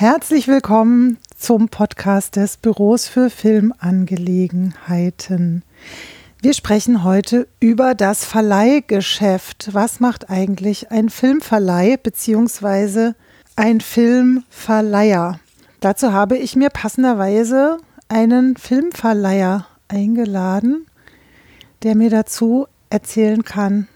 Herzlich 0.00 0.46
willkommen 0.46 1.18
zum 1.36 1.70
Podcast 1.70 2.36
des 2.36 2.56
Büros 2.56 3.08
für 3.08 3.30
Filmangelegenheiten. 3.30 5.64
Wir 6.40 6.54
sprechen 6.54 7.02
heute 7.02 7.48
über 7.58 7.96
das 7.96 8.24
Verleihgeschäft. 8.24 9.70
Was 9.72 9.98
macht 9.98 10.30
eigentlich 10.30 10.92
ein 10.92 11.08
Filmverleih 11.08 11.96
bzw. 11.96 13.14
ein 13.56 13.80
Filmverleiher? 13.80 15.40
Dazu 15.80 16.12
habe 16.12 16.36
ich 16.36 16.54
mir 16.54 16.70
passenderweise 16.70 17.78
einen 18.06 18.56
Filmverleiher 18.56 19.66
eingeladen, 19.88 20.86
der 21.82 21.96
mir 21.96 22.10
dazu 22.10 22.68
erzählen 22.88 23.42
kann, 23.42 23.88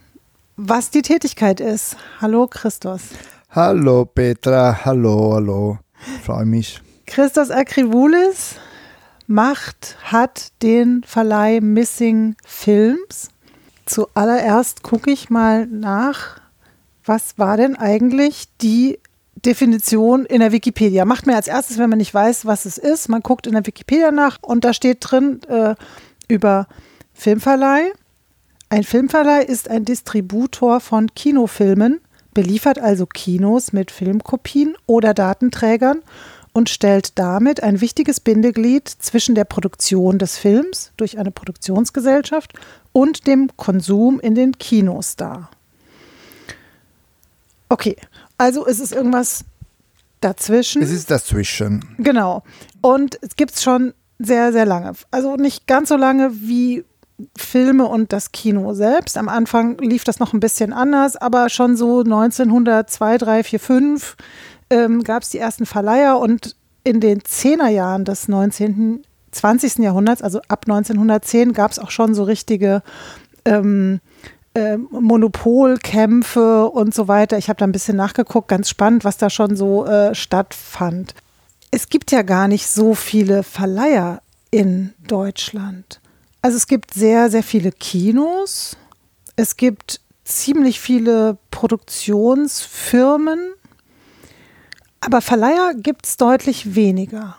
was 0.57 0.91
die 0.91 1.03
Tätigkeit 1.03 1.61
ist. 1.61 1.97
Hallo 2.21 2.49
Christos. 2.49 3.03
Hallo 3.51 4.05
Petra, 4.05 4.85
hallo, 4.85 5.35
hallo. 5.35 5.79
Freue 6.25 6.45
mich. 6.45 6.81
Christos 7.07 7.51
Akrivoulis 7.51 8.57
macht, 9.27 9.97
hat 10.03 10.53
den 10.63 11.03
Verleih 11.05 11.61
Missing 11.61 12.37
Films. 12.45 13.31
Zuallererst 13.87 14.83
gucke 14.83 15.11
ich 15.11 15.31
mal 15.31 15.67
nach, 15.67 16.41
was 17.05 17.39
war 17.39 17.57
denn 17.57 17.77
eigentlich 17.77 18.45
die 18.61 18.99
Definition 19.45 20.25
in 20.25 20.41
der 20.41 20.53
Wikipedia. 20.53 21.05
Macht 21.05 21.27
man 21.27 21.35
als 21.35 21.49
erstes, 21.49 21.79
wenn 21.79 21.91
man 21.91 21.99
nicht 21.99 22.15
weiß, 22.15 22.47
was 22.47 22.65
es 22.65 22.79
ist. 22.79 23.09
Man 23.09 23.23
guckt 23.23 23.47
in 23.47 23.55
der 23.55 23.67
Wikipedia 23.67 24.13
nach 24.13 24.39
und 24.41 24.65
da 24.65 24.73
steht 24.73 24.99
drin 25.01 25.41
äh, 25.49 25.75
über 26.29 26.69
Filmverleih. 27.13 27.93
Ein 28.69 28.85
Filmverleih 28.85 29.43
ist 29.43 29.69
ein 29.69 29.85
Distributor 29.85 30.81
von 30.81 31.13
Kinofilmen, 31.15 32.01
beliefert 32.35 32.79
also 32.79 33.07
Kinos 33.07 33.73
mit 33.73 33.91
Filmkopien 33.91 34.77
oder 34.87 35.15
Datenträgern 35.15 36.03
und 36.53 36.69
stellt 36.69 37.19
damit 37.19 37.63
ein 37.63 37.81
wichtiges 37.81 38.21
Bindeglied 38.21 38.89
zwischen 38.89 39.35
der 39.35 39.45
Produktion 39.45 40.19
des 40.19 40.37
Films 40.37 40.93
durch 40.97 41.19
eine 41.19 41.31
Produktionsgesellschaft 41.31 42.53
und 42.93 43.27
dem 43.27 43.51
Konsum 43.57 44.21
in 44.21 44.35
den 44.35 44.59
Kinos 44.59 45.17
dar. 45.17 45.51
Okay, 47.69 47.97
also 48.37 48.67
ist 48.67 48.81
es 48.81 48.93
irgendwas 48.93 49.45
dazwischen. 50.21 50.83
Es 50.83 50.91
ist 50.91 51.11
dazwischen. 51.11 51.85
Genau. 51.99 52.43
Und 52.83 53.19
es 53.23 53.37
gibt 53.37 53.55
es 53.55 53.63
schon 53.63 53.95
sehr, 54.19 54.53
sehr 54.53 54.67
lange. 54.67 54.93
Also 55.11 55.37
nicht 55.37 55.67
ganz 55.67 55.89
so 55.89 55.97
lange 55.97 56.31
wie 56.33 56.85
Filme 57.37 57.87
und 57.87 58.13
das 58.13 58.33
Kino 58.33 58.75
selbst. 58.75 59.17
Am 59.19 59.29
Anfang 59.29 59.79
lief 59.79 60.05
das 60.05 60.19
noch 60.19 60.33
ein 60.33 60.41
bisschen 60.41 60.73
anders, 60.73 61.17
aber 61.17 61.49
schon 61.49 61.77
so 61.77 62.01
1902, 62.01 63.19
3, 63.19 63.45
4, 63.45 63.61
5 63.61 64.17
ähm, 64.71 65.03
gab 65.03 65.23
es 65.23 65.31
die 65.31 65.39
ersten 65.39 65.67
Verleiher 65.67 66.19
und 66.19 66.57
in 66.85 67.01
den 67.01 67.25
Zehnerjahren 67.25 68.05
des 68.05 68.29
19., 68.29 69.03
20. 69.31 69.79
Jahrhunderts, 69.79 70.23
also 70.23 70.41
ab 70.49 70.65
1910, 70.67 71.53
gab 71.53 71.71
es 71.71 71.79
auch 71.79 71.91
schon 71.91 72.15
so 72.15 72.25
richtige 72.25 72.83
ähm, 73.45 74.01
äh, 74.55 74.77
Monopolkämpfe 74.77 76.69
und 76.69 76.95
so 76.95 77.09
weiter. 77.09 77.39
Ich 77.39 77.49
habe 77.49 77.59
da 77.59 77.67
ein 77.67 77.73
bisschen 77.73 77.97
nachgeguckt, 77.97 78.49
ganz 78.49 78.69
spannend, 78.69 79.05
was 79.05 79.17
da 79.17 79.31
schon 79.31 79.57
so 79.57 79.87
äh, 79.87 80.15
stattfand. 80.15 81.15
Es 81.71 81.89
gibt 81.89 82.13
ja 82.13 82.23
gar 82.23 82.49
nicht 82.49 82.67
so 82.67 82.95
viele 82.95 83.43
Verleiher 83.43 84.21
in 84.51 84.93
Deutschland. 85.09 86.02
Also 86.43 86.57
es 86.57 86.67
gibt 86.67 86.93
sehr, 86.93 87.31
sehr 87.31 87.45
viele 87.45 87.71
Kinos. 87.73 88.77
Es 89.37 89.57
gibt 89.57 90.01
ziemlich 90.25 90.81
viele 90.81 91.39
Produktionsfirmen. 91.51 93.39
Aber 95.01 95.21
Verleiher 95.21 95.75
gibt 95.75 96.07
es 96.07 96.17
deutlich 96.17 96.75
weniger. 96.75 97.37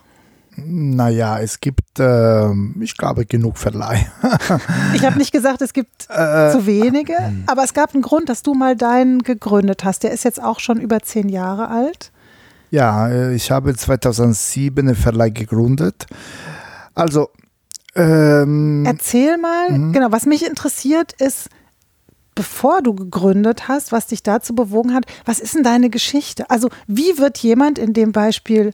Naja, 0.56 1.40
es 1.40 1.60
gibt, 1.60 2.00
äh, 2.00 2.52
ich 2.80 2.96
glaube, 2.96 3.26
genug 3.26 3.58
Verleih. 3.58 4.06
ich 4.94 5.04
habe 5.04 5.18
nicht 5.18 5.32
gesagt, 5.32 5.62
es 5.62 5.74
gibt 5.74 6.04
äh, 6.10 6.52
zu 6.52 6.66
wenige, 6.66 7.16
aber 7.48 7.64
es 7.64 7.74
gab 7.74 7.94
einen 7.94 8.04
Grund, 8.04 8.30
dass 8.30 8.44
du 8.44 8.54
mal 8.54 8.76
deinen 8.76 9.24
gegründet 9.24 9.84
hast. 9.84 10.04
Der 10.04 10.12
ist 10.12 10.24
jetzt 10.24 10.42
auch 10.42 10.60
schon 10.60 10.80
über 10.80 11.02
zehn 11.02 11.28
Jahre 11.30 11.70
alt. 11.70 12.12
Ja, 12.70 13.10
äh, 13.10 13.34
ich 13.34 13.52
habe 13.52 13.76
2007 13.76 14.88
einen 14.88 14.96
Verleih 14.96 15.30
gegründet. 15.30 16.06
Also, 16.94 17.30
ähm, 17.96 18.84
erzähl 18.86 19.38
mal, 19.38 19.70
mhm. 19.72 19.94
genau, 19.94 20.12
was 20.12 20.26
mich 20.26 20.46
interessiert 20.46 21.14
ist, 21.14 21.50
bevor 22.36 22.82
du 22.82 22.96
gegründet 22.96 23.68
hast, 23.68 23.92
was 23.92 24.08
dich 24.08 24.24
dazu 24.24 24.56
bewogen 24.56 24.94
hat, 24.94 25.06
was 25.26 25.40
ist 25.40 25.56
denn 25.56 25.64
deine 25.64 25.90
Geschichte? 25.90 26.50
Also, 26.50 26.70
wie 26.88 27.18
wird 27.18 27.38
jemand 27.38 27.78
in 27.78 27.94
dem 27.94 28.12
Beispiel 28.12 28.74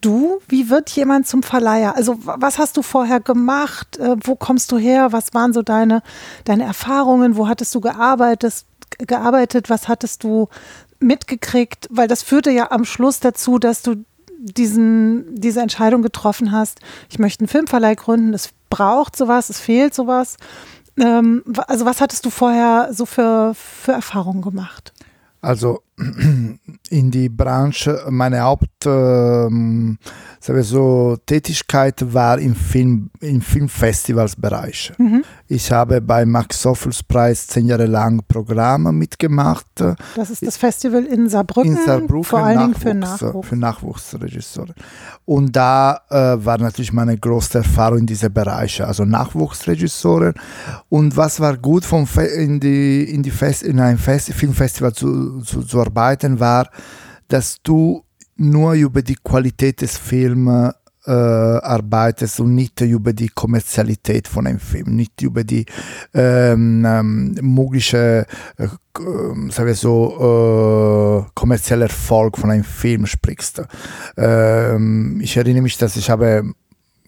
du, 0.00 0.40
wie 0.48 0.70
wird 0.70 0.90
jemand 0.90 1.26
zum 1.26 1.42
Verleiher? 1.42 1.96
Also, 1.96 2.16
was 2.20 2.58
hast 2.58 2.76
du 2.76 2.82
vorher 2.82 3.20
gemacht? 3.20 3.98
Äh, 3.98 4.16
wo 4.22 4.36
kommst 4.36 4.70
du 4.72 4.78
her? 4.78 5.12
Was 5.12 5.34
waren 5.34 5.52
so 5.52 5.62
deine, 5.62 6.02
deine 6.44 6.64
Erfahrungen? 6.64 7.36
Wo 7.36 7.48
hattest 7.48 7.74
du 7.74 7.80
gearbeitet? 7.80 8.64
gearbeitet? 8.98 9.70
Was 9.70 9.88
hattest 9.88 10.24
du 10.24 10.48
mitgekriegt? 10.98 11.88
Weil 11.90 12.08
das 12.08 12.22
führte 12.22 12.50
ja 12.50 12.70
am 12.70 12.84
Schluss 12.84 13.20
dazu, 13.20 13.58
dass 13.58 13.82
du 13.82 14.04
diesen, 14.40 15.38
diese 15.38 15.60
Entscheidung 15.60 16.02
getroffen 16.02 16.52
hast, 16.52 16.80
ich 17.10 17.18
möchte 17.18 17.42
einen 17.42 17.48
Filmverleih 17.48 17.94
gründen, 17.94 18.34
es 18.34 18.50
braucht 18.70 19.16
sowas, 19.16 19.50
es 19.50 19.60
fehlt 19.60 19.94
sowas. 19.94 20.36
Ähm, 20.98 21.44
also 21.66 21.84
was 21.84 22.00
hattest 22.00 22.24
du 22.24 22.30
vorher 22.30 22.88
so 22.92 23.06
für, 23.06 23.52
für 23.54 23.92
Erfahrungen 23.92 24.42
gemacht? 24.42 24.92
Also 25.42 25.82
in 26.90 27.10
die 27.10 27.28
Branche, 27.28 28.04
meine 28.08 28.40
Haupt 28.40 28.86
ähm, 28.86 29.98
so, 30.40 31.16
Tätigkeit 31.26 32.14
war 32.14 32.38
im, 32.38 32.54
Film, 32.54 33.10
im 33.20 33.40
Filmfestivalsbereich. 33.40 34.92
Mhm. 34.98 35.22
Ich 35.48 35.70
habe 35.70 36.00
bei 36.00 36.24
Max 36.24 36.62
Soffels 36.62 37.02
Preis 37.02 37.46
zehn 37.46 37.66
Jahre 37.66 37.86
lang 37.86 38.22
Programme 38.26 38.92
mitgemacht. 38.92 39.66
Das 40.16 40.30
ist 40.30 40.46
das 40.46 40.56
Festival 40.56 41.04
in 41.04 41.28
Saarbrücken, 41.28 41.76
in 41.76 41.84
Saarbrücken 41.84 42.24
vor 42.24 42.40
allen 42.40 42.58
Dingen 42.58 42.74
für 42.74 42.94
Nachwuchs. 42.94 43.48
Für 43.48 43.56
Nachwuchsregisseure. 43.56 44.74
Und 45.26 45.54
da 45.54 46.00
äh, 46.08 46.44
war 46.44 46.58
natürlich 46.58 46.92
meine 46.92 47.16
größte 47.18 47.58
Erfahrung 47.58 47.98
in 47.98 48.06
diesem 48.06 48.32
Bereich, 48.32 48.82
also 48.82 49.04
Nachwuchsregisseure. 49.04 50.34
Und 50.88 51.16
was 51.16 51.38
war 51.38 51.56
gut, 51.56 51.84
vom 51.84 52.06
Fe 52.06 52.22
in, 52.22 52.58
die, 52.60 53.04
in, 53.04 53.22
die 53.22 53.30
Fest 53.30 53.62
in 53.62 53.78
einem 53.78 53.98
Fest 53.98 54.32
Filmfestival 54.32 54.92
zu, 54.92 55.40
zu, 55.40 55.62
zu 55.62 55.80
arbeiten, 55.90 56.40
war, 56.40 56.68
dass 57.28 57.62
du 57.62 58.04
nur 58.36 58.72
über 58.72 59.02
die 59.02 59.16
Qualität 59.16 59.82
des 59.82 59.96
Films 59.96 60.72
äh, 61.06 61.10
arbeitest 61.10 62.40
und 62.40 62.54
nicht 62.54 62.80
über 62.80 63.12
die 63.12 63.28
Kommerzialität 63.28 64.28
von 64.28 64.46
einem 64.46 64.60
Film, 64.60 64.96
nicht 64.96 65.22
über 65.22 65.44
die 65.44 65.66
ähm, 66.14 66.84
ähm, 66.86 67.34
mögliche, 67.40 68.26
äh, 68.56 68.68
sagen 68.96 69.66
wir 69.66 69.74
so, 69.74 71.24
äh, 71.26 71.30
kommerzielle 71.34 71.84
Erfolg 71.84 72.38
von 72.38 72.50
einem 72.50 72.64
Film 72.64 73.06
sprichst. 73.06 73.62
Ähm, 74.16 75.20
ich 75.22 75.36
erinnere 75.36 75.62
mich, 75.62 75.78
dass 75.78 75.96
ich 75.96 76.10
habe 76.10 76.52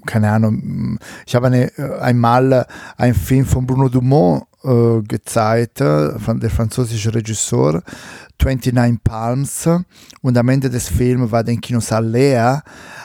keine 0.05 0.33
Ahnung, 0.33 0.99
ich 1.25 1.37
habe 1.37 1.47
eine, 1.47 1.71
einmal 2.01 2.67
einen 2.97 3.15
Film 3.15 3.47
von 3.47 3.65
Bruno 3.65 3.89
Dumont 3.89 4.43
äh, 4.65 5.03
gezeigt, 5.03 5.79
von 5.79 6.41
der 6.41 6.51
französische 6.51 7.15
Regisseur, 7.15 7.83
29 8.43 9.03
Palms. 9.03 9.69
Und 10.21 10.37
am 10.37 10.49
Ende 10.49 10.71
des 10.71 10.89
Films 10.89 11.31
war 11.31 11.45
der 11.45 11.57
Kinosaal 11.57 12.07
leer, 12.07 12.63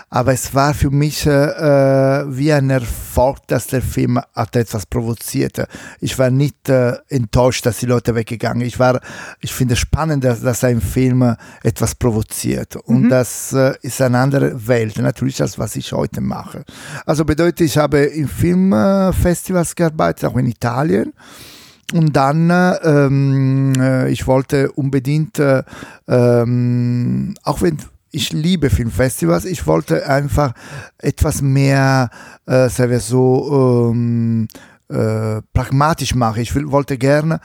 aber 0.09 0.31
es 0.33 0.54
war 0.56 0.74
für 0.74 0.89
mich 0.89 1.25
äh, 1.25 1.31
wie 1.31 2.54
ein 2.54 2.69
Erfolg, 2.69 3.39
dass 3.48 3.68
der 3.68 3.81
Film 3.81 4.19
hat 4.33 4.56
etwas 4.56 4.86
provozierte. 4.86 5.68
Ich 6.00 6.18
war 6.18 6.30
nicht 6.30 6.69
äh, 6.69 6.94
enttäuscht, 7.09 7.65
dass 7.65 7.80
die 7.80 7.88
Leute 7.88 8.15
weggegangen 8.15 8.65
Ich 8.65 8.80
war, 8.80 9.01
ich 9.42 9.54
finde 9.54 9.74
es 9.74 9.80
spannend, 9.80 10.24
dass, 10.24 10.42
dass 10.42 10.63
ein 10.63 10.80
Film 10.80 11.36
etwas 11.63 11.95
provoziert 11.95 12.77
und 12.77 13.04
mhm. 13.04 13.09
das 13.09 13.51
äh, 13.54 13.74
ist 13.81 14.01
eine 14.01 14.19
andere 14.19 14.68
Welt, 14.68 14.98
natürlich 14.98 15.42
als 15.42 15.59
was 15.59 15.75
ich 15.75 15.92
heute 15.92 16.21
mache. 16.21 16.63
Also 17.06 17.25
bedeutet, 17.25 17.62
ich 17.62 17.77
habe 17.77 18.00
in 18.00 18.27
Filmfestivals 18.27 19.75
gearbeitet, 19.75 20.30
auch 20.30 20.38
in 20.38 20.48
Italien. 20.48 21.13
Und 21.94 22.13
dann, 22.18 22.50
ähm, 22.83 23.74
äh, 23.80 24.09
ich 24.09 24.27
wollte 24.27 24.71
unbedingt, 24.74 25.39
äh, 25.39 25.63
ähm, 26.07 27.33
auch 27.44 27.62
wenn 27.62 27.77
ich 28.12 28.31
liebe 28.31 28.69
Filmfestivals, 28.69 29.45
ich 29.45 29.65
wollte 29.68 30.07
einfach 30.07 30.54
etwas 30.98 31.42
mehr, 31.42 32.09
äh, 32.45 32.69
sagen 32.69 32.92
wir 32.92 33.00
so, 33.00 33.92
ähm, 33.92 34.48
äh, 34.89 35.42
pragmatisch 35.54 36.15
machen. 36.15 36.42
Ich 36.42 36.56
will, 36.56 36.71
wollte 36.71 36.98
gerne 36.98 37.39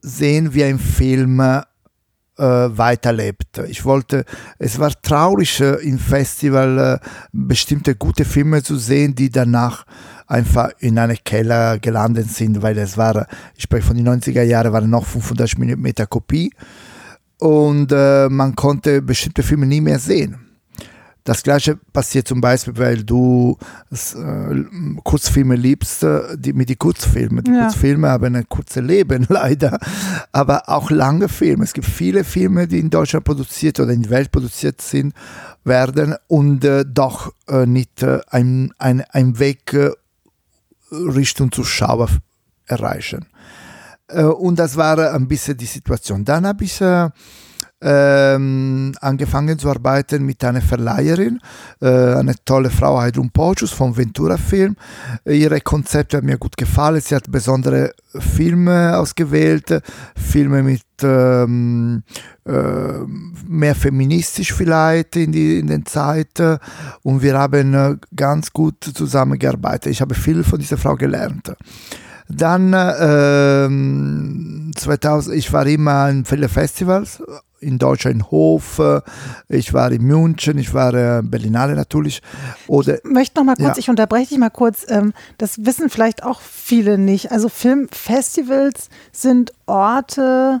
sehen, 0.00 0.52
wie 0.54 0.64
ein 0.64 0.78
Film 0.78 1.40
äh, 1.40 1.62
weiterlebt. 2.36 3.58
Ich 3.68 3.84
wollte, 3.84 4.24
es 4.58 4.78
war 4.78 4.90
traurig 5.00 5.60
äh, 5.60 5.74
im 5.86 5.98
Festival 5.98 7.00
äh, 7.00 7.08
bestimmte 7.32 7.94
gute 7.94 8.24
Filme 8.24 8.62
zu 8.62 8.76
sehen, 8.76 9.14
die 9.14 9.30
danach 9.30 9.84
einfach 10.26 10.70
in 10.78 10.98
einen 10.98 11.18
Keller 11.24 11.78
gelandet 11.78 12.30
sind, 12.30 12.62
weil 12.62 12.78
es 12.78 12.96
war, 12.96 13.26
ich 13.54 13.64
spreche 13.64 13.86
von 13.86 13.96
den 13.96 14.08
90er 14.08 14.42
Jahren, 14.42 14.72
waren 14.72 14.90
noch 14.90 15.06
500 15.06 15.58
mm 15.58 15.86
Kopie 16.08 16.52
und 17.42 17.90
äh, 17.90 18.28
man 18.28 18.54
konnte 18.54 19.02
bestimmte 19.02 19.42
Filme 19.42 19.66
nie 19.66 19.80
mehr 19.80 19.98
sehen. 19.98 20.38
Das 21.24 21.42
gleiche 21.42 21.76
passiert 21.92 22.28
zum 22.28 22.40
Beispiel, 22.40 22.76
weil 22.76 23.02
du 23.02 23.58
äh, 23.90 25.00
Kurzfilme 25.02 25.56
liebst, 25.56 26.04
äh, 26.04 26.36
die, 26.36 26.52
mit 26.52 26.68
den 26.68 26.78
Kurzfilmen. 26.78 27.42
Die 27.42 27.50
ja. 27.50 27.62
Kurzfilme 27.62 28.10
haben 28.10 28.36
ein 28.36 28.48
kurzes 28.48 28.84
Leben 28.84 29.26
leider, 29.28 29.76
aber 30.30 30.68
auch 30.68 30.92
lange 30.92 31.28
Filme. 31.28 31.64
Es 31.64 31.72
gibt 31.72 31.88
viele 31.88 32.22
Filme, 32.22 32.68
die 32.68 32.78
in 32.78 32.90
Deutschland 32.90 33.24
produziert 33.24 33.80
oder 33.80 33.92
in 33.92 34.02
der 34.02 34.10
Welt 34.12 34.30
produziert 34.30 34.80
sind, 34.80 35.12
werden 35.64 36.14
und 36.28 36.64
äh, 36.64 36.84
doch 36.86 37.32
äh, 37.48 37.66
nicht 37.66 38.04
äh, 38.04 38.20
ein, 38.30 38.72
ein, 38.78 39.02
ein 39.10 39.40
Weg 39.40 39.72
äh, 39.72 39.90
Richtung 40.92 41.50
Zuschauer 41.50 42.08
erreichen. 42.66 43.26
Und 44.20 44.58
das 44.58 44.76
war 44.76 45.12
ein 45.14 45.28
bisschen 45.28 45.56
die 45.56 45.66
Situation. 45.66 46.24
Dann 46.24 46.46
habe 46.46 46.64
ich 46.64 46.80
ähm, 47.82 48.92
angefangen 49.00 49.58
zu 49.58 49.68
arbeiten 49.68 50.24
mit 50.24 50.42
einer 50.44 50.62
Verleiherin, 50.62 51.40
äh, 51.80 51.88
eine 51.88 52.34
tolle 52.44 52.70
Frau, 52.70 53.00
Heidrun 53.00 53.30
Pocius 53.30 53.72
vom 53.72 53.96
Ventura 53.96 54.36
Film. 54.36 54.76
Ihre 55.24 55.60
Konzepte 55.60 56.18
haben 56.18 56.26
mir 56.26 56.38
gut 56.38 56.56
gefallen. 56.56 57.00
Sie 57.00 57.14
hat 57.14 57.30
besondere 57.30 57.92
Filme 58.16 58.96
ausgewählt, 58.96 59.82
Filme 60.14 60.62
mit 60.62 60.82
ähm, 61.02 62.04
äh, 62.46 62.52
mehr 63.48 63.74
feministisch 63.74 64.52
vielleicht 64.52 65.16
in, 65.16 65.32
die, 65.32 65.58
in 65.58 65.66
den 65.66 65.84
Zeiten 65.84 66.58
und 67.02 67.22
wir 67.22 67.36
haben 67.36 67.74
äh, 67.74 67.96
ganz 68.14 68.52
gut 68.52 68.84
zusammengearbeitet. 68.94 69.90
Ich 69.90 70.00
habe 70.00 70.14
viel 70.14 70.44
von 70.44 70.60
dieser 70.60 70.76
Frau 70.76 70.94
gelernt. 70.94 71.52
Dann 72.36 72.72
äh, 72.72 73.68
2000, 74.78 75.36
ich 75.36 75.52
war 75.52 75.66
immer 75.66 76.08
in 76.08 76.24
vielen 76.24 76.48
Festivals 76.48 77.22
in 77.62 77.78
Deutschland 77.78 78.16
in 78.16 78.30
Hof, 78.30 78.80
ich 79.48 79.72
war 79.72 79.92
in 79.92 80.02
München, 80.02 80.58
ich 80.58 80.74
war 80.74 80.92
in 80.94 81.30
Berlinale 81.30 81.74
natürlich. 81.74 82.20
Oder, 82.66 82.96
ich 82.96 83.04
möchte 83.04 83.38
noch 83.38 83.44
mal 83.44 83.56
kurz, 83.56 83.76
ja. 83.76 83.78
ich 83.78 83.88
unterbreche 83.88 84.30
dich 84.30 84.38
mal 84.38 84.50
kurz, 84.50 84.84
ähm, 84.88 85.12
das 85.38 85.64
wissen 85.64 85.88
vielleicht 85.88 86.24
auch 86.24 86.40
viele 86.40 86.98
nicht. 86.98 87.30
Also 87.30 87.48
Filmfestivals 87.48 88.88
sind 89.12 89.52
Orte, 89.66 90.60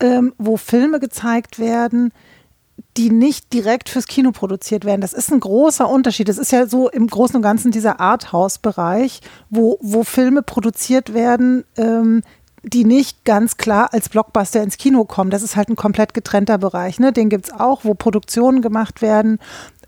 ähm, 0.00 0.34
wo 0.38 0.56
Filme 0.56 1.00
gezeigt 1.00 1.58
werden, 1.58 2.12
die 2.96 3.10
nicht 3.10 3.52
direkt 3.52 3.88
fürs 3.88 4.06
Kino 4.06 4.32
produziert 4.32 4.84
werden. 4.84 5.00
Das 5.00 5.12
ist 5.12 5.32
ein 5.32 5.40
großer 5.40 5.88
Unterschied. 5.88 6.28
Das 6.28 6.38
ist 6.38 6.52
ja 6.52 6.66
so 6.66 6.90
im 6.90 7.06
Großen 7.06 7.36
und 7.36 7.42
Ganzen 7.42 7.70
dieser 7.70 8.00
Arthouse-Bereich, 8.00 9.20
wo, 9.50 9.78
wo 9.80 10.04
Filme 10.04 10.42
produziert 10.42 11.14
werden, 11.14 11.64
ähm, 11.76 12.22
die 12.64 12.84
nicht 12.84 13.24
ganz 13.24 13.56
klar 13.56 13.92
als 13.92 14.08
Blockbuster 14.08 14.62
ins 14.62 14.76
Kino 14.76 15.04
kommen. 15.04 15.30
Das 15.30 15.42
ist 15.42 15.56
halt 15.56 15.68
ein 15.68 15.76
komplett 15.76 16.14
getrennter 16.14 16.58
Bereich. 16.58 17.00
Ne? 17.00 17.12
Den 17.12 17.28
gibt 17.28 17.46
es 17.46 17.52
auch, 17.52 17.84
wo 17.84 17.94
Produktionen 17.94 18.62
gemacht 18.62 19.02
werden 19.02 19.38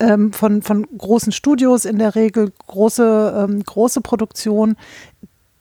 ähm, 0.01 0.33
von, 0.33 0.63
von 0.63 0.87
großen 0.99 1.33
Studios, 1.33 1.85
in 1.85 1.99
der 1.99 2.17
Regel 2.17 2.53
große, 2.67 3.47
ähm, 3.49 3.63
große 3.63 4.01
Produktionen, 4.01 4.77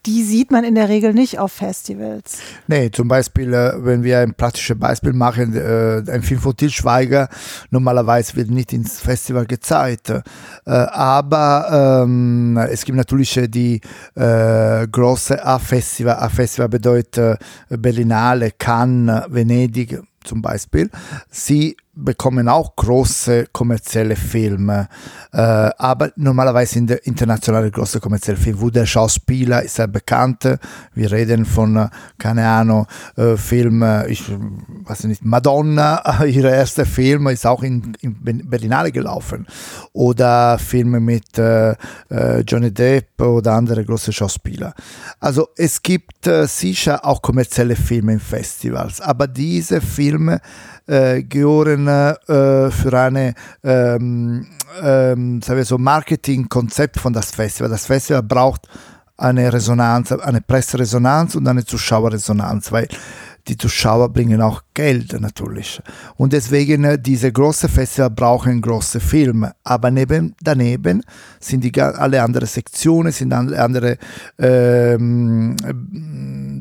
die 0.05 0.23
sieht 0.23 0.51
man 0.51 0.63
in 0.63 0.75
der 0.75 0.89
Regel 0.89 1.13
nicht 1.13 1.39
auf 1.39 1.53
Festivals. 1.53 2.39
Nee, 2.67 2.91
zum 2.91 3.07
Beispiel, 3.07 3.53
äh, 3.53 3.73
wenn 3.77 4.03
wir 4.03 4.19
ein 4.19 4.33
praktisches 4.33 4.77
Beispiel 4.77 5.13
machen, 5.13 5.55
äh, 5.55 6.03
ein 6.11 6.21
Film 6.23 6.41
von 6.41 6.55
Til 6.57 6.69
Schweiger, 6.69 7.29
normalerweise 7.71 8.35
wird 8.35 8.49
nicht 8.49 8.73
ins 8.73 8.99
Festival 8.99 9.45
gezeigt. 9.45 10.09
Äh, 10.09 10.21
aber 10.65 12.03
ähm, 12.03 12.57
es 12.57 12.83
gibt 12.83 12.97
natürlich 12.97 13.39
die 13.47 13.79
äh, 14.15 14.87
große 14.87 15.43
A-Festival. 15.43 16.15
A-Festival 16.15 16.69
bedeutet 16.69 17.39
Berlinale, 17.69 18.51
Cannes, 18.51 19.23
Venedig 19.29 19.99
zum 20.23 20.41
Beispiel. 20.41 20.89
Sie 21.29 21.77
bekommen 21.95 22.49
auch 22.49 22.75
große 22.75 23.47
kommerzielle 23.51 24.15
Filme, 24.15 24.87
äh, 25.31 25.37
aber 25.37 26.11
normalerweise 26.15 26.79
in 26.79 26.87
der 26.87 27.05
internationale 27.05 27.69
große 27.69 27.99
kommerzielle 27.99 28.37
Film, 28.37 28.59
wo 28.59 28.69
der 28.69 28.85
Schauspieler 28.85 29.61
ist 29.61 29.75
sehr 29.75 29.87
bekannt. 29.87 30.47
Wir 30.93 31.11
reden 31.11 31.45
von, 31.45 31.89
keine 32.17 32.47
Ahnung, 32.47 32.87
äh, 33.15 33.37
Film, 33.37 33.83
ich 34.07 34.23
weiß 34.85 35.03
nicht, 35.05 35.23
Madonna, 35.23 36.23
ihre 36.25 36.49
erste 36.49 36.85
Film 36.85 37.27
ist 37.27 37.45
auch 37.45 37.63
in, 37.63 37.95
in 38.01 38.49
Berlinale 38.49 38.91
gelaufen. 38.91 39.45
Oder 39.93 40.57
Filme 40.57 40.99
mit 40.99 41.37
äh, 41.37 41.75
äh, 42.09 42.39
Johnny 42.41 42.71
Depp 42.71 43.21
oder 43.21 43.53
andere 43.53 43.85
große 43.85 44.11
Schauspieler. 44.11 44.73
Also 45.19 45.49
es 45.55 45.81
gibt 45.81 46.25
äh, 46.27 46.47
sicher 46.47 47.05
auch 47.05 47.21
kommerzielle 47.21 47.75
Filme 47.75 48.13
in 48.13 48.19
Festivals, 48.19 48.99
aber 49.01 49.27
diese 49.27 49.81
Filme 49.81 50.41
äh, 50.87 51.23
gehören 51.23 51.87
äh, 51.87 52.71
für 52.71 52.99
eine 52.99 53.33
ähm, 53.63 54.47
ähm, 54.81 55.41
so 55.41 55.77
Marketingkonzept 55.77 56.99
von 56.99 57.13
das 57.13 57.31
Festival. 57.31 57.69
Das 57.69 57.85
Festival 57.85 58.23
braucht 58.23 58.67
eine 59.17 59.53
Resonanz, 59.53 60.11
eine 60.11 60.41
Presseresonanz 60.41 61.35
und 61.35 61.47
eine 61.47 61.65
Zuschauerresonanz, 61.65 62.71
weil 62.71 62.87
die 63.47 63.57
Zuschauer 63.57 64.09
bringen 64.09 64.41
auch 64.41 64.61
Geld 64.73 65.19
natürlich. 65.19 65.81
Und 66.15 66.33
deswegen 66.33 66.83
äh, 66.85 66.99
diese 66.99 67.31
großen 67.31 67.69
Festival 67.69 68.09
brauchen 68.09 68.61
große 68.61 68.99
Filme. 68.99 69.53
Aber 69.63 69.91
neben, 69.91 70.35
daneben 70.41 71.03
sind 71.39 71.63
die, 71.63 71.81
alle 71.81 72.21
anderen 72.21 72.47
Sektionen, 72.47 73.11
sind 73.11 73.33
alle 73.33 73.61
andere 73.61 73.97
ähm, 74.39 75.57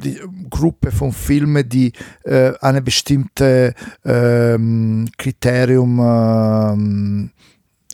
die 0.02 0.18
Gruppe 0.50 0.90
von 0.90 1.12
Filmen, 1.12 1.68
die 1.68 1.92
äh, 2.24 2.52
eine 2.60 2.82
bestimmte 2.82 3.74
ähm, 4.04 5.08
Kriterium 5.16 6.00
ähm, 6.00 7.30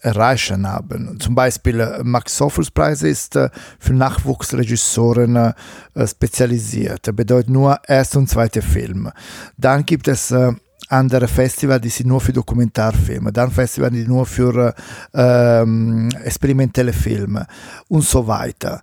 erreichen 0.03 0.67
haben. 0.67 1.19
Zum 1.21 1.35
Beispiel 1.35 1.81
äh, 1.81 2.03
Max 2.03 2.37
Soffels 2.37 2.71
Preis 2.71 3.03
ist 3.03 3.37
äh, 3.37 3.51
für 3.79 3.95
Nachwuchsregisseuren 3.95 5.37
äh, 5.37 6.07
spezialisiert. 6.07 7.15
Bedeutet 7.15 7.51
nur 7.51 7.79
erste 7.87 8.19
und 8.19 8.29
zweite 8.29 8.63
Film. 8.63 9.11
Dann 9.57 9.85
gibt 9.85 10.09
es 10.09 10.35
andere 10.89 11.29
Festival, 11.29 11.81
die 11.81 11.89
sind 11.91 12.09
nur 12.09 12.21
für 12.21 12.33
Dokumentarfilme, 12.33 13.33
dann 13.33 13.51
Festival, 13.51 13.91
die 13.91 14.07
nur 14.07 14.25
für 14.25 14.75
ähm, 15.13 16.09
experimentelle 16.25 16.93
Filme 16.93 17.47
und 17.89 18.05
so 18.05 18.27
weiter. 18.27 18.83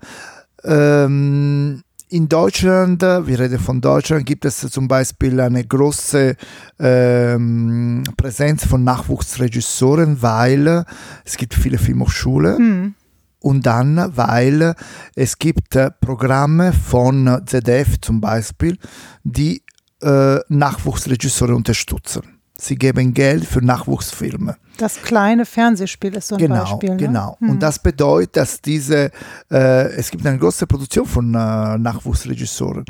Ähm, 0.63 1.82
in 2.10 2.30
Deutschland, 2.30 3.02
wir 3.02 3.40
reden 3.40 3.60
von 3.60 3.82
Deutschland, 3.82 4.26
gibt 4.26 4.46
es 4.46 4.60
zum 4.60 4.88
Beispiel 4.88 5.40
eine 5.40 5.66
große 5.66 6.36
ähm, 6.80 8.04
Präsenz 8.16 8.66
von 8.66 8.84
Nachwuchsregisseuren, 8.84 10.22
weil 10.22 10.86
es 11.24 11.38
gibt 11.38 11.54
viele 11.54 11.78
Filmhochschulen. 11.78 12.58
Mhm. 12.58 12.94
Und 13.40 13.66
dann, 13.66 14.12
weil 14.16 14.74
es 15.16 15.38
gibt 15.38 15.76
äh, 15.76 15.92
Programme 15.92 16.74
von 16.74 17.42
ZDF 17.46 18.02
zum 18.02 18.20
Beispiel, 18.20 18.78
die 19.24 19.62
äh, 20.02 20.40
Nachwuchsregisseure 20.50 21.56
unterstützen. 21.56 22.35
Sie 22.66 22.76
geben 22.76 23.14
Geld 23.14 23.46
für 23.46 23.64
Nachwuchsfilme. 23.64 24.58
Das 24.78 25.00
kleine 25.04 25.46
Fernsehspiel 25.46 26.16
ist 26.16 26.30
so 26.30 26.36
ein 26.36 26.42
genau, 26.42 26.64
Beispiel. 26.64 26.90
Ne? 26.90 26.98
Genau. 26.98 27.38
Hm. 27.40 27.52
Und 27.52 27.60
das 27.62 27.78
bedeutet, 27.78 28.38
dass 28.38 28.60
diese, 28.60 29.12
äh, 29.52 29.94
es 29.94 30.10
gibt 30.10 30.26
eine 30.26 30.40
große 30.40 30.66
Produktion 30.66 31.06
von 31.06 31.28
äh, 31.36 31.78
Nachwuchsregisseuren. 31.78 32.84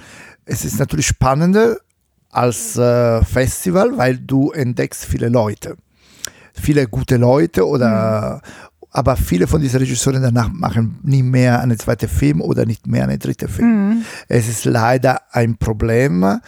Es 0.46 0.64
ist 0.64 0.80
natürlich 0.80 1.08
spannender 1.08 1.76
als 2.30 2.78
äh, 2.78 3.22
Festival, 3.26 3.98
weil 3.98 4.18
du 4.18 4.52
entdeckst 4.52 5.04
viele 5.04 5.28
Leute. 5.28 5.76
Viele 6.54 6.88
gute 6.88 7.18
Leute 7.18 7.68
oder 7.68 8.42
hm. 8.42 8.80
aber 8.92 9.18
viele 9.18 9.46
von 9.46 9.62
diesen 9.62 9.80
Regisseuren 9.80 10.22
danach 10.22 10.48
machen 10.54 11.00
nie 11.04 11.22
mehr 11.22 11.60
einen 11.60 11.78
zweiten 11.78 12.08
Film 12.08 12.40
oder 12.40 12.66
nicht 12.66 12.88
mehr 12.88 13.04
einen 13.04 13.20
dritten 13.20 13.50
Film. 13.50 13.90
Mhm. 13.90 14.06
Es 14.30 14.48
ist 14.48 14.64
leider 14.64 15.20
ein 15.34 15.58
Problem. 15.58 16.40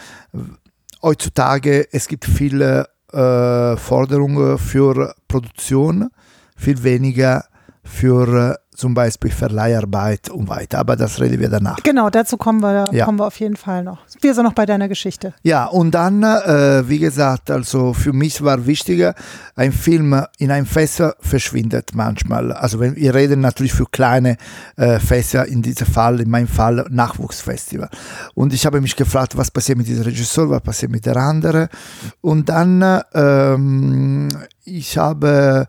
Heutzutage, 1.02 1.86
es 1.92 2.08
gibt 2.08 2.24
viele 2.24 2.88
äh, 3.12 3.76
Forderungen 3.76 4.58
für 4.58 5.14
Produktion, 5.28 6.10
viel 6.56 6.82
weniger 6.82 7.44
für 7.82 8.58
zum 8.78 8.94
Beispiel 8.94 9.30
Verleiharbeit 9.30 10.30
und 10.30 10.48
weiter. 10.48 10.78
Aber 10.78 10.94
das 10.94 11.20
reden 11.20 11.40
wir 11.40 11.48
danach. 11.48 11.78
Genau, 11.82 12.10
dazu 12.10 12.36
kommen 12.36 12.60
wir, 12.60 12.88
ja. 12.92 13.04
kommen 13.04 13.18
wir 13.18 13.26
auf 13.26 13.38
jeden 13.40 13.56
Fall 13.56 13.82
noch. 13.82 13.98
Wir 14.20 14.34
sind 14.34 14.44
noch 14.44 14.52
bei 14.52 14.66
deiner 14.66 14.88
Geschichte. 14.88 15.34
Ja, 15.42 15.66
und 15.66 15.90
dann, 15.90 16.22
äh, 16.22 16.88
wie 16.88 17.00
gesagt, 17.00 17.50
also 17.50 17.92
für 17.92 18.12
mich 18.12 18.42
war 18.42 18.66
wichtiger, 18.66 19.14
ein 19.56 19.72
Film 19.72 20.24
in 20.38 20.52
einem 20.52 20.66
Festival 20.66 21.14
verschwindet 21.18 21.90
manchmal. 21.94 22.52
Also 22.52 22.78
wenn, 22.78 22.94
wir 22.94 23.14
reden 23.14 23.40
natürlich 23.40 23.72
für 23.72 23.86
kleine 23.86 24.36
äh, 24.76 25.00
Festival, 25.00 25.48
in 25.48 25.60
diesem 25.60 25.86
Fall, 25.86 26.20
in 26.20 26.30
meinem 26.30 26.46
Fall 26.48 26.86
Nachwuchsfestival. 26.88 27.90
Und 28.34 28.54
ich 28.54 28.64
habe 28.64 28.80
mich 28.80 28.94
gefragt, 28.94 29.36
was 29.36 29.50
passiert 29.50 29.78
mit 29.78 29.88
diesem 29.88 30.04
Regisseur, 30.04 30.50
was 30.50 30.62
passiert 30.62 30.92
mit 30.92 31.04
der 31.04 31.16
anderen. 31.16 31.68
Und 32.20 32.48
dann, 32.48 33.02
ähm, 33.12 34.28
ich 34.64 34.96
habe 34.96 35.66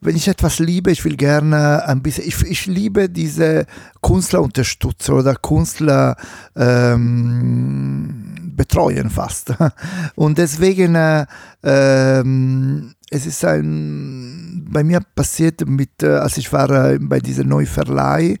wenn 0.00 0.16
ich 0.16 0.28
etwas 0.28 0.58
liebe, 0.58 0.90
ich 0.90 1.04
will 1.04 1.16
gerne 1.16 1.84
ein 1.86 2.02
bisschen, 2.02 2.26
ich, 2.26 2.42
ich 2.42 2.66
liebe 2.66 3.08
diese 3.08 3.66
Künstlerunterstützer 4.02 5.14
oder 5.14 5.34
Künstler 5.34 6.16
ähm, 6.56 8.52
betreuen 8.56 9.10
fast. 9.10 9.52
Und 10.14 10.38
deswegen, 10.38 10.94
äh, 10.94 11.26
ähm, 11.62 12.94
es 13.10 13.26
ist 13.26 13.44
ein, 13.44 14.66
bei 14.70 14.84
mir 14.84 15.00
passiert 15.14 15.66
mit, 15.68 16.02
äh, 16.02 16.08
als 16.08 16.38
ich 16.38 16.52
war 16.52 16.70
äh, 16.70 16.98
bei 16.98 17.20
diesem 17.20 17.48
neuen 17.48 17.66
Verleih 17.66 18.36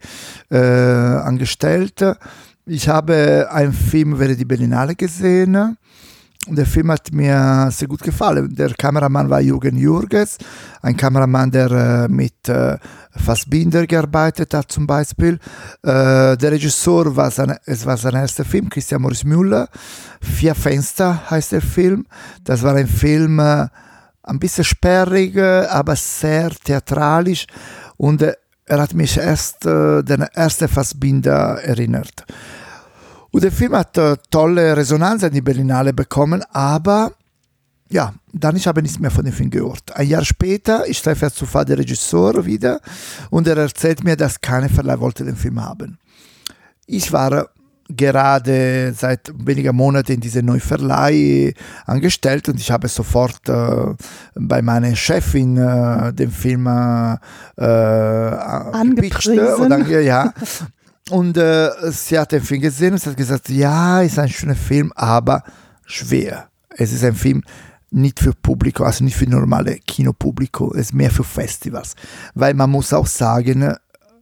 äh, 0.50 0.58
angestellt, 0.58 2.04
ich 2.66 2.88
habe 2.88 3.48
einen 3.50 3.72
Film 3.72 4.18
während 4.18 4.38
die 4.38 4.44
Berlinale 4.44 4.94
gesehen 4.94 5.76
der 6.46 6.66
Film 6.66 6.90
hat 6.90 7.12
mir 7.12 7.68
sehr 7.70 7.88
gut 7.88 8.02
gefallen. 8.02 8.54
Der 8.54 8.72
Kameramann 8.74 9.28
war 9.28 9.40
Jürgen 9.40 9.76
Jürges, 9.76 10.38
ein 10.80 10.96
Kameramann, 10.96 11.50
der 11.50 11.70
äh, 11.70 12.08
mit 12.08 12.48
äh, 12.48 12.78
Fassbinder 13.14 13.86
gearbeitet 13.86 14.54
hat 14.54 14.72
zum 14.72 14.86
Beispiel. 14.86 15.38
Äh, 15.82 16.36
der 16.36 16.52
Regisseur 16.52 17.14
war 17.14 17.30
sein, 17.30 17.56
es 17.66 17.84
war 17.84 17.96
sein 17.96 18.14
erster 18.14 18.44
Film, 18.44 18.70
Christian 18.70 19.02
Moritz 19.02 19.24
Müller. 19.24 19.68
Vier 20.20 20.54
Fenster 20.54 21.30
heißt 21.30 21.52
der 21.52 21.62
Film. 21.62 22.06
Das 22.44 22.62
war 22.62 22.74
ein 22.74 22.88
Film, 22.88 23.38
ein 23.38 24.38
bisschen 24.38 24.64
sperrig, 24.64 25.36
aber 25.38 25.96
sehr 25.96 26.50
theatralisch 26.50 27.46
und 27.96 28.22
er 28.70 28.80
hat 28.80 28.94
mich 28.94 29.16
erst 29.18 29.66
äh, 29.66 30.02
den 30.04 30.22
ersten 30.22 30.68
Fassbinder 30.68 31.60
erinnert. 31.62 32.24
Und 33.32 33.44
der 33.44 33.52
Film 33.52 33.74
hat 33.74 33.96
äh, 33.96 34.16
tolle 34.30 34.76
Resonanz 34.76 35.22
in 35.22 35.32
die 35.32 35.40
Berlinale 35.40 35.92
bekommen, 35.92 36.42
aber 36.50 37.12
ja, 37.90 38.14
dann 38.32 38.56
ich 38.56 38.66
habe 38.66 38.82
nichts 38.82 38.98
mehr 38.98 39.10
von 39.10 39.24
dem 39.24 39.34
Film 39.34 39.50
gehört. 39.50 39.94
Ein 39.96 40.08
Jahr 40.08 40.24
später, 40.24 40.86
ich 40.88 41.02
treffe 41.02 41.30
Zufall 41.32 41.64
den 41.64 41.76
Regisseur 41.76 42.44
wieder 42.46 42.80
und 43.30 43.48
er 43.48 43.56
erzählt 43.56 44.04
mir, 44.04 44.16
dass 44.16 44.40
keine 44.40 44.68
Verleih 44.68 45.00
wollte 45.00 45.24
den 45.24 45.36
Film 45.36 45.60
haben. 45.60 45.98
Ich 46.86 47.12
war 47.12 47.48
gerade 47.96 48.92
seit 48.96 49.32
wenigen 49.34 49.74
Monaten 49.74 50.12
in 50.12 50.20
diesem 50.20 50.46
neuen 50.46 50.60
Verleih 50.60 51.52
angestellt 51.86 52.48
und 52.48 52.60
ich 52.60 52.70
habe 52.70 52.88
sofort 52.88 53.48
äh, 53.48 53.94
bei 54.34 54.62
meiner 54.62 54.94
Chefin 54.94 55.56
äh, 55.56 56.12
den 56.12 56.30
Film 56.30 56.66
äh, 56.66 57.16
äh 57.56 57.64
angepriesen. 57.64 59.40
Und 59.54 59.70
dann, 59.70 59.88
ja, 59.90 60.32
Und 61.08 61.36
äh, 61.36 61.70
sie 61.90 62.18
hat 62.18 62.32
den 62.32 62.42
Film 62.42 62.60
gesehen 62.60 62.92
und 62.92 63.04
hat 63.04 63.16
gesagt, 63.16 63.48
ja, 63.48 64.02
ist 64.02 64.18
ein 64.18 64.28
schöner 64.28 64.54
Film, 64.54 64.92
aber 64.94 65.42
schwer. 65.84 66.48
Es 66.68 66.92
ist 66.92 67.04
ein 67.04 67.14
Film 67.14 67.42
nicht 67.90 68.20
für 68.20 68.32
Publikum, 68.32 68.86
also 68.86 69.02
nicht 69.02 69.16
für 69.16 69.28
normale 69.28 69.78
Kinopublikum, 69.78 70.70
es 70.74 70.80
ist 70.86 70.94
mehr 70.94 71.10
für 71.10 71.24
Festivals. 71.24 71.94
Weil 72.34 72.54
man 72.54 72.70
muss 72.70 72.92
auch 72.92 73.06
sagen, 73.06 73.74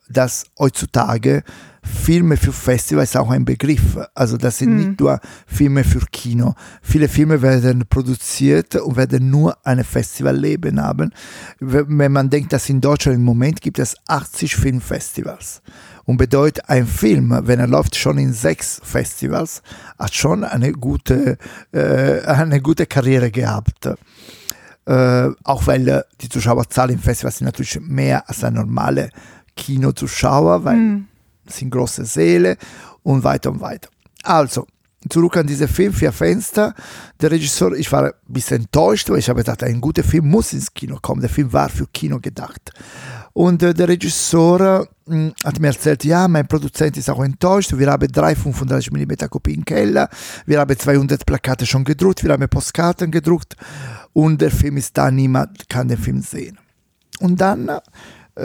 dass 0.09 0.45
heutzutage 0.59 1.43
Filme 1.89 2.37
für 2.37 2.53
Festivals 2.53 3.11
ist 3.11 3.17
auch 3.17 3.31
ein 3.31 3.45
Begriff. 3.45 3.99
Also 4.15 4.37
das 4.37 4.59
sind 4.59 4.71
mhm. 4.71 4.77
nicht 4.77 5.01
nur 5.01 5.21
Filme 5.47 5.85
für 5.85 6.01
Kino. 6.13 6.55
Viele 6.83 7.09
Filme 7.09 7.43
werden 7.43 7.85
produziert 7.89 8.77
und 8.77 8.97
werden 8.97 9.31
nur 9.31 9.57
ein 9.67 9.83
Festivalleben 9.83 10.81
haben. 10.81 11.13
Wenn 11.59 12.13
man 12.13 12.31
denkt, 12.31 12.53
dass 12.53 12.69
in 12.69 12.81
Deutschland 12.81 13.17
im 13.17 13.25
Moment 13.25 13.61
gibt 13.61 13.79
es 13.79 13.97
80 14.07 14.57
Filmfestivals 14.57 15.63
und 16.05 16.17
bedeutet, 16.17 16.69
ein 16.69 16.87
Film, 16.87 17.39
wenn 17.45 17.61
er 17.61 17.67
läuft 17.67 17.97
schon 17.97 18.19
in 18.19 18.33
sechs 18.33 18.81
Festivals, 18.83 19.63
hat 19.99 20.15
schon 20.15 20.45
eine 20.45 20.73
gute, 20.73 21.39
äh, 21.73 22.21
eine 22.23 22.61
gute 22.61 22.87
Karriere 22.87 23.31
gehabt. 23.31 23.89
Äh, 24.87 25.29
auch 25.45 25.67
weil 25.67 25.87
äh, 25.87 26.03
die 26.23 26.31
Zuschauerzahl 26.31 26.91
im 26.91 26.99
Festival 26.99 27.33
sind 27.33 27.45
natürlich 27.45 27.79
mehr 27.81 28.27
als 28.27 28.43
ein 28.43 28.55
normale 28.55 29.11
Kinozuschauer, 29.55 30.65
weil 30.65 30.77
mhm. 30.77 31.09
Sind 31.51 31.71
große 31.71 32.05
Säle 32.05 32.57
und 33.03 33.25
weiter 33.25 33.51
und 33.51 33.61
weiter. 33.61 33.89
Also, 34.23 34.67
zurück 35.09 35.37
an 35.37 35.47
diese 35.47 35.69
Film, 35.69 35.93
Vier 35.93 36.13
Fenster. 36.13 36.75
Der 37.21 37.31
Regisseur, 37.31 37.73
ich 37.73 37.91
war 37.93 38.05
ein 38.05 38.13
bisschen 38.27 38.63
enttäuscht, 38.63 39.09
weil 39.11 39.19
ich 39.19 39.29
habe 39.29 39.41
gedacht, 39.41 39.63
ein 39.63 39.81
guter 39.81 40.03
Film 40.03 40.29
muss 40.29 40.53
ins 40.53 40.73
Kino 40.73 40.99
kommen. 41.01 41.21
Der 41.21 41.31
Film 41.31 41.53
war 41.53 41.69
für 41.69 41.87
Kino 41.87 42.19
gedacht. 42.21 42.73
Und 43.33 43.63
äh, 43.63 43.73
der 43.73 43.89
Regisseur 43.89 44.89
mh, 45.07 45.33
hat 45.45 45.61
mir 45.61 45.69
erzählt, 45.69 46.05
ja, 46.05 46.27
mein 46.27 46.49
Produzent 46.49 46.97
ist 46.97 47.09
auch 47.09 47.23
enttäuscht. 47.23 47.73
Wir 47.77 47.91
haben 47.91 48.09
drei 48.11 48.35
35 48.35 48.91
mm 48.91 49.29
Kopien 49.31 49.59
im 49.59 49.65
Keller. 49.65 50.09
Wir 50.47 50.59
haben 50.59 50.77
200 50.77 51.25
Plakate 51.25 51.65
schon 51.65 51.85
gedruckt. 51.85 52.25
Wir 52.25 52.33
haben 52.33 52.49
Postkarten 52.49 53.11
gedruckt. 53.11 53.55
Und 54.13 54.41
der 54.41 54.51
Film 54.51 54.77
ist 54.77 54.99
da, 54.99 55.11
niemand 55.11 55.69
kann 55.69 55.87
den 55.87 55.99
Film 55.99 56.21
sehen. 56.21 56.59
Und 57.21 57.41
dann 57.41 57.69
äh, 57.69 57.81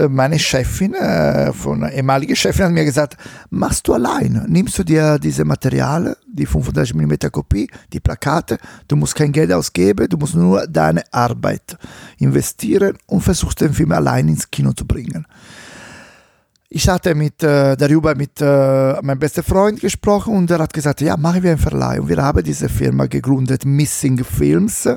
meine 0.10 0.40
Chefin, 0.40 0.94
äh, 0.94 1.54
von 1.54 1.88
ehemalige 1.88 2.36
Chefin, 2.36 2.66
hat 2.66 2.72
mir 2.72 2.86
gesagt, 2.86 3.18
machst 3.50 3.88
du 3.88 3.94
allein, 3.94 4.46
nimmst 4.48 4.78
du 4.80 4.84
dir 4.84 5.20
diese 5.20 5.46
Materialien, 5.46 6.16
die 6.26 6.46
35 6.46 6.96
mm 6.96 7.14
Kopie, 7.32 7.70
die 7.92 8.00
Plakate, 8.00 8.58
du 8.88 8.96
musst 8.96 9.16
kein 9.16 9.32
Geld 9.32 9.52
ausgeben, 9.52 10.08
du 10.10 10.18
musst 10.18 10.36
nur 10.36 10.66
deine 10.68 11.04
Arbeit 11.12 11.78
investieren 12.18 12.98
und 13.06 13.22
versuchst 13.22 13.62
den 13.62 13.74
Film 13.74 13.92
allein 13.92 14.28
ins 14.28 14.50
Kino 14.50 14.74
zu 14.74 14.86
bringen. 14.86 15.26
Ich 16.76 16.90
hatte 16.90 17.14
mit, 17.14 17.44
äh, 17.44 17.78
darüber 17.78 18.16
mit 18.16 18.42
äh, 18.42 19.00
meinem 19.04 19.20
besten 19.20 19.44
Freund 19.44 19.80
gesprochen 19.80 20.36
und 20.36 20.50
er 20.50 20.58
hat 20.58 20.74
gesagt, 20.74 21.02
ja, 21.02 21.16
machen 21.16 21.44
wir 21.44 21.52
einen 21.52 21.60
Verleih. 21.60 22.02
Und 22.02 22.10
wir 22.10 22.18
haben 22.18 22.44
diese 22.44 22.68
Firma 22.68 23.06
gegründet, 23.06 23.64
Missing 23.64 24.24
Films 24.24 24.90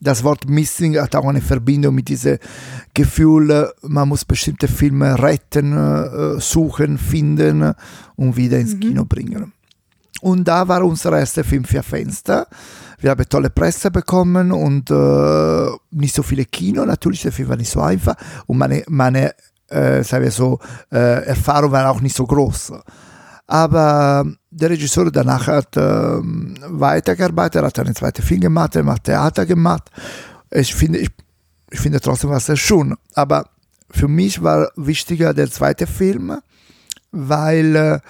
das 0.00 0.24
Wort 0.24 0.48
Missing 0.48 0.98
hat 0.98 1.14
auch 1.14 1.26
eine 1.26 1.40
Verbindung 1.40 1.94
mit 1.94 2.08
diesem 2.08 2.38
Gefühl, 2.92 3.72
man 3.82 4.08
muss 4.08 4.24
bestimmte 4.24 4.68
Filme 4.68 5.20
retten, 5.22 5.72
äh, 5.72 6.40
suchen, 6.40 6.98
finden 6.98 7.74
und 8.16 8.36
wieder 8.36 8.58
ins 8.58 8.74
mhm. 8.74 8.80
Kino 8.80 9.04
bringen. 9.04 9.52
Und 10.20 10.48
da 10.48 10.66
war 10.68 10.84
unser 10.84 11.18
erster 11.18 11.44
Film 11.44 11.64
Vier 11.64 11.82
Fenster. 11.82 12.46
Wir 12.98 13.10
haben 13.10 13.28
tolle 13.28 13.50
Presse 13.50 13.90
bekommen 13.90 14.52
und 14.52 14.90
äh, 14.90 15.66
nicht 15.90 16.14
so 16.14 16.22
viele 16.22 16.46
Kino. 16.46 16.84
Natürlich, 16.84 17.22
der 17.22 17.32
Film 17.32 17.48
war 17.50 17.56
nicht 17.56 17.70
so 17.70 17.80
einfach 17.80 18.16
und 18.46 18.58
meine, 18.58 18.82
meine 18.88 19.34
äh, 19.68 20.02
sagen 20.02 20.24
wir 20.24 20.30
so, 20.30 20.58
äh, 20.90 21.24
Erfahrung 21.26 21.72
war 21.72 21.90
auch 21.90 22.00
nicht 22.00 22.16
so 22.16 22.26
groß. 22.26 22.72
Aber 23.46 24.24
der 24.54 24.70
Regisseur 24.70 25.10
danach 25.10 25.46
hat 25.48 25.76
äh, 25.76 25.80
weitergearbeitet, 25.80 27.62
er 27.62 27.66
hat 27.66 27.78
einen 27.78 27.94
zweiten 27.94 28.22
Film 28.22 28.40
gemacht, 28.40 28.76
er 28.76 28.86
hat 28.86 29.04
Theater 29.04 29.46
gemacht. 29.46 29.90
Ich 30.50 30.74
finde, 30.74 31.00
ich, 31.00 31.10
ich 31.70 31.80
finde 31.80 32.00
trotzdem 32.00 32.30
was 32.30 32.46
sehr 32.46 32.56
schön. 32.56 32.94
Aber 33.14 33.48
für 33.90 34.08
mich 34.08 34.42
war 34.42 34.70
wichtiger 34.76 35.34
der 35.34 35.50
zweite 35.50 35.86
Film, 35.86 36.38
weil 37.10 38.00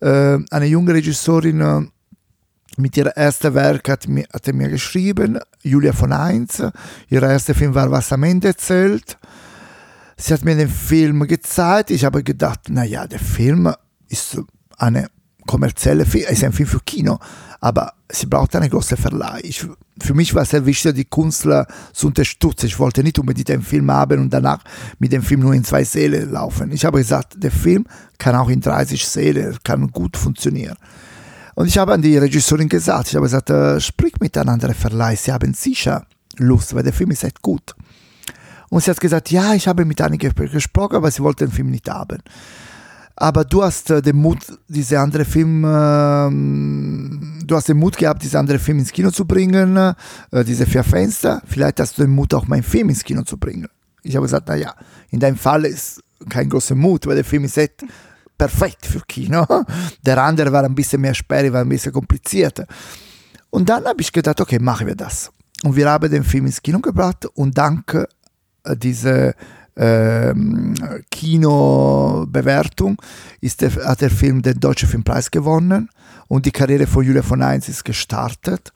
äh, 0.00 0.38
eine 0.50 0.66
junge 0.66 0.94
Regisseurin 0.94 1.60
äh, 1.60 1.80
mit 2.76 2.96
ihrem 2.96 3.12
ersten 3.14 3.54
Werk 3.54 3.88
hat, 3.88 4.06
mir, 4.06 4.26
hat 4.32 4.46
mir 4.52 4.68
geschrieben, 4.68 5.38
Julia 5.62 5.94
von 5.94 6.16
Heinz. 6.16 6.62
Ihr 7.08 7.22
erster 7.22 7.54
Film 7.54 7.74
war 7.74 7.90
Was 7.90 8.12
am 8.12 8.22
Ende 8.22 8.54
zählt. 8.54 9.16
Sie 10.18 10.34
hat 10.34 10.44
mir 10.44 10.56
den 10.56 10.68
Film 10.68 11.26
gezeigt. 11.26 11.90
Ich 11.90 12.04
habe 12.04 12.22
gedacht, 12.22 12.68
naja, 12.68 13.06
der 13.06 13.18
Film 13.18 13.72
ist 14.08 14.38
eine 14.76 15.08
kommerzielle 15.46 16.04
Film, 16.04 16.26
ist 16.28 16.44
ein 16.44 16.52
Film 16.52 16.68
für 16.68 16.80
Kino, 16.80 17.18
aber 17.60 17.92
sie 18.10 18.26
braucht 18.26 18.54
eine 18.56 18.68
große 18.68 18.96
Verleih. 18.96 19.40
Ich, 19.42 19.66
für 20.00 20.14
mich 20.14 20.34
war 20.34 20.42
es 20.42 20.50
sehr 20.50 20.66
wichtig, 20.66 20.94
die 20.94 21.04
Künstler 21.04 21.66
zu 21.92 22.08
unterstützen. 22.08 22.66
Ich 22.66 22.78
wollte 22.78 23.02
nicht 23.02 23.18
unbedingt 23.18 23.50
einen 23.50 23.62
Film 23.62 23.90
haben 23.90 24.20
und 24.20 24.30
danach 24.30 24.62
mit 24.98 25.12
dem 25.12 25.22
Film 25.22 25.40
nur 25.40 25.54
in 25.54 25.64
zwei 25.64 25.84
Säle 25.84 26.24
laufen. 26.24 26.70
Ich 26.72 26.84
habe 26.84 26.98
gesagt, 26.98 27.42
der 27.42 27.50
Film 27.50 27.86
kann 28.18 28.34
auch 28.34 28.48
in 28.48 28.60
30 28.60 29.06
Säle, 29.06 29.56
kann 29.64 29.90
gut 29.90 30.16
funktionieren. 30.16 30.76
Und 31.54 31.68
ich 31.68 31.78
habe 31.78 31.94
an 31.94 32.02
die 32.02 32.18
Regisseurin 32.18 32.68
gesagt, 32.68 33.08
ich 33.08 33.14
habe 33.14 33.24
gesagt, 33.24 33.48
äh, 33.48 33.80
sprich 33.80 34.14
mit 34.20 34.36
einem 34.36 34.50
anderen 34.50 34.74
Verleih, 34.74 35.16
sie 35.16 35.32
haben 35.32 35.54
sicher 35.54 36.06
Lust, 36.36 36.74
weil 36.74 36.82
der 36.82 36.92
Film 36.92 37.10
ist 37.10 37.24
echt 37.24 37.40
gut. 37.40 37.74
Und 38.68 38.82
sie 38.82 38.90
hat 38.90 39.00
gesagt, 39.00 39.30
ja, 39.30 39.54
ich 39.54 39.66
habe 39.66 39.84
mit 39.84 40.00
einigen 40.00 40.34
gesprochen, 40.34 40.96
aber 40.96 41.10
sie 41.10 41.22
wollte 41.22 41.46
den 41.46 41.52
Film 41.52 41.70
nicht 41.70 41.88
haben. 41.88 42.18
Aber 43.16 43.44
du 43.44 43.62
hast 43.62 43.90
äh, 43.90 44.02
den 44.02 44.16
Mut, 44.16 44.38
diese 44.68 45.00
andere 45.00 45.24
Film, 45.24 45.64
äh, 45.64 47.46
du 47.46 47.56
hast 47.56 47.68
den 47.68 47.78
Mut 47.78 47.96
gehabt, 47.96 48.22
diese 48.22 48.38
andere 48.38 48.58
Film 48.58 48.78
ins 48.78 48.92
Kino 48.92 49.10
zu 49.10 49.24
bringen, 49.24 49.76
äh, 50.30 50.44
diese 50.44 50.66
vier 50.66 50.84
Fenster. 50.84 51.40
Vielleicht 51.46 51.80
hast 51.80 51.96
du 51.96 52.02
den 52.02 52.10
Mut, 52.10 52.34
auch 52.34 52.46
meinen 52.46 52.62
Film 52.62 52.90
ins 52.90 53.02
Kino 53.02 53.22
zu 53.22 53.38
bringen. 53.38 53.68
Ich 54.02 54.14
habe 54.14 54.26
gesagt, 54.26 54.48
naja, 54.48 54.74
in 55.10 55.18
deinem 55.18 55.36
Fall 55.36 55.64
ist 55.64 56.02
kein 56.28 56.50
großer 56.50 56.74
Mut, 56.74 57.06
weil 57.06 57.16
der 57.16 57.24
Film 57.24 57.44
ist 57.44 57.56
echt 57.56 57.84
perfekt 58.36 58.84
für 58.84 59.00
Kino. 59.00 59.46
Der 60.04 60.22
andere 60.22 60.52
war 60.52 60.64
ein 60.64 60.74
bisschen 60.74 61.00
mehr 61.00 61.14
sperrig, 61.14 61.52
war 61.52 61.62
ein 61.62 61.68
bisschen 61.68 61.92
komplizierter. 61.92 62.66
Und 63.50 63.68
dann 63.68 63.84
habe 63.86 64.00
ich 64.02 64.12
gedacht, 64.12 64.40
okay, 64.40 64.58
machen 64.58 64.86
wir 64.86 64.94
das. 64.94 65.30
Und 65.64 65.74
wir 65.74 65.90
haben 65.90 66.10
den 66.10 66.22
Film 66.22 66.46
ins 66.46 66.62
Kino 66.62 66.80
gebracht 66.80 67.26
und 67.34 67.56
dank 67.56 68.06
äh, 68.64 68.76
dieser 68.76 69.34
ähm, 69.76 70.74
Kinobewertung 71.10 73.00
ist 73.40 73.60
der, 73.60 73.74
hat 73.84 74.00
der 74.00 74.10
Film 74.10 74.42
den 74.42 74.58
Deutschen 74.58 74.88
Filmpreis 74.88 75.30
gewonnen 75.30 75.90
und 76.28 76.46
die 76.46 76.50
Karriere 76.50 76.86
von 76.86 77.04
Julia 77.04 77.22
von 77.22 77.44
Heinz 77.44 77.68
ist 77.68 77.84
gestartet. 77.84 78.72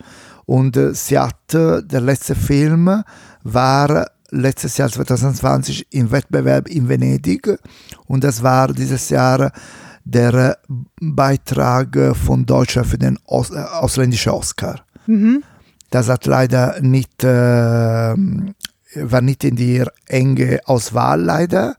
Und 0.47 0.77
äh, 0.77 0.95
sie 0.95 1.19
hat, 1.19 1.55
äh, 1.55 1.83
der 1.83 2.01
letzte 2.01 2.35
Film 2.35 3.03
war 3.43 4.07
letztes 4.31 4.77
Jahr 4.77 4.91
2020 4.91 5.87
im 5.91 6.11
Wettbewerb 6.11 6.69
in 6.69 6.89
Venedig 6.89 7.59
und 8.07 8.23
das 8.23 8.43
war 8.43 8.73
dieses 8.73 9.09
Jahr 9.09 9.53
der 10.05 10.59
Beitrag 11.01 12.17
von 12.17 12.47
Deutschland 12.47 12.89
für 12.89 12.99
den 12.99 13.19
Aus, 13.27 13.51
äh, 13.51 13.59
ausländischen 13.59 14.33
Oscar. 14.33 14.85
Mhm. 15.07 15.43
Das 15.91 16.09
hat 16.09 16.27
leider 16.27 16.81
nicht, 16.81 17.25
äh, 17.25 18.15
war 18.95 19.21
nicht 19.21 19.45
in 19.45 19.57
die 19.57 19.85
enge 20.07 20.61
Auswahl 20.65 21.21
leider, 21.21 21.77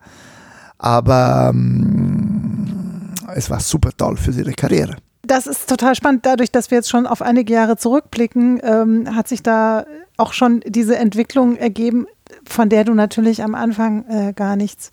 aber 0.77 1.51
ähm, 1.53 3.13
es 3.35 3.49
war 3.49 3.59
super 3.59 3.91
toll 3.95 4.17
für 4.17 4.31
ihre 4.31 4.53
Karriere. 4.53 4.95
Das 5.23 5.47
ist 5.47 5.69
total 5.69 5.95
spannend. 5.95 6.25
Dadurch, 6.25 6.51
dass 6.51 6.71
wir 6.71 6.79
jetzt 6.79 6.89
schon 6.89 7.05
auf 7.05 7.21
einige 7.21 7.53
Jahre 7.53 7.77
zurückblicken, 7.77 8.59
ähm, 8.63 9.15
hat 9.15 9.27
sich 9.27 9.43
da 9.43 9.85
auch 10.17 10.33
schon 10.33 10.61
diese 10.65 10.97
Entwicklung 10.97 11.55
ergeben, 11.57 12.07
von 12.47 12.69
der 12.69 12.83
du 12.83 12.93
natürlich 12.93 13.43
am 13.43 13.55
Anfang 13.55 14.05
äh, 14.07 14.33
gar 14.33 14.55
nichts 14.55 14.91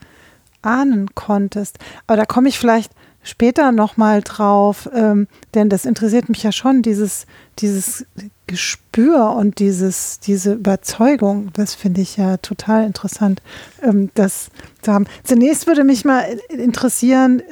ahnen 0.62 1.14
konntest. 1.14 1.78
Aber 2.06 2.16
da 2.16 2.24
komme 2.24 2.48
ich 2.48 2.58
vielleicht 2.58 2.92
später 3.22 3.72
nochmal 3.72 4.22
drauf, 4.22 4.88
ähm, 4.94 5.28
denn 5.54 5.68
das 5.68 5.84
interessiert 5.84 6.28
mich 6.28 6.42
ja 6.42 6.52
schon, 6.52 6.82
dieses, 6.82 7.26
dieses 7.58 8.06
Gespür 8.48 9.30
und 9.36 9.60
dieses, 9.60 10.18
diese 10.18 10.54
Überzeugung, 10.54 11.50
das 11.52 11.76
finde 11.76 12.00
ich 12.00 12.16
ja 12.16 12.38
total 12.38 12.84
interessant, 12.84 13.40
ähm, 13.82 14.10
das 14.14 14.48
zu 14.82 14.92
haben. 14.92 15.06
Zunächst 15.22 15.68
würde 15.68 15.84
mich 15.84 16.04
mal 16.04 16.24
interessieren, 16.48 17.42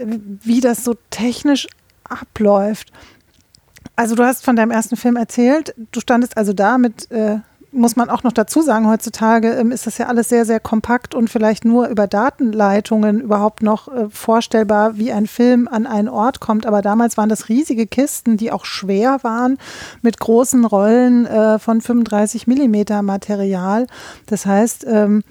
wie 0.42 0.60
das 0.60 0.82
so 0.82 0.96
technisch 1.10 1.68
abläuft. 2.02 2.90
Also 3.94 4.16
du 4.16 4.24
hast 4.24 4.44
von 4.44 4.56
deinem 4.56 4.72
ersten 4.72 4.96
Film 4.96 5.16
erzählt, 5.16 5.74
du 5.92 6.00
standest 6.00 6.36
also 6.36 6.52
da 6.52 6.78
mit 6.78 7.10
äh, 7.12 7.38
muss 7.76 7.96
man 7.96 8.10
auch 8.10 8.22
noch 8.22 8.32
dazu 8.32 8.62
sagen, 8.62 8.88
heutzutage 8.88 9.52
ähm, 9.52 9.70
ist 9.70 9.86
das 9.86 9.98
ja 9.98 10.06
alles 10.06 10.28
sehr, 10.28 10.44
sehr 10.44 10.60
kompakt 10.60 11.14
und 11.14 11.30
vielleicht 11.30 11.64
nur 11.64 11.88
über 11.88 12.06
Datenleitungen 12.06 13.20
überhaupt 13.20 13.62
noch 13.62 13.88
äh, 13.88 14.08
vorstellbar, 14.10 14.96
wie 14.96 15.12
ein 15.12 15.26
Film 15.26 15.68
an 15.68 15.86
einen 15.86 16.08
Ort 16.08 16.40
kommt. 16.40 16.66
Aber 16.66 16.82
damals 16.82 17.16
waren 17.16 17.28
das 17.28 17.48
riesige 17.48 17.86
Kisten, 17.86 18.36
die 18.36 18.50
auch 18.50 18.64
schwer 18.64 19.18
waren, 19.22 19.58
mit 20.02 20.18
großen 20.18 20.64
Rollen 20.64 21.26
äh, 21.26 21.58
von 21.58 21.80
35 21.80 22.46
Millimeter 22.46 23.02
Material. 23.02 23.86
Das 24.26 24.46
heißt, 24.46 24.86
ähm, 24.88 25.22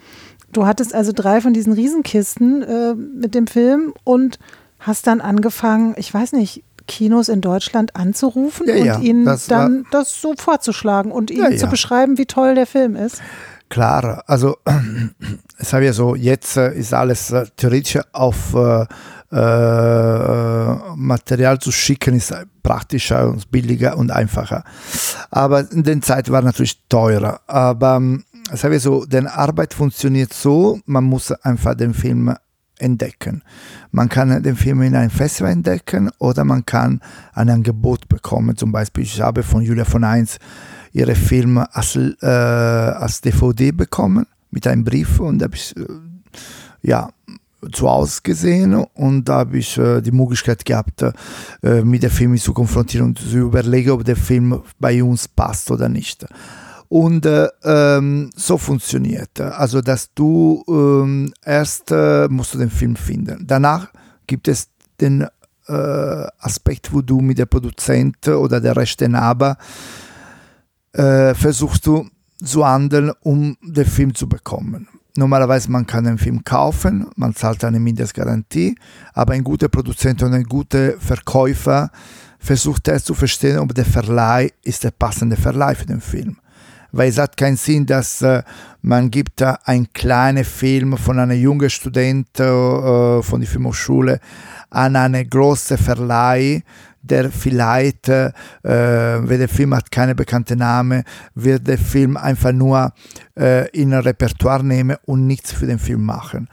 du 0.52 0.66
hattest 0.66 0.94
also 0.94 1.12
drei 1.14 1.40
von 1.40 1.52
diesen 1.52 1.72
Riesenkisten 1.72 2.62
äh, 2.62 2.94
mit 2.94 3.34
dem 3.34 3.46
Film 3.46 3.92
und 4.04 4.38
hast 4.78 5.06
dann 5.06 5.20
angefangen, 5.20 5.94
ich 5.98 6.12
weiß 6.12 6.32
nicht, 6.32 6.62
Kinos 6.86 7.28
in 7.28 7.40
Deutschland 7.40 7.96
anzurufen 7.96 8.66
ja, 8.68 8.74
und 8.74 8.84
ja, 8.84 8.98
ihnen 8.98 9.24
das 9.24 9.46
dann 9.46 9.86
das 9.90 10.20
so 10.20 10.34
vorzuschlagen 10.36 11.12
und 11.12 11.30
ihnen 11.30 11.52
ja, 11.52 11.58
zu 11.58 11.66
beschreiben, 11.66 12.18
wie 12.18 12.26
toll 12.26 12.54
der 12.54 12.66
Film 12.66 12.96
ist? 12.96 13.20
Klar, 13.68 14.22
also 14.26 14.56
es 15.58 15.72
habe 15.72 15.84
ja 15.84 15.92
so, 15.92 16.14
jetzt 16.14 16.56
äh, 16.56 16.72
ist 16.74 16.94
alles 16.94 17.32
äh, 17.32 17.46
theoretisch 17.56 18.00
auf 18.12 18.54
äh, 18.54 18.86
äh, 19.32 20.76
Material 20.94 21.58
zu 21.58 21.72
schicken, 21.72 22.14
ist 22.14 22.32
praktischer 22.62 23.28
und 23.28 23.50
billiger 23.50 23.96
und 23.96 24.10
einfacher. 24.10 24.62
Aber 25.30 25.70
in 25.70 25.82
der 25.82 26.00
Zeit 26.00 26.30
war 26.30 26.42
natürlich 26.42 26.80
teurer. 26.88 27.40
Aber 27.46 28.00
es 28.52 28.62
habe 28.62 28.74
ja 28.74 28.80
so, 28.80 29.04
denn 29.04 29.26
Arbeit 29.26 29.74
funktioniert 29.74 30.32
so, 30.32 30.78
man 30.86 31.04
muss 31.04 31.32
einfach 31.32 31.74
den 31.74 31.94
Film 31.94 32.34
entdecken. 32.78 33.42
Man 33.90 34.08
kann 34.08 34.42
den 34.42 34.56
Film 34.56 34.82
in 34.82 34.94
einem 34.94 35.10
Festival 35.10 35.52
entdecken 35.52 36.10
oder 36.18 36.44
man 36.44 36.64
kann 36.64 37.00
ein 37.32 37.48
Angebot 37.48 38.08
bekommen. 38.08 38.56
Zum 38.56 38.72
Beispiel, 38.72 39.04
ich 39.04 39.20
habe 39.20 39.42
von 39.42 39.62
Julia 39.62 39.84
von 39.84 40.04
Eins 40.04 40.38
ihre 40.92 41.14
Filme 41.14 41.74
als, 41.74 41.96
äh, 41.96 42.26
als 42.26 43.20
DVD 43.20 43.72
bekommen 43.72 44.26
mit 44.50 44.66
einem 44.66 44.84
Brief 44.84 45.20
und 45.20 45.42
habe 45.42 45.54
ich 45.54 45.76
äh, 45.76 45.84
ja 46.82 47.10
zu 47.72 47.88
Hause 47.88 48.20
gesehen 48.22 48.74
und 48.94 49.28
da 49.28 49.38
habe 49.38 49.58
ich 49.58 49.76
äh, 49.78 50.00
die 50.00 50.12
Möglichkeit 50.12 50.64
gehabt, 50.64 51.02
äh, 51.02 51.82
mit 51.82 52.02
dem 52.02 52.10
Film 52.10 52.36
zu 52.36 52.52
konfrontieren 52.52 53.08
und 53.08 53.18
zu 53.18 53.38
überlegen, 53.38 53.90
ob 53.90 54.04
der 54.04 54.16
Film 54.16 54.62
bei 54.78 55.02
uns 55.02 55.28
passt 55.28 55.70
oder 55.70 55.88
nicht. 55.88 56.26
Und 56.88 57.26
äh, 57.26 57.48
ähm, 57.64 58.30
so 58.36 58.58
funktioniert. 58.58 59.40
Also, 59.40 59.80
dass 59.80 60.12
du 60.14 60.64
ähm, 60.68 61.32
erst 61.44 61.90
äh, 61.90 62.28
musst 62.28 62.54
du 62.54 62.58
den 62.58 62.70
Film 62.70 62.96
finden. 62.96 63.44
Danach 63.46 63.88
gibt 64.26 64.48
es 64.48 64.68
den 65.00 65.26
äh, 65.68 66.26
Aspekt, 66.38 66.92
wo 66.92 67.02
du 67.02 67.20
mit 67.20 67.38
der 67.38 67.46
Produzent 67.46 68.28
oder 68.28 68.60
der 68.60 68.76
Rechteinhaber 68.76 69.56
äh, 70.92 71.34
versuchst 71.34 71.86
du 71.86 72.08
zu 72.42 72.66
handeln, 72.66 73.12
um 73.20 73.56
den 73.62 73.84
Film 73.84 74.14
zu 74.14 74.28
bekommen. 74.28 74.88
Normalerweise 75.16 75.70
man 75.70 75.86
kann 75.86 76.06
einen 76.06 76.18
Film 76.18 76.44
kaufen, 76.44 77.06
man 77.16 77.34
zahlt 77.34 77.64
eine 77.64 77.80
Mindestgarantie, 77.80 78.76
aber 79.14 79.32
ein 79.32 79.42
guter 79.42 79.68
Produzent 79.68 80.22
und 80.22 80.34
ein 80.34 80.44
guter 80.44 81.00
Verkäufer 81.00 81.90
versucht 82.38 82.86
erst 82.88 83.06
zu 83.06 83.14
verstehen, 83.14 83.58
ob 83.58 83.74
der 83.74 83.86
Verleih 83.86 84.50
ist 84.62 84.84
der 84.84 84.90
passende 84.90 85.36
Verleih 85.36 85.74
für 85.74 85.86
den 85.86 86.02
Film 86.02 86.36
weil 86.92 87.10
es 87.10 87.18
hat 87.18 87.36
keinen 87.36 87.56
Sinn, 87.56 87.86
dass 87.86 88.22
äh, 88.22 88.42
man 88.82 89.10
gibt 89.10 89.40
da 89.40 89.58
einen 89.64 89.92
kleinen 89.92 90.44
Film 90.44 90.96
von 90.96 91.18
einem 91.18 91.38
jungen 91.40 91.70
Student 91.70 92.38
äh, 92.38 93.22
von 93.22 93.40
der 93.40 93.48
Filmhochschule 93.48 94.20
an 94.70 94.96
einen 94.96 95.28
großen 95.28 95.78
Verleih, 95.78 96.62
der 97.02 97.30
vielleicht, 97.30 98.08
äh, 98.08 98.32
wenn 98.62 99.38
der 99.38 99.48
Film 99.48 99.74
hat 99.74 99.90
keine 99.90 100.14
bekannte 100.14 100.56
Name, 100.56 101.04
wird 101.34 101.66
der 101.66 101.78
Film 101.78 102.16
einfach 102.16 102.52
nur 102.52 102.92
äh, 103.38 103.68
in 103.70 103.92
ein 103.94 104.00
Repertoire 104.00 104.64
nehmen 104.64 104.96
und 105.04 105.26
nichts 105.26 105.52
für 105.52 105.66
den 105.66 105.78
Film 105.78 106.04
machen. 106.04 106.48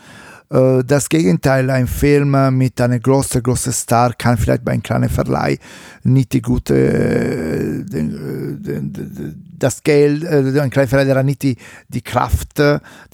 Äh, 0.50 0.84
das 0.86 1.10
Gegenteil, 1.10 1.70
ein 1.70 1.88
Film 1.88 2.36
mit 2.58 2.80
einem 2.80 3.02
großen, 3.02 3.42
großen 3.42 3.74
Star 3.74 4.14
kann 4.14 4.38
vielleicht 4.38 4.64
bei 4.64 4.74
einem 4.74 4.84
kleinen 4.84 5.10
Verleih 5.10 5.58
nicht 6.04 6.34
die 6.34 6.42
gute, 6.42 6.76
äh, 6.76 7.84
das 9.64 9.82
Geld, 9.84 10.24
äh, 10.24 10.60
ein 10.60 10.70
kleiner 10.70 10.88
Verleih 10.88 11.16
hat 11.16 11.26
nicht 11.26 11.42
die, 11.42 11.58
die 11.88 12.02
Kraft, 12.02 12.60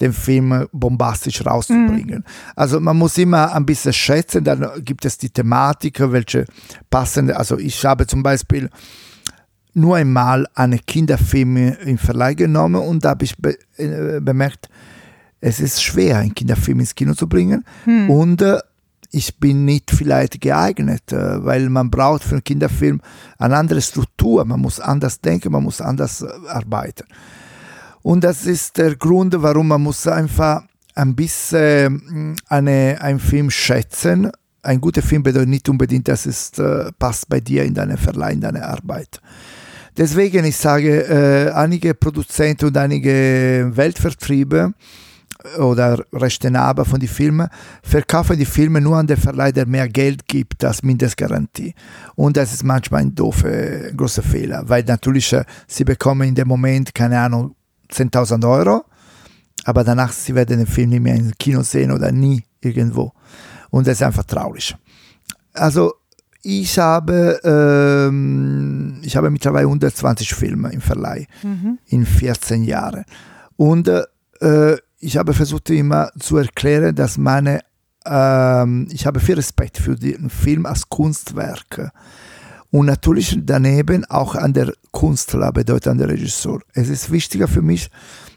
den 0.00 0.12
Film 0.12 0.66
bombastisch 0.72 1.44
rauszubringen. 1.46 2.18
Mhm. 2.18 2.52
Also 2.56 2.80
man 2.80 2.96
muss 2.96 3.16
immer 3.18 3.54
ein 3.54 3.64
bisschen 3.64 3.92
schätzen, 3.92 4.44
dann 4.44 4.66
gibt 4.84 5.04
es 5.04 5.16
die 5.18 5.30
Thematik, 5.30 6.00
welche 6.00 6.44
passende, 6.90 7.36
also 7.36 7.58
ich 7.58 7.84
habe 7.84 8.06
zum 8.06 8.22
Beispiel 8.22 8.68
nur 9.74 9.96
einmal 9.96 10.46
einen 10.54 10.80
Kinderfilm 10.84 11.56
im 11.56 11.98
Verleih 11.98 12.34
genommen 12.34 12.82
und 12.82 13.04
da 13.04 13.10
habe 13.10 13.24
ich 13.24 13.36
be 13.36 13.56
bemerkt, 14.20 14.68
es 15.40 15.60
ist 15.60 15.82
schwer, 15.82 16.18
einen 16.18 16.34
Kinderfilm 16.34 16.80
ins 16.80 16.94
Kino 16.94 17.14
zu 17.14 17.28
bringen. 17.28 17.64
Hm. 17.84 18.10
Und 18.10 18.42
äh, 18.42 18.58
ich 19.10 19.36
bin 19.38 19.64
nicht 19.64 19.90
vielleicht 19.90 20.40
geeignet, 20.40 21.12
äh, 21.12 21.44
weil 21.44 21.68
man 21.68 21.90
braucht 21.90 22.22
für 22.22 22.36
einen 22.36 22.44
Kinderfilm 22.44 23.00
eine 23.38 23.56
andere 23.56 23.80
Struktur. 23.82 24.44
Man 24.44 24.60
muss 24.60 24.80
anders 24.80 25.20
denken, 25.20 25.52
man 25.52 25.64
muss 25.64 25.80
anders 25.80 26.22
äh, 26.22 26.28
arbeiten. 26.48 27.04
Und 28.02 28.24
das 28.24 28.46
ist 28.46 28.78
der 28.78 28.94
Grund, 28.96 29.34
warum 29.38 29.68
man 29.68 29.82
muss 29.82 30.06
einfach 30.06 30.62
ein 30.94 31.14
bisschen 31.14 31.92
mm, 31.92 32.36
eine, 32.48 32.98
einen 33.00 33.20
Film 33.20 33.50
schätzen. 33.50 34.30
Ein 34.62 34.80
guter 34.80 35.02
Film 35.02 35.22
bedeutet 35.22 35.48
nicht 35.48 35.68
unbedingt, 35.68 36.06
dass 36.06 36.26
es 36.26 36.56
äh, 36.58 36.92
passt 36.98 37.28
bei 37.28 37.40
dir 37.40 37.64
in 37.64 37.74
deine 37.74 37.96
Verleih, 37.96 38.32
in 38.32 38.40
deine 38.40 38.64
Arbeit. 38.66 39.20
Deswegen, 39.96 40.44
ich 40.44 40.56
sage, 40.56 41.52
einige 41.54 41.94
Produzenten 41.94 42.66
und 42.66 42.76
einige 42.76 43.72
Weltvertriebe 43.74 44.72
oder 45.58 46.04
Rechteinhaber 46.12 46.84
von 46.84 47.00
den 47.00 47.08
Filmen 47.08 47.48
verkaufen 47.82 48.38
die 48.38 48.44
Filme 48.44 48.80
nur 48.80 48.96
an 48.96 49.06
den 49.06 49.16
Verleih, 49.16 49.52
der 49.52 49.66
mehr 49.66 49.88
Geld 49.88 50.26
gibt 50.26 50.64
als 50.64 50.82
Mindestgarantie. 50.82 51.74
Und 52.14 52.36
das 52.36 52.52
ist 52.52 52.64
manchmal 52.64 53.02
ein 53.02 53.14
doofer, 53.14 53.92
großer 53.92 54.22
Fehler, 54.22 54.68
weil 54.68 54.84
natürlich 54.84 55.32
äh, 55.32 55.44
sie 55.66 55.84
bekommen 55.84 56.28
in 56.28 56.34
dem 56.34 56.48
Moment, 56.48 56.94
keine 56.94 57.20
Ahnung, 57.20 57.54
10.000 57.92 58.48
Euro, 58.48 58.84
aber 59.64 59.84
danach 59.84 60.12
sie 60.12 60.34
werden 60.34 60.58
den 60.58 60.66
Film 60.66 60.90
nicht 60.90 61.02
mehr 61.02 61.16
im 61.16 61.32
Kino 61.38 61.62
sehen 61.62 61.90
oder 61.90 62.12
nie 62.12 62.44
irgendwo. 62.60 63.12
Und 63.70 63.86
das 63.86 63.94
ist 63.94 64.02
einfach 64.02 64.24
traurig. 64.24 64.76
Also 65.52 65.94
ich 66.42 66.78
habe, 66.78 67.40
ähm, 67.44 69.00
ich 69.02 69.16
habe 69.16 69.30
mittlerweile 69.30 69.66
120 69.66 70.34
Filme 70.34 70.72
im 70.72 70.80
Verleih 70.80 71.26
mhm. 71.42 71.78
in 71.86 72.06
14 72.06 72.64
Jahren. 72.64 73.04
Und 73.56 73.88
äh, 73.88 74.76
ich 75.00 75.16
habe 75.16 75.32
versucht 75.34 75.70
immer 75.70 76.10
zu 76.18 76.36
erklären, 76.36 76.94
dass 76.94 77.16
meine, 77.16 77.60
ähm, 78.04 78.86
ich 78.90 79.06
habe 79.06 79.18
viel 79.18 79.34
Respekt 79.34 79.78
für 79.78 79.96
den 79.96 80.30
Film 80.30 80.66
als 80.66 80.88
Kunstwerk. 80.88 81.90
Und 82.70 82.86
natürlich 82.86 83.36
daneben 83.42 84.04
auch 84.04 84.36
an 84.36 84.52
der 84.52 84.72
Künstler, 84.92 85.52
bedeutet 85.52 85.88
an 85.88 85.98
der 85.98 86.08
Regisseur. 86.08 86.60
Es 86.72 86.88
ist 86.88 87.10
wichtiger 87.10 87.48
für 87.48 87.62
mich, 87.62 87.90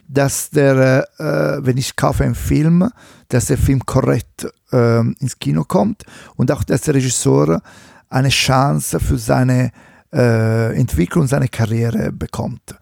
dass 0.07 0.49
der, 0.49 1.07
äh, 1.19 1.65
wenn 1.65 1.77
ich 1.77 1.95
kaufe 1.95 2.23
einen 2.23 2.35
Film, 2.35 2.89
dass 3.27 3.45
der 3.45 3.57
Film 3.57 3.85
korrekt 3.85 4.47
äh, 4.71 4.99
ins 4.99 5.37
Kino 5.37 5.63
kommt 5.65 6.03
und 6.35 6.51
auch, 6.51 6.63
dass 6.63 6.81
der 6.81 6.95
Regisseur 6.95 7.61
eine 8.09 8.29
Chance 8.29 8.99
für 8.99 9.17
seine 9.17 9.71
äh, 10.11 10.75
Entwicklung, 10.75 11.27
seine 11.27 11.47
Karriere 11.47 12.11
bekommt. 12.11 12.75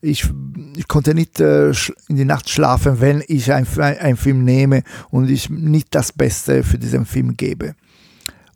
Ich, 0.00 0.28
ich 0.76 0.86
konnte 0.88 1.14
nicht 1.14 1.40
äh, 1.40 1.70
in 2.08 2.16
die 2.16 2.24
Nacht 2.24 2.48
schlafen, 2.48 3.00
wenn 3.00 3.22
ich 3.26 3.52
einen 3.52 4.16
Film 4.16 4.44
nehme 4.44 4.82
und 5.10 5.28
ich 5.28 5.50
nicht 5.50 5.94
das 5.94 6.12
Beste 6.12 6.62
für 6.62 6.78
diesen 6.78 7.04
Film 7.04 7.36
gebe. 7.36 7.74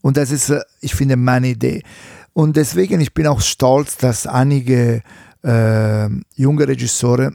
Und 0.00 0.16
das 0.16 0.30
ist, 0.30 0.50
äh, 0.50 0.60
ich 0.80 0.94
finde, 0.94 1.16
meine 1.16 1.48
Idee. 1.48 1.82
Und 2.32 2.56
deswegen, 2.56 3.00
ich 3.00 3.12
bin 3.12 3.26
auch 3.26 3.40
stolz, 3.40 3.96
dass 3.96 4.26
einige 4.26 5.02
äh, 5.42 6.08
junge 6.36 6.68
Regisseure 6.68 7.32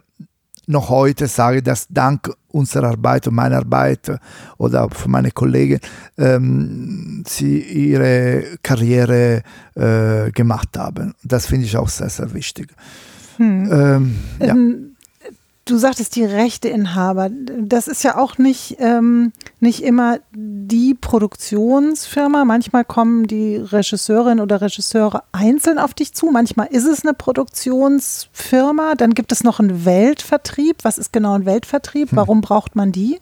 noch 0.67 0.89
heute 0.89 1.27
sagen, 1.27 1.63
dass 1.63 1.87
dank 1.89 2.29
unserer 2.49 2.89
Arbeit 2.89 3.27
und 3.27 3.35
meiner 3.35 3.57
Arbeit 3.57 4.11
oder 4.57 4.89
von 4.89 5.11
meinen 5.11 5.33
Kollegen 5.33 5.79
ähm, 6.17 7.23
sie 7.25 7.59
ihre 7.59 8.57
Karriere 8.61 9.43
äh, 9.75 10.31
gemacht 10.31 10.77
haben. 10.77 11.13
Das 11.23 11.45
finde 11.45 11.65
ich 11.65 11.77
auch 11.77 11.87
sehr, 11.87 12.09
sehr 12.09 12.33
wichtig. 12.33 12.73
Hm. 13.37 13.69
Ähm, 13.71 14.15
ja. 14.39 14.47
ähm, 14.53 14.95
du 15.65 15.77
sagtest 15.77 16.15
die 16.15 16.25
Rechteinhaber. 16.25 17.29
Das 17.59 17.87
ist 17.87 18.03
ja 18.03 18.17
auch 18.17 18.37
nicht, 18.37 18.77
ähm, 18.79 19.31
nicht 19.59 19.83
immer 19.83 20.19
die 20.33 20.93
Produktionsfirma. 20.93 22.45
Manchmal 22.45 22.85
kommen 22.85 23.27
die 23.27 23.57
Regisseurinnen 23.57 24.39
oder 24.39 24.61
Regisseure 24.61 25.23
einzeln 25.31 25.77
auf 25.77 25.93
dich 25.93 26.13
zu. 26.13 26.27
Manchmal 26.31 26.67
ist 26.67 26.85
es 26.85 27.03
eine 27.03 27.13
Produktionsfirma. 27.13 28.95
Dann 28.95 29.13
gibt 29.13 29.31
es 29.31 29.43
noch 29.43 29.59
einen 29.59 29.85
Weltvertrieb. 29.85 30.77
Was 30.83 30.97
ist 30.97 31.13
genau 31.13 31.33
ein 31.33 31.45
Weltvertrieb? 31.45 32.11
Hm. 32.11 32.17
Warum 32.17 32.41
braucht 32.41 32.75
man 32.75 32.91
die? 32.91 33.19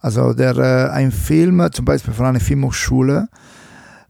Also 0.00 0.34
der, 0.34 0.56
äh, 0.56 0.90
ein 0.90 1.10
Film, 1.12 1.66
zum 1.72 1.84
Beispiel 1.84 2.14
von 2.14 2.26
einer 2.26 2.40
Filmhochschule, 2.40 3.28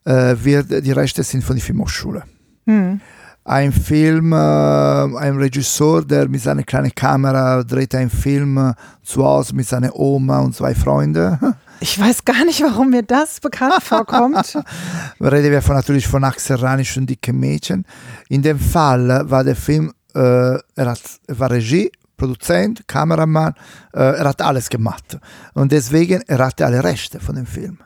äh, 0.05 0.37
wird, 0.42 0.85
die 0.85 0.92
Rechte 0.92 1.22
sind 1.22 1.42
von 1.42 1.57
der 1.57 1.64
Filmhochschule. 1.64 2.25
Hm 2.66 3.01
ein 3.46 3.72
Film, 3.72 4.32
äh, 4.32 4.37
ein 4.37 5.37
Regisseur, 5.37 6.04
der 6.04 6.28
mit 6.28 6.42
seiner 6.42 6.64
kleinen 6.64 6.94
Kamera 6.94 7.62
dreht 7.62 7.94
einen 7.94 8.11
Film 8.11 8.59
äh, 8.59 8.74
zu 9.04 9.24
Hause 9.24 9.54
mit 9.54 9.68
seiner 9.68 9.94
Oma 9.94 10.40
und 10.40 10.54
zwei 10.54 10.74
Freunden. 10.74 11.38
Ich 11.78 12.00
weiß 12.00 12.24
gar 12.24 12.42
nicht, 12.46 12.62
warum 12.62 12.88
mir 12.88 13.02
das 13.02 13.38
bekannt 13.38 13.82
vorkommt. 13.82 14.59
Reden 15.20 15.50
wir 15.50 15.61
von, 15.61 15.76
natürlich 15.76 16.09
von 16.09 16.24
Axel 16.24 16.56
Ranisch 16.56 16.96
und 16.96 17.04
Dicke 17.04 17.35
Mädchen. 17.35 17.85
In 18.30 18.40
dem 18.40 18.59
Fall 18.59 19.28
war 19.28 19.44
der 19.44 19.56
Film, 19.56 19.92
äh, 20.14 20.18
er, 20.18 20.62
hat, 20.87 21.02
er 21.26 21.38
war 21.38 21.50
Regie, 21.50 21.92
Produzent, 22.16 22.88
Kameramann, 22.88 23.52
äh, 23.92 23.98
er 23.98 24.24
hat 24.24 24.40
alles 24.40 24.70
gemacht. 24.70 25.18
Und 25.52 25.70
deswegen, 25.70 26.22
er 26.26 26.38
hatte 26.38 26.64
alle 26.64 26.82
Rechte 26.82 27.20
von 27.20 27.37
dem 27.37 27.44
Film. 27.44 27.76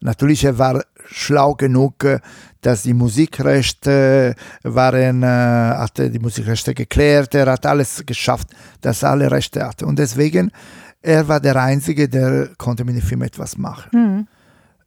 Natürlich, 0.00 0.44
er 0.44 0.56
war 0.56 0.84
schlau 1.06 1.54
genug, 1.54 2.06
dass 2.60 2.82
die 2.82 2.94
Musikrechte 2.94 4.34
waren, 4.62 5.22
äh, 5.22 5.26
hatte 5.26 6.10
die 6.10 6.18
Musikrechte 6.18 6.74
geklärt, 6.74 7.34
er 7.34 7.46
hat 7.46 7.66
alles 7.66 8.02
geschafft, 8.06 8.48
dass 8.80 9.02
er 9.02 9.10
alle 9.10 9.30
Rechte 9.30 9.64
hatte. 9.64 9.86
Und 9.86 9.98
deswegen, 9.98 10.50
er 11.02 11.28
war 11.28 11.40
der 11.40 11.56
Einzige, 11.56 12.08
der 12.08 12.48
konnte 12.56 12.84
mit 12.84 12.96
dem 12.96 13.02
Film 13.02 13.22
etwas 13.22 13.58
machen. 13.58 13.90
Mhm. 13.92 14.28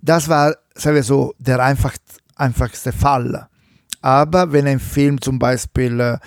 Das 0.02 0.28
war, 0.28 0.56
sagen 0.74 0.96
wir 0.96 1.04
so, 1.04 1.34
der 1.38 1.60
einfach, 1.64 1.94
einfachste 2.36 2.92
Fall. 2.92 3.48
Aber 4.02 4.52
wenn 4.52 4.68
ein 4.68 4.80
Film 4.80 5.20
zum 5.22 5.38
Beispiel 5.38 6.20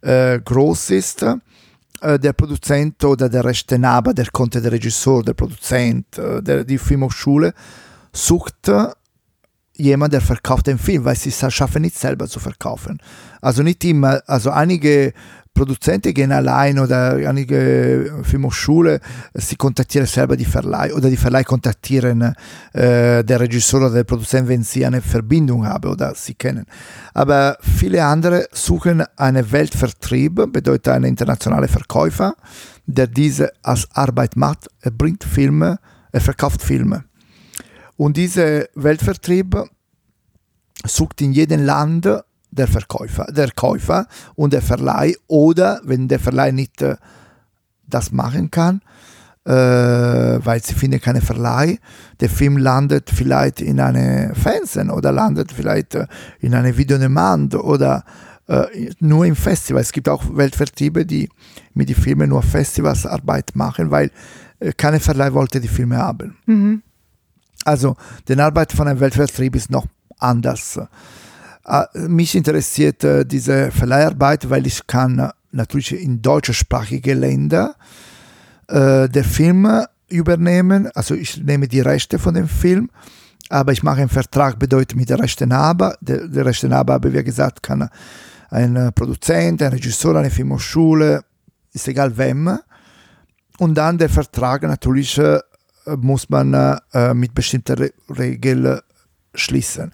äh, 0.00 0.40
groß 0.40 0.90
ist, 0.90 1.22
äh, 2.00 2.18
der 2.18 2.32
Produzent 2.32 3.04
oder 3.04 3.28
der 3.28 3.44
Rechtenaber, 3.44 4.14
der 4.14 4.26
konnte 4.32 4.60
der 4.60 4.72
Regisseur, 4.72 5.22
der 5.22 5.34
Produzent, 5.34 6.18
äh, 6.18 6.42
der, 6.42 6.64
die 6.64 6.78
Filmhochschule, 6.78 7.52
sucht 8.12 8.70
jemand, 9.76 10.12
der 10.12 10.20
verkauft 10.20 10.66
den 10.66 10.78
Film, 10.78 11.04
weil 11.04 11.16
sie 11.16 11.30
es 11.30 11.54
schaffen 11.54 11.82
nicht 11.82 11.98
selber 11.98 12.28
zu 12.28 12.40
verkaufen. 12.40 12.98
Also 13.40 13.62
nicht 13.62 13.84
immer, 13.84 14.22
also 14.26 14.50
einige 14.50 15.12
Produzenten 15.56 16.12
gehen 16.12 16.32
allein 16.32 16.78
oder 16.78 17.14
einige 17.14 18.22
Filmhochschule, 18.22 19.00
sie 19.34 19.56
kontaktieren 19.56 20.06
selber 20.06 20.36
die 20.36 20.44
Verleih 20.44 20.92
oder 20.92 21.08
die 21.08 21.16
Verleih 21.16 21.44
kontaktieren 21.44 22.34
äh, 22.74 23.24
der 23.24 23.40
Regisseur 23.40 23.80
oder 23.80 23.90
der 23.90 24.04
Produzent, 24.04 24.48
wenn 24.48 24.62
sie 24.62 24.84
eine 24.84 25.00
Verbindung 25.00 25.66
haben 25.66 25.90
oder 25.90 26.14
sie 26.14 26.34
kennen. 26.34 26.66
Aber 27.14 27.56
viele 27.60 28.04
andere 28.04 28.46
suchen 28.52 29.02
einen 29.16 29.50
Weltvertrieb, 29.50 30.34
bedeutet 30.52 30.88
einen 30.88 31.06
internationalen 31.06 31.68
Verkäufer, 31.68 32.34
der 32.84 33.06
diese 33.06 33.50
als 33.62 33.88
Arbeit 33.92 34.36
macht. 34.36 34.68
Er 34.82 34.90
bringt 34.90 35.24
Filme, 35.24 35.78
er 36.12 36.20
verkauft 36.20 36.62
Filme. 36.62 37.04
Und 37.96 38.16
dieser 38.16 38.66
Weltvertrieb 38.74 39.56
sucht 40.84 41.20
in 41.20 41.32
jedem 41.32 41.64
Land 41.64 42.08
der 42.50 42.68
Verkäufer, 42.68 43.26
der 43.30 43.50
Käufer 43.50 44.06
und 44.34 44.52
der 44.52 44.62
Verleih 44.62 45.14
oder 45.26 45.80
wenn 45.84 46.08
der 46.08 46.20
Verleih 46.20 46.52
nicht 46.52 46.82
äh, 46.82 46.96
das 47.86 48.12
machen 48.12 48.50
kann, 48.50 48.80
äh, 49.44 49.50
weil 49.52 50.62
sie 50.62 50.74
finden 50.74 51.00
keine 51.00 51.20
Verleih, 51.20 51.78
der 52.20 52.28
Film 52.28 52.56
landet 52.56 53.10
vielleicht 53.10 53.60
in 53.60 53.80
einem 53.80 54.34
Fernsehen 54.34 54.90
oder 54.90 55.12
landet 55.12 55.52
vielleicht 55.52 55.94
äh, 55.94 56.06
in 56.40 56.54
einem 56.54 56.76
Videodemand 56.76 57.54
oder 57.54 58.04
äh, 58.48 58.90
nur 59.00 59.26
im 59.26 59.36
Festival. 59.36 59.82
Es 59.82 59.92
gibt 59.92 60.08
auch 60.08 60.24
Weltvertriebe, 60.34 61.04
die 61.04 61.28
mit 61.74 61.88
den 61.88 61.96
Filmen 61.96 62.30
nur 62.30 62.42
Festivalsarbeit 62.42 63.54
machen, 63.54 63.90
weil 63.90 64.10
keine 64.78 65.00
Verleih 65.00 65.34
wollte 65.34 65.60
die 65.60 65.68
Filme 65.68 65.98
haben. 65.98 66.38
Mhm. 66.46 66.82
Also, 67.66 67.96
die 68.28 68.38
Arbeit 68.38 68.72
von 68.72 68.86
einem 68.86 69.00
Weltvertrieb 69.00 69.56
ist 69.56 69.72
noch 69.72 69.86
anders. 70.18 70.78
Äh, 71.66 71.84
mich 72.06 72.36
interessiert 72.36 73.02
äh, 73.02 73.26
diese 73.26 73.72
Verleiharbeit, 73.72 74.48
weil 74.48 74.68
ich 74.68 74.86
kann 74.86 75.18
äh, 75.18 75.30
natürlich 75.50 76.00
in 76.00 76.22
deutschsprachige 76.22 77.14
Länder 77.14 77.74
äh, 78.68 79.08
der 79.08 79.24
Film 79.24 79.68
übernehmen. 80.08 80.88
Also 80.94 81.16
ich 81.16 81.42
nehme 81.42 81.66
die 81.66 81.80
Rechte 81.80 82.20
von 82.20 82.34
dem 82.34 82.46
Film, 82.46 82.88
aber 83.48 83.72
ich 83.72 83.82
mache 83.82 84.00
einen 84.00 84.10
Vertrag, 84.10 84.60
bedeutet 84.60 84.96
mit 84.96 85.10
der 85.10 85.18
Rechtenaber. 85.18 85.96
Der, 86.00 86.28
der 86.28 86.46
Rechtenaber, 86.46 87.02
wie 87.02 87.24
gesagt, 87.24 87.64
kann 87.64 87.88
ein 88.50 88.92
Produzent, 88.94 89.60
ein 89.60 89.72
Regisseur, 89.72 90.14
eine 90.14 90.30
Filmhochschule, 90.30 91.24
ist 91.72 91.88
egal 91.88 92.16
wem. 92.16 92.60
Und 93.58 93.74
dann 93.74 93.98
der 93.98 94.08
Vertrag 94.08 94.62
natürlich 94.62 95.20
muss 95.98 96.28
man 96.28 96.54
äh, 96.92 97.14
mit 97.14 97.34
bestimmten 97.34 97.78
Re 97.78 97.90
Regeln 98.08 98.80
schließen. 99.34 99.92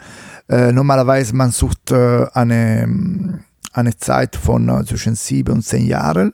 Äh, 0.48 0.72
normalerweise 0.72 1.34
man 1.34 1.50
sucht 1.50 1.90
äh, 1.90 2.26
eine, 2.32 3.42
eine 3.72 3.96
Zeit 3.96 4.36
von 4.36 4.68
äh, 4.68 4.84
zwischen 4.84 5.14
sieben 5.14 5.54
und 5.54 5.62
zehn 5.62 5.86
Jahren, 5.86 6.32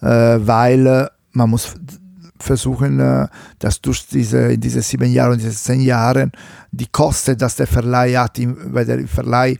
äh, 0.00 0.06
weil 0.06 0.86
äh, 0.86 1.06
man 1.32 1.50
muss 1.50 1.74
versuchen, 2.40 3.28
dass 3.58 3.80
durch 3.80 4.06
diese, 4.06 4.56
diese 4.56 4.80
sieben 4.80 5.10
Jahre 5.10 5.32
und 5.32 5.42
diese 5.42 5.56
zehn 5.56 5.80
Jahren 5.80 6.30
die 6.70 6.86
Kosten, 6.86 7.36
dass 7.36 7.56
der 7.56 7.66
Verleih 7.66 8.14
hat, 8.14 8.38
weil 8.38 8.86
der 8.86 9.08
Verleih 9.08 9.58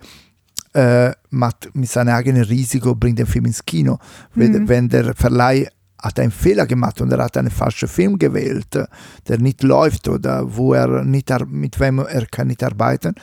äh, 0.75 1.11
macht 1.31 1.71
mit 1.75 1.91
seinem 1.91 2.15
eigenen 2.15 2.45
Risiko 2.45 2.95
bringt 2.95 3.19
den 3.19 3.27
Film 3.27 3.47
ins 3.47 3.65
Kino. 3.65 3.99
Mhm. 4.35 4.69
Wenn 4.69 4.89
der 4.89 5.15
Verleih 5.17 5.67
hat 6.03 6.21
einen 6.21 6.31
Fehler 6.31 6.67
gemacht 6.67 7.01
und 7.01 7.13
er 7.13 7.23
hat 7.23 7.37
einen 7.37 7.51
falschen 7.51 7.89
Film 7.89 8.19
gewählt, 8.19 8.79
der 9.27 9.39
nicht 9.39 9.63
läuft 9.63 10.09
oder 10.09 10.57
wo 10.57 10.75
er 10.75 11.05
nicht, 11.05 11.31
mit 11.49 11.81
wem 11.81 11.99
er 11.99 12.27
kann 12.27 12.49
nicht 12.49 12.63
arbeiten, 12.63 13.15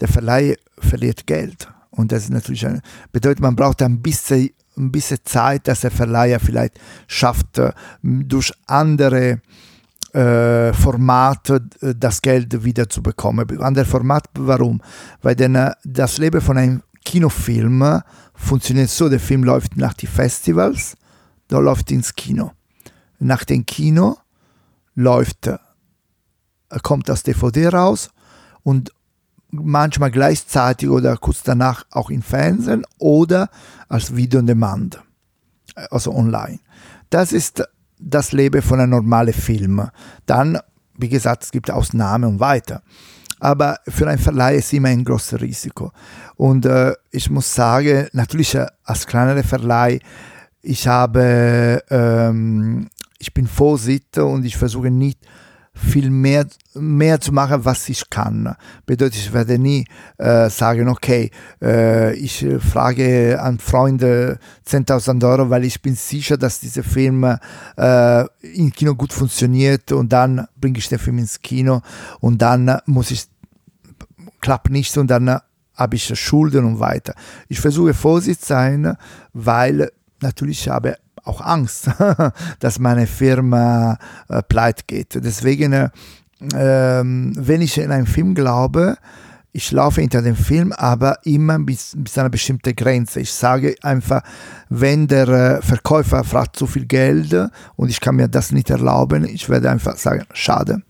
der 0.00 0.08
Verleih 0.08 0.56
verliert 0.78 1.26
Geld. 1.26 1.68
Und 1.90 2.10
das 2.10 2.24
ist 2.24 2.30
natürlich 2.30 2.66
ein, 2.66 2.80
bedeutet, 3.12 3.40
man 3.40 3.54
braucht 3.54 3.82
ein 3.82 4.00
bisschen, 4.00 4.50
ein 4.78 4.90
bisschen 4.90 5.18
Zeit, 5.24 5.68
dass 5.68 5.80
der 5.82 5.90
Verleiher 5.90 6.40
vielleicht 6.40 6.80
schafft, 7.06 7.60
durch 8.02 8.52
andere 8.66 9.42
äh, 10.14 10.72
Formate 10.72 11.62
das 11.80 12.22
Geld 12.22 12.64
wieder 12.64 12.88
zu 12.88 13.02
bekommen. 13.02 13.46
Andere 13.60 13.84
Format, 13.84 14.24
warum? 14.38 14.80
Weil 15.20 15.36
denn, 15.36 15.70
das 15.84 16.18
Leben 16.18 16.40
von 16.40 16.56
einem 16.56 16.82
Kinofilm 17.04 18.00
funktioniert 18.34 18.88
so, 18.88 19.08
der 19.08 19.20
Film 19.20 19.44
läuft 19.44 19.76
nach 19.76 19.94
den 19.94 20.08
Festivals, 20.08 20.96
da 21.52 21.58
läuft 21.58 21.90
ins 21.90 22.14
Kino. 22.14 22.52
Nach 23.18 23.44
dem 23.44 23.66
Kino 23.66 24.16
läuft, 24.94 25.46
äh, 25.48 25.58
kommt 26.82 27.08
das 27.08 27.22
DVD 27.22 27.68
raus 27.68 28.10
und 28.62 28.92
manchmal 29.50 30.10
gleichzeitig 30.10 30.88
oder 30.88 31.16
kurz 31.18 31.42
danach 31.42 31.84
auch 31.90 32.08
im 32.08 32.22
Fernsehen 32.22 32.86
oder 32.98 33.50
als 33.88 34.16
Video 34.16 34.40
on 34.40 34.46
Demand, 34.46 35.02
äh, 35.76 35.86
also 35.90 36.14
online. 36.14 36.60
Das 37.10 37.32
ist 37.32 37.62
das 37.98 38.32
Leben 38.32 38.62
von 38.62 38.80
einem 38.80 38.90
normalen 38.90 39.34
Film. 39.34 39.88
Dann, 40.24 40.58
wie 40.96 41.10
gesagt, 41.10 41.44
es 41.44 41.50
gibt 41.50 41.70
Ausnahmen 41.70 42.24
und 42.24 42.40
weiter. 42.40 42.82
Aber 43.40 43.78
für 43.88 44.08
einen 44.08 44.18
Verleih 44.18 44.56
ist 44.56 44.72
immer 44.72 44.88
ein 44.88 45.04
großes 45.04 45.40
Risiko. 45.40 45.92
Und 46.36 46.64
äh, 46.64 46.94
ich 47.10 47.28
muss 47.28 47.54
sagen, 47.54 48.08
natürlich 48.12 48.54
äh, 48.54 48.66
als 48.84 49.06
kleinerer 49.06 49.42
Verleih 49.42 50.00
ich 50.62 50.86
habe, 50.86 51.82
ähm, 51.90 52.88
ich 53.18 53.34
bin 53.34 53.46
Vorsitter 53.46 54.26
und 54.26 54.44
ich 54.44 54.56
versuche 54.56 54.90
nicht 54.90 55.18
viel 55.74 56.10
mehr, 56.10 56.46
mehr 56.74 57.20
zu 57.20 57.32
machen, 57.32 57.64
was 57.64 57.88
ich 57.88 58.08
kann. 58.10 58.54
Bedeutet, 58.84 59.16
ich 59.16 59.32
werde 59.32 59.58
nie 59.58 59.86
äh, 60.18 60.50
sagen, 60.50 60.88
okay, 60.88 61.30
äh, 61.62 62.14
ich 62.14 62.46
frage 62.60 63.40
an 63.40 63.58
Freunde 63.58 64.38
10.000 64.68 65.28
Euro, 65.28 65.50
weil 65.50 65.64
ich 65.64 65.80
bin 65.80 65.94
sicher, 65.94 66.36
dass 66.36 66.60
dieser 66.60 66.82
Film 66.82 67.24
äh, 67.76 68.24
im 68.42 68.72
Kino 68.72 68.94
gut 68.94 69.12
funktioniert 69.12 69.92
und 69.92 70.12
dann 70.12 70.46
bringe 70.60 70.78
ich 70.78 70.88
den 70.88 70.98
Film 70.98 71.18
ins 71.18 71.40
Kino 71.40 71.80
und 72.20 72.42
dann 72.42 72.78
muss 72.86 73.10
ich, 73.10 73.24
klappt 74.40 74.70
nichts 74.70 74.96
und 74.98 75.10
dann 75.10 75.40
habe 75.74 75.96
ich 75.96 76.18
Schulden 76.18 76.66
und 76.66 76.80
weiter. 76.80 77.14
Ich 77.48 77.60
versuche 77.60 77.94
vorsichtig 77.94 78.40
zu 78.40 78.48
sein, 78.48 78.96
weil 79.32 79.90
natürlich 80.22 80.68
habe 80.68 80.96
auch 81.24 81.40
Angst, 81.40 81.90
dass 82.60 82.78
meine 82.78 83.06
Firma 83.06 83.98
äh, 84.28 84.42
pleite 84.42 84.84
geht. 84.86 85.14
Deswegen, 85.14 85.72
äh, 85.72 85.90
wenn 86.40 87.60
ich 87.60 87.78
in 87.78 87.92
einen 87.92 88.06
Film 88.06 88.34
glaube, 88.34 88.96
ich 89.52 89.70
laufe 89.70 90.00
hinter 90.00 90.22
dem 90.22 90.34
Film, 90.34 90.72
aber 90.72 91.18
immer 91.24 91.58
bis, 91.58 91.92
bis 91.96 92.16
einer 92.16 92.30
bestimmten 92.30 92.74
Grenze. 92.74 93.20
Ich 93.20 93.32
sage 93.32 93.76
einfach, 93.82 94.22
wenn 94.70 95.06
der 95.06 95.28
äh, 95.28 95.62
Verkäufer 95.62 96.24
fragt 96.24 96.56
zu 96.56 96.66
viel 96.66 96.86
Geld 96.86 97.36
und 97.76 97.90
ich 97.90 98.00
kann 98.00 98.16
mir 98.16 98.28
das 98.28 98.50
nicht 98.50 98.70
erlauben, 98.70 99.24
ich 99.24 99.48
werde 99.48 99.70
einfach 99.70 99.96
sagen, 99.96 100.24
schade. 100.32 100.82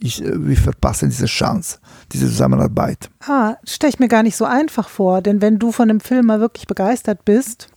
Ich, 0.00 0.24
äh, 0.24 0.32
wir 0.34 0.56
verpassen 0.56 1.08
diese 1.08 1.26
Chance, 1.26 1.78
diese 2.10 2.26
Zusammenarbeit. 2.26 3.10
Ah, 3.26 3.54
stelle 3.64 3.92
ich 3.92 4.00
mir 4.00 4.08
gar 4.08 4.24
nicht 4.24 4.36
so 4.36 4.44
einfach 4.44 4.88
vor, 4.88 5.22
denn 5.22 5.40
wenn 5.40 5.58
du 5.58 5.70
von 5.70 5.88
dem 5.88 6.00
Film 6.00 6.26
mal 6.26 6.40
wirklich 6.40 6.66
begeistert 6.66 7.24
bist, 7.24 7.68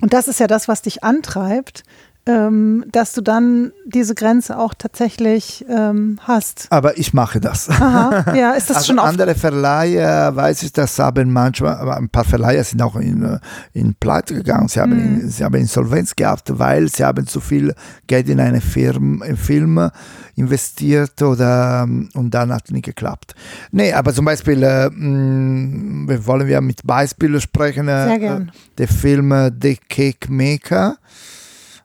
und 0.00 0.12
das 0.12 0.28
ist 0.28 0.40
ja 0.40 0.46
das, 0.46 0.68
was 0.68 0.82
dich 0.82 1.04
antreibt, 1.04 1.84
ähm, 2.26 2.84
dass 2.92 3.12
du 3.12 3.22
dann 3.22 3.72
diese 3.86 4.14
Grenze 4.14 4.58
auch 4.58 4.74
tatsächlich 4.74 5.64
ähm, 5.68 6.18
hast. 6.22 6.66
Aber 6.70 6.98
ich 6.98 7.14
mache 7.14 7.40
das. 7.40 7.68
Aha, 7.70 8.34
ja, 8.36 8.52
ist 8.52 8.68
das 8.70 8.78
also 8.78 8.88
schon 8.88 8.98
oft 8.98 9.08
andere 9.08 9.34
Verleiher, 9.34 10.34
weiß 10.36 10.62
ich, 10.62 10.72
das 10.72 10.98
haben 10.98 11.32
manchmal, 11.32 11.76
aber 11.76 11.96
ein 11.96 12.08
paar 12.08 12.24
Verleiher 12.24 12.62
sind 12.62 12.82
auch 12.82 12.96
in, 12.96 13.22
äh, 13.24 13.38
in 13.72 13.94
Pleite 13.94 14.34
gegangen. 14.34 14.68
Sie 14.68 14.80
haben, 14.80 14.92
in, 14.92 15.28
sie 15.30 15.44
haben 15.44 15.54
Insolvenz 15.54 16.14
gehabt, 16.14 16.58
weil 16.58 16.88
sie 16.88 17.04
haben 17.04 17.26
zu 17.26 17.40
viel 17.40 17.74
Geld 18.06 18.28
in 18.28 18.38
eine 18.40 18.60
Firma, 18.60 19.24
in 19.24 19.36
Film 19.36 19.90
investiert 20.36 21.20
oder 21.22 21.82
ähm, 21.84 22.08
und 22.14 22.32
dann 22.32 22.52
hat 22.52 22.70
nicht 22.70 22.84
geklappt. 22.84 23.34
Nee, 23.72 23.92
aber 23.92 24.12
zum 24.14 24.24
Beispiel, 24.24 24.62
äh, 24.62 24.88
mh, 24.90 26.08
wir 26.08 26.26
wollen 26.26 26.46
wir 26.46 26.60
mit 26.60 26.86
Beispielen 26.86 27.40
sprechen. 27.40 27.88
äh, 27.88 28.06
Sehr 28.06 28.18
gern. 28.18 28.52
Der 28.78 28.88
Film 28.88 29.32
äh, 29.32 29.50
The 29.60 29.76
Cake 29.88 30.30
Maker 30.32 30.96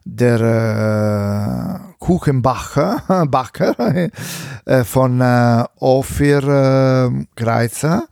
der 0.06 1.80
äh, 1.90 1.94
Kuchenbacher 1.98 3.26
Backer, 3.28 4.08
äh, 4.64 4.84
von 4.84 5.20
äh, 5.20 5.64
Ophir 5.80 6.42
äh, 6.44 7.24
Greizer, 7.34 8.06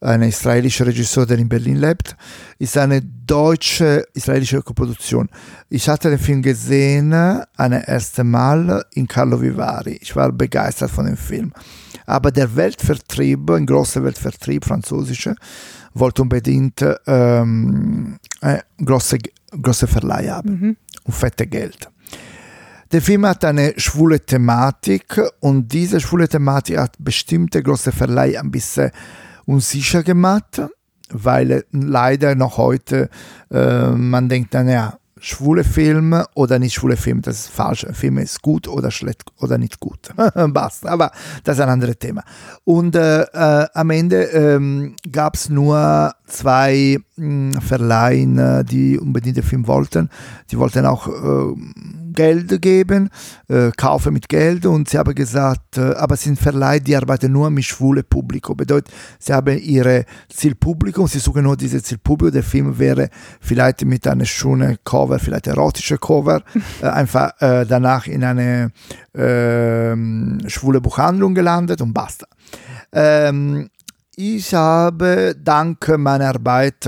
ein 0.00 0.22
israelischer 0.22 0.86
Regisseur, 0.86 1.26
der 1.26 1.38
in 1.38 1.48
Berlin 1.48 1.78
lebt, 1.78 2.16
ist 2.58 2.76
eine 2.76 3.00
deutsche 3.02 4.04
israelische 4.14 4.62
Koproduktion. 4.62 5.28
Ich 5.70 5.88
hatte 5.88 6.10
den 6.10 6.18
Film 6.18 6.42
gesehen, 6.42 7.12
ein 7.12 7.72
erstes 7.72 8.24
Mal 8.24 8.84
in 8.92 9.08
Carlo 9.08 9.40
Vivari. 9.40 9.98
Ich 10.00 10.14
war 10.14 10.30
begeistert 10.30 10.90
von 10.90 11.06
dem 11.06 11.16
Film. 11.16 11.52
Aber 12.06 12.30
der 12.30 12.54
Weltvertrieb, 12.54 13.50
ein 13.50 13.66
großer 13.66 14.04
Weltvertrieb, 14.04 14.64
französischer, 14.66 15.34
wollte 15.94 16.22
unbedingt 16.22 16.84
ähm, 17.06 18.18
äh, 18.40 18.58
große, 18.84 19.18
große 19.60 19.86
Verleih 19.88 20.28
haben 20.28 20.76
und 21.08 21.14
fette 21.14 21.46
Geld. 21.46 21.90
Der 22.92 23.02
Film 23.02 23.26
hat 23.26 23.44
eine 23.44 23.74
schwule 23.76 24.24
Thematik 24.24 25.20
und 25.40 25.72
diese 25.72 26.00
schwule 26.00 26.28
Thematik 26.28 26.78
hat 26.78 26.96
bestimmte 26.98 27.62
große 27.62 27.92
Verleih 27.92 28.38
ein 28.38 28.50
bisschen 28.50 28.92
unsicher 29.44 30.02
gemacht, 30.02 30.62
weil 31.10 31.64
leider 31.72 32.34
noch 32.34 32.56
heute 32.56 33.10
äh, 33.50 33.90
man 33.90 34.28
denkt, 34.28 34.54
naja, 34.54 34.97
schwule 35.20 35.64
Filme 35.64 36.26
oder 36.34 36.58
nicht 36.58 36.74
schwule 36.74 36.96
Filme, 36.96 37.22
das 37.22 37.40
ist 37.40 37.48
falsch. 37.48 37.84
Ein 37.84 37.94
Film 37.94 38.18
ist 38.18 38.42
gut 38.42 38.68
oder 38.68 38.90
schlecht 38.90 39.24
oder 39.38 39.58
nicht 39.58 39.80
gut. 39.80 40.10
Basta, 40.48 40.88
aber 40.88 41.10
das 41.44 41.56
ist 41.56 41.62
ein 41.62 41.68
anderes 41.68 41.98
Thema. 41.98 42.22
Und 42.64 42.94
äh, 42.94 43.22
äh, 43.22 43.66
am 43.74 43.90
Ende 43.90 44.24
ähm, 44.24 44.96
gab 45.10 45.34
es 45.34 45.48
nur 45.48 46.12
zwei 46.26 46.98
mh, 47.16 47.60
Verleihen, 47.60 48.38
äh, 48.38 48.64
die 48.64 48.98
unbedingt 48.98 49.36
den 49.36 49.44
Film 49.44 49.66
wollten. 49.66 50.10
Die 50.50 50.58
wollten 50.58 50.86
auch 50.86 51.08
äh, 51.08 51.54
Geld 52.12 52.60
geben, 52.60 53.10
äh, 53.48 53.70
kaufen 53.76 54.12
mit 54.12 54.28
Geld 54.28 54.66
und 54.66 54.88
sie 54.88 54.98
haben 54.98 55.14
gesagt, 55.14 55.78
äh, 55.78 55.94
aber 55.94 56.14
es 56.14 56.22
sind 56.22 56.38
Verleihe, 56.38 56.80
die 56.80 56.96
arbeiten 56.96 57.32
nur 57.32 57.50
mit 57.50 57.64
schwule 57.64 58.02
Publikum. 58.02 58.56
Bedeutet, 58.56 58.92
sie 59.18 59.32
haben 59.32 59.58
ihre 59.58 60.04
Zielpublikum, 60.28 61.06
sie 61.06 61.18
suchen 61.18 61.44
nur 61.44 61.56
dieses 61.56 61.82
Zielpublikum. 61.84 62.32
Der 62.32 62.42
Film 62.42 62.78
wäre 62.78 63.10
vielleicht 63.40 63.84
mit 63.84 64.06
einer 64.06 64.24
schönen 64.24 64.78
Cover, 64.84 65.18
vielleicht 65.18 65.46
erotische 65.46 65.98
Cover, 65.98 66.42
äh, 66.82 66.86
einfach 66.86 67.40
äh, 67.40 67.64
danach 67.66 68.06
in 68.06 68.24
eine 68.24 68.70
ähm, 69.14 70.38
schwule 70.46 70.80
Buchhandlung 70.80 71.34
gelandet 71.34 71.80
und 71.80 71.92
basta. 71.92 72.26
Ähm, 72.92 73.68
ich 74.18 74.52
habe 74.52 75.36
dank 75.40 75.96
meiner 75.96 76.30
Arbeit 76.30 76.86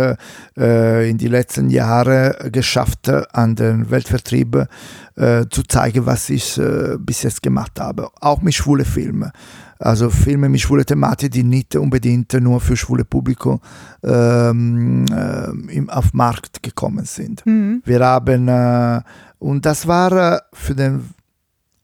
äh, 0.58 1.08
in 1.08 1.16
den 1.16 1.30
letzten 1.30 1.70
Jahren 1.70 2.34
geschafft, 2.50 3.08
an 3.08 3.54
den 3.54 3.88
Weltvertrieb 3.88 4.66
äh, 5.14 5.44
zu 5.48 5.62
zeigen, 5.62 6.06
was 6.06 6.28
ich 6.28 6.58
äh, 6.58 6.96
bis 6.98 7.22
jetzt 7.22 7.40
gemacht 7.40 7.78
habe. 7.78 8.08
Auch 8.20 8.42
mit 8.42 8.54
schwulen 8.54 8.84
Filmen. 8.84 9.30
Also 9.78 10.10
Filme 10.10 10.48
mit 10.48 10.60
schwuler 10.60 10.84
Thematik, 10.84 11.30
die 11.30 11.44
nicht 11.44 11.76
unbedingt 11.76 12.32
nur 12.32 12.60
für 12.60 12.76
schwule 12.76 13.04
Publikum 13.04 13.60
ähm, 14.02 15.06
äh, 15.10 15.72
im, 15.72 15.88
auf 15.88 16.12
Markt 16.12 16.64
gekommen 16.64 17.04
sind. 17.04 17.46
Mhm. 17.46 17.80
Wir 17.84 18.00
haben, 18.00 18.48
äh, 18.48 19.00
und 19.38 19.64
das 19.64 19.86
war 19.86 20.34
äh, 20.34 20.38
für 20.52 20.74
den, 20.74 21.08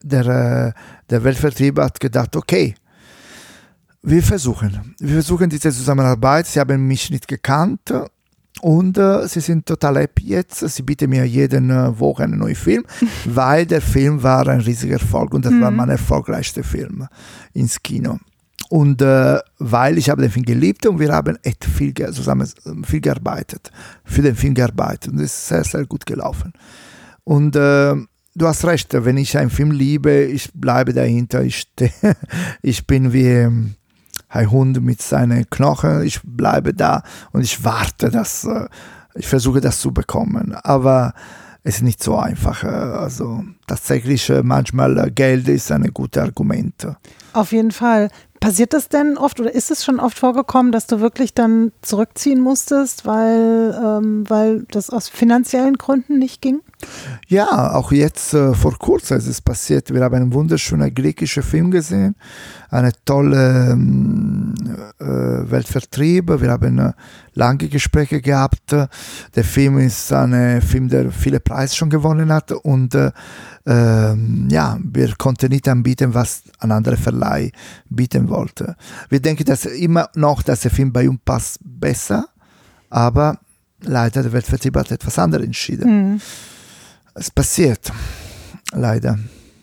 der, 0.03 0.73
der 1.09 1.23
Weltvertrieb 1.23 1.79
hat 1.79 1.99
gedacht, 2.01 2.35
okay, 2.35 2.75
wir 4.07 4.23
versuchen. 4.23 4.95
Wir 4.99 5.15
versuchen 5.15 5.49
diese 5.49 5.71
Zusammenarbeit. 5.71 6.47
Sie 6.47 6.59
haben 6.59 6.87
mich 6.87 7.09
nicht 7.11 7.27
gekannt 7.27 7.93
und 8.61 8.97
äh, 8.97 9.27
sie 9.27 9.41
sind 9.41 9.65
total 9.65 9.99
happy 9.99 10.27
jetzt. 10.27 10.59
Sie 10.59 10.81
bieten 10.81 11.09
mir 11.09 11.25
jeden 11.25 11.69
äh, 11.69 11.99
Woche 11.99 12.23
einen 12.23 12.39
neuen 12.39 12.55
Film, 12.55 12.85
weil 13.25 13.65
der 13.65 13.81
Film 13.81 14.23
war 14.23 14.47
ein 14.47 14.61
riesiger 14.61 14.93
Erfolg 14.93 15.33
und 15.33 15.45
das 15.45 15.53
war 15.59 15.71
mein 15.71 15.89
erfolgreichster 15.89 16.63
Film 16.63 17.05
ins 17.53 17.83
Kino. 17.83 18.17
Und 18.69 19.01
äh, 19.01 19.39
weil 19.59 19.97
ich 19.97 20.09
habe 20.09 20.21
den 20.21 20.31
Film 20.31 20.45
geliebt 20.45 20.85
und 20.85 20.99
wir 20.99 21.11
haben 21.13 21.37
echt 21.43 21.65
viel 21.65 21.93
zusammen 21.93 22.47
viel 22.83 23.01
gearbeitet, 23.01 23.71
für 24.05 24.21
den 24.21 24.35
Film 24.35 24.53
gearbeitet 24.53 25.11
und 25.11 25.19
es 25.19 25.33
ist 25.33 25.47
sehr, 25.49 25.63
sehr 25.63 25.85
gut 25.85 26.05
gelaufen. 26.05 26.53
Und 27.25 27.57
äh, 27.57 27.93
du 28.35 28.47
hast 28.47 28.65
recht, 28.65 28.93
wenn 28.93 29.17
ich 29.17 29.37
einen 29.37 29.49
Film 29.49 29.71
liebe, 29.71 30.23
ich 30.23 30.51
bleibe 30.53 30.93
dahinter, 30.93 31.43
ich, 31.43 31.67
ich 32.61 32.87
bin 32.87 33.11
wie 33.11 33.75
ein 34.29 34.51
Hund 34.51 34.81
mit 34.81 35.01
seinen 35.01 35.49
Knochen, 35.49 36.03
ich 36.03 36.19
bleibe 36.23 36.73
da 36.73 37.03
und 37.31 37.41
ich 37.41 37.63
warte, 37.63 38.09
dass 38.09 38.43
äh, 38.43 38.67
ich 39.15 39.27
versuche 39.27 39.61
das 39.61 39.79
zu 39.79 39.91
bekommen. 39.91 40.55
Aber 40.63 41.13
es 41.63 41.77
ist 41.77 41.81
nicht 41.81 42.01
so 42.01 42.17
einfach. 42.17 42.63
äh, 42.63 42.67
Also 42.67 43.43
tatsächlich 43.67 44.29
äh, 44.29 44.43
manchmal 44.43 45.11
Geld 45.11 45.47
ist 45.47 45.71
ein 45.71 45.91
gutes 45.93 46.21
Argument. 46.21 46.87
Auf 47.33 47.51
jeden 47.51 47.71
Fall. 47.71 48.09
Passiert 48.39 48.73
das 48.73 48.87
denn 48.87 49.17
oft 49.17 49.39
oder 49.39 49.53
ist 49.53 49.71
es 49.71 49.83
schon 49.83 49.99
oft 49.99 50.17
vorgekommen, 50.17 50.71
dass 50.71 50.85
du 50.85 50.99
wirklich 50.99 51.33
dann 51.33 51.71
zurückziehen 51.81 52.39
musstest, 52.39 53.05
weil, 53.05 53.75
ähm, 53.83 54.29
weil 54.29 54.65
das 54.69 54.91
aus 54.91 55.09
finanziellen 55.09 55.75
Gründen 55.75 56.19
nicht 56.19 56.41
ging? 56.41 56.61
Ja, 57.27 57.73
auch 57.73 57.91
jetzt 57.91 58.33
äh, 58.33 58.53
vor 58.53 58.77
kurzem 58.77 59.17
ist 59.17 59.27
es 59.27 59.41
passiert. 59.41 59.93
Wir 59.93 60.03
haben 60.03 60.15
einen 60.15 60.33
wunderschönen 60.33 60.93
griechischen 60.93 61.43
Film 61.43 61.71
gesehen, 61.71 62.15
eine 62.69 62.91
tolle 63.03 63.71
ähm, 63.71 64.53
äh, 64.99 65.05
Weltvertrieb. 65.05 66.39
Wir 66.39 66.51
haben 66.51 66.79
äh, 66.79 66.93
lange 67.33 67.67
Gespräche 67.67 68.21
gehabt. 68.21 68.71
Der 68.71 69.43
Film 69.43 69.79
ist 69.79 70.13
ein 70.13 70.61
Film, 70.61 70.87
der 70.87 71.11
viele 71.11 71.39
Preise 71.39 71.75
schon 71.75 71.89
gewonnen 71.89 72.31
hat 72.31 72.51
und 72.51 72.95
äh, 72.95 73.11
ähm, 73.65 74.47
ja, 74.49 74.77
wir 74.81 75.15
konnten 75.17 75.49
nicht 75.49 75.67
anbieten, 75.67 76.13
was 76.13 76.43
ein 76.59 76.71
anderer 76.71 76.97
Verleih 76.97 77.51
bieten 77.89 78.29
wollte. 78.29 78.75
Wir 79.09 79.19
denken, 79.19 79.43
dass 79.43 79.65
immer 79.65 80.09
noch, 80.15 80.43
dass 80.43 80.61
der 80.61 80.71
Film 80.71 80.93
bei 80.93 81.09
uns 81.09 81.19
passt 81.25 81.59
besser, 81.61 82.29
aber 82.89 83.39
leider 83.81 84.23
der 84.23 84.31
Weltvertrieb 84.31 84.77
hat 84.77 84.91
etwas 84.91 85.19
anderes 85.19 85.45
entschieden. 85.45 86.11
Mhm. 86.11 86.21
Es 87.19 87.31
passiert, 87.31 87.91
leider. 88.73 89.17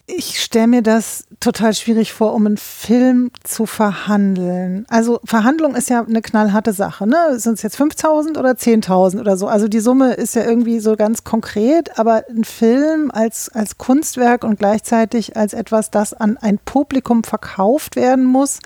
ich 0.06 0.42
stelle 0.42 0.66
mir 0.66 0.82
das 0.82 1.24
total 1.38 1.72
schwierig 1.72 2.12
vor, 2.12 2.34
um 2.34 2.46
einen 2.46 2.56
Film 2.56 3.30
zu 3.44 3.64
verhandeln. 3.64 4.86
Also 4.88 5.20
Verhandlung 5.24 5.76
ist 5.76 5.88
ja 5.88 6.04
eine 6.04 6.20
knallharte 6.20 6.72
Sache. 6.72 7.06
Ne? 7.06 7.38
Sind 7.38 7.54
es 7.54 7.62
jetzt 7.62 7.78
5.000 7.78 8.38
oder 8.38 8.50
10.000 8.50 9.20
oder 9.20 9.36
so? 9.36 9.46
Also 9.46 9.68
die 9.68 9.78
Summe 9.78 10.14
ist 10.14 10.34
ja 10.34 10.42
irgendwie 10.42 10.80
so 10.80 10.96
ganz 10.96 11.22
konkret, 11.22 11.96
aber 11.96 12.24
ein 12.28 12.42
Film 12.42 13.12
als, 13.12 13.50
als 13.50 13.78
Kunstwerk 13.78 14.42
und 14.42 14.58
gleichzeitig 14.58 15.36
als 15.36 15.54
etwas, 15.54 15.92
das 15.92 16.12
an 16.12 16.36
ein 16.36 16.58
Publikum 16.58 17.22
verkauft 17.22 17.94
werden 17.94 18.24
muss, 18.24 18.58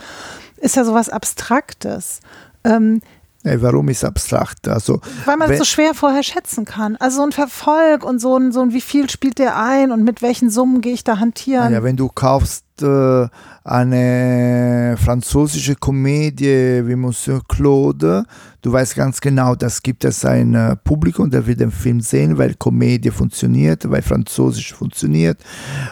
ist 0.56 0.76
ja 0.76 0.84
sowas 0.84 1.10
Abstraktes. 1.10 2.20
Ähm, 2.64 3.02
Ey, 3.44 3.62
warum 3.62 3.88
ist 3.88 4.04
abstrakt? 4.04 4.66
Also, 4.68 5.00
Weil 5.24 5.36
man 5.36 5.50
es 5.50 5.58
so 5.58 5.64
schwer 5.64 5.94
vorher 5.94 6.22
schätzen 6.22 6.64
kann. 6.64 6.96
Also 6.96 7.18
so 7.18 7.22
ein 7.22 7.32
Verfolg 7.32 8.04
und 8.04 8.18
so 8.18 8.36
ein, 8.36 8.50
so 8.52 8.60
ein, 8.60 8.72
wie 8.72 8.80
viel 8.80 9.08
spielt 9.08 9.38
der 9.38 9.56
ein 9.56 9.92
und 9.92 10.02
mit 10.02 10.22
welchen 10.22 10.50
Summen 10.50 10.80
gehe 10.80 10.92
ich 10.92 11.04
da 11.04 11.18
hantieren. 11.18 11.72
Ja, 11.72 11.82
wenn 11.82 11.96
du 11.96 12.08
kaufst 12.08 12.64
eine 12.82 14.96
französische 14.98 15.74
Komödie 15.74 16.82
wie 16.86 16.96
Monsieur 16.96 17.42
Claude, 17.46 18.24
du 18.62 18.72
weißt 18.72 18.96
ganz 18.96 19.20
genau, 19.20 19.54
das 19.54 19.82
gibt 19.82 20.04
es 20.04 20.24
ein 20.24 20.54
äh, 20.54 20.76
Publikum, 20.76 21.30
der 21.30 21.46
will 21.46 21.54
den 21.54 21.70
Film 21.70 22.00
sehen, 22.00 22.38
weil 22.38 22.54
Komödie 22.54 23.10
funktioniert, 23.10 23.88
weil 23.90 24.02
Französisch 24.02 24.74
funktioniert 24.74 25.38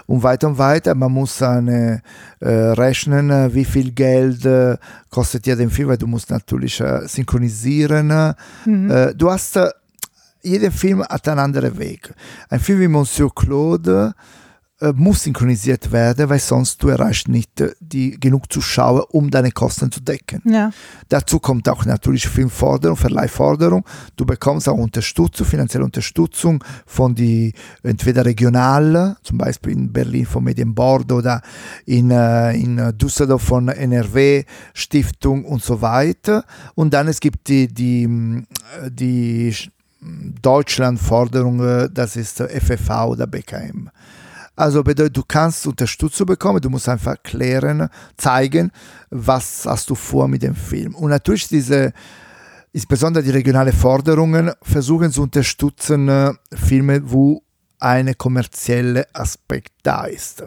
und 0.07 0.22
weiter 0.22 0.49
und 0.49 0.59
weiter. 0.59 0.94
Man 0.94 1.12
muss 1.12 1.42
eine, 1.42 2.03
äh, 2.40 2.49
rechnen, 2.49 3.31
äh, 3.31 3.55
wie 3.55 3.64
viel 3.64 3.92
Geld 3.92 4.44
äh, 4.44 4.77
kostet 5.11 5.46
dir 5.46 5.57
den 5.57 5.70
Film, 5.70 5.88
weil 5.88 5.99
du 5.99 6.07
musst 6.07 6.31
natürlich 6.31 6.81
äh, 6.81 7.07
synchronisieren. 7.07 8.35
Mhm. 8.64 9.12
du 9.16 9.31
hast, 9.31 9.59
jeder 10.42 10.70
Film 10.70 11.03
hat 11.03 11.29
einen 11.29 11.40
anderen 11.40 11.79
Weg. 11.79 12.12
Ein 12.49 12.61
Film 12.61 12.81
wie 12.81 12.88
Monsieur 12.88 13.35
Claude 13.35 14.14
äh, 14.16 14.46
muss 14.95 15.23
synchronisiert 15.23 15.91
werden, 15.91 16.29
weil 16.29 16.39
sonst 16.39 16.83
du 16.83 16.89
erreichst 16.89 17.29
nicht 17.29 17.61
äh, 17.62 17.73
die 17.81 18.21
genug 18.21 18.53
Zuschauer, 18.53 19.15
um 19.15 19.31
deine 19.31 19.51
Kosten 19.51 19.91
zu 19.91 20.01
decken. 20.01 20.43
Ja. 20.45 20.71
Dazu 21.09 21.39
kommt 21.41 21.67
auch 21.69 21.87
natürlich 21.87 22.29
Filmforderung, 22.29 22.97
Verleihforderung. 22.97 23.87
Du 24.17 24.27
bekommst 24.27 24.69
auch 24.69 24.77
Unterstützung, 24.77 25.47
finanzielle 25.47 25.85
Unterstützung 25.85 26.62
von 26.85 27.15
die 27.15 27.55
entweder 27.83 28.27
regional, 28.27 29.17
zum 29.23 29.39
Beispiel 29.39 29.73
in 29.73 29.93
Berlin 29.93 30.27
von 30.27 30.45
Medienbord 30.45 31.11
oder 31.11 31.41
in, 31.87 32.11
äh, 32.11 32.53
in 32.53 32.77
Düsseldorf 32.99 33.43
von 33.43 33.69
NRW 33.69 34.45
Stiftung 34.75 35.47
und 35.47 35.62
so 35.62 35.81
weiter. 35.81 36.45
Und 36.75 36.93
dann 36.93 37.09
es 37.09 37.21
gibt 37.21 37.49
die, 37.49 37.69
die, 37.69 38.45
die 38.91 39.55
Deutschlandforderung, 40.43 41.89
das 41.93 42.17
ist 42.17 42.43
FFV 42.43 43.07
oder 43.07 43.27
BKM. 43.27 43.91
Also 44.57 44.83
bedeutet, 44.83 45.16
du 45.16 45.23
kannst 45.23 45.66
Unterstützung 45.66 46.27
bekommen, 46.27 46.61
du 46.62 46.71
musst 46.71 46.88
einfach 46.88 47.23
klären, 47.23 47.88
zeigen, 48.16 48.73
was 49.11 49.66
hast 49.66 49.90
du 49.90 49.95
vor 49.95 50.29
mit 50.29 50.42
dem 50.42 50.55
Film. 50.55 50.95
Und 50.95 51.11
natürlich 51.11 51.47
diese, 51.49 51.92
insbesondere 52.73 53.23
die 53.23 53.31
regionalen 53.31 53.75
Forderungen, 53.75 54.51
versuchen 54.62 55.12
zu 55.12 55.23
unterstützen 55.23 56.09
äh, 56.09 56.33
Filme, 56.55 57.03
wo 57.05 57.42
ein 57.79 58.16
kommerzieller 58.16 59.05
Aspekt 59.12 59.73
da 59.83 60.07
ist. 60.07 60.42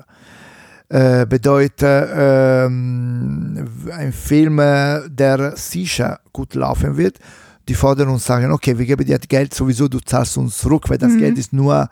Äh, 0.90 1.28
bedeutet, 1.28 1.84
ähm, 2.12 3.68
ein 3.92 4.12
Film, 4.12 4.58
der 4.58 5.56
sicher 5.56 6.20
gut 6.34 6.56
laufen 6.56 6.98
wird, 6.98 7.20
die 7.68 7.76
fordern 7.76 8.10
und 8.10 8.24
sagen, 8.24 8.52
okay, 8.52 8.76
wir 8.76 8.88
geben 8.88 9.06
dir 9.06 9.20
Geld 9.20 9.54
sowieso, 9.54 9.88
du 9.88 10.00
zahlst 10.00 10.36
uns 10.38 10.58
zurück, 10.58 10.90
weil 10.90 10.98
das 10.98 11.12
mhm. 11.12 11.20
Geld 11.20 11.38
ist 11.38 11.54
nur 11.54 11.88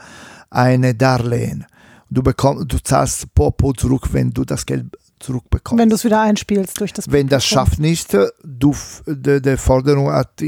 ein 0.49 0.97
Darlehen. 0.97 1.67
Du, 2.09 2.23
bekomm, 2.23 2.67
du 2.67 2.77
zahlst 2.81 3.33
Popo 3.33 3.73
zurück, 3.73 4.07
wenn 4.11 4.31
du 4.31 4.45
das 4.45 4.65
Geld 4.65 4.85
zurückbekommst. 5.19 5.81
Wenn 5.81 5.89
du 5.89 5.95
es 5.95 6.05
wieder 6.05 6.21
einspielst 6.21 6.79
durch 6.79 6.93
das 6.93 7.11
Wenn 7.11 7.27
das 7.27 7.45
schafft 7.45 7.79
nicht, 7.79 8.15
du, 8.43 8.75
die, 9.05 9.41
die 9.41 9.57
Forderung 9.57 10.11
hat 10.11 10.41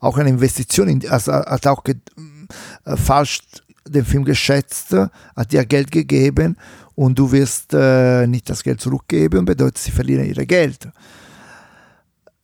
auch 0.00 0.18
eine 0.18 0.28
Investition, 0.28 0.88
in, 0.88 1.08
also 1.08 1.32
hat 1.32 1.66
auch 1.66 1.82
äh, 1.84 2.96
falsch 2.96 3.40
den 3.88 4.04
Film 4.04 4.24
geschätzt, 4.24 4.94
hat 4.94 5.52
dir 5.52 5.64
Geld 5.64 5.90
gegeben 5.90 6.56
und 6.94 7.18
du 7.18 7.32
wirst 7.32 7.72
äh, 7.72 8.26
nicht 8.26 8.48
das 8.50 8.62
Geld 8.62 8.80
zurückgeben, 8.80 9.44
bedeutet, 9.44 9.78
sie 9.78 9.90
verlieren 9.90 10.26
ihr 10.26 10.46
Geld. 10.46 10.88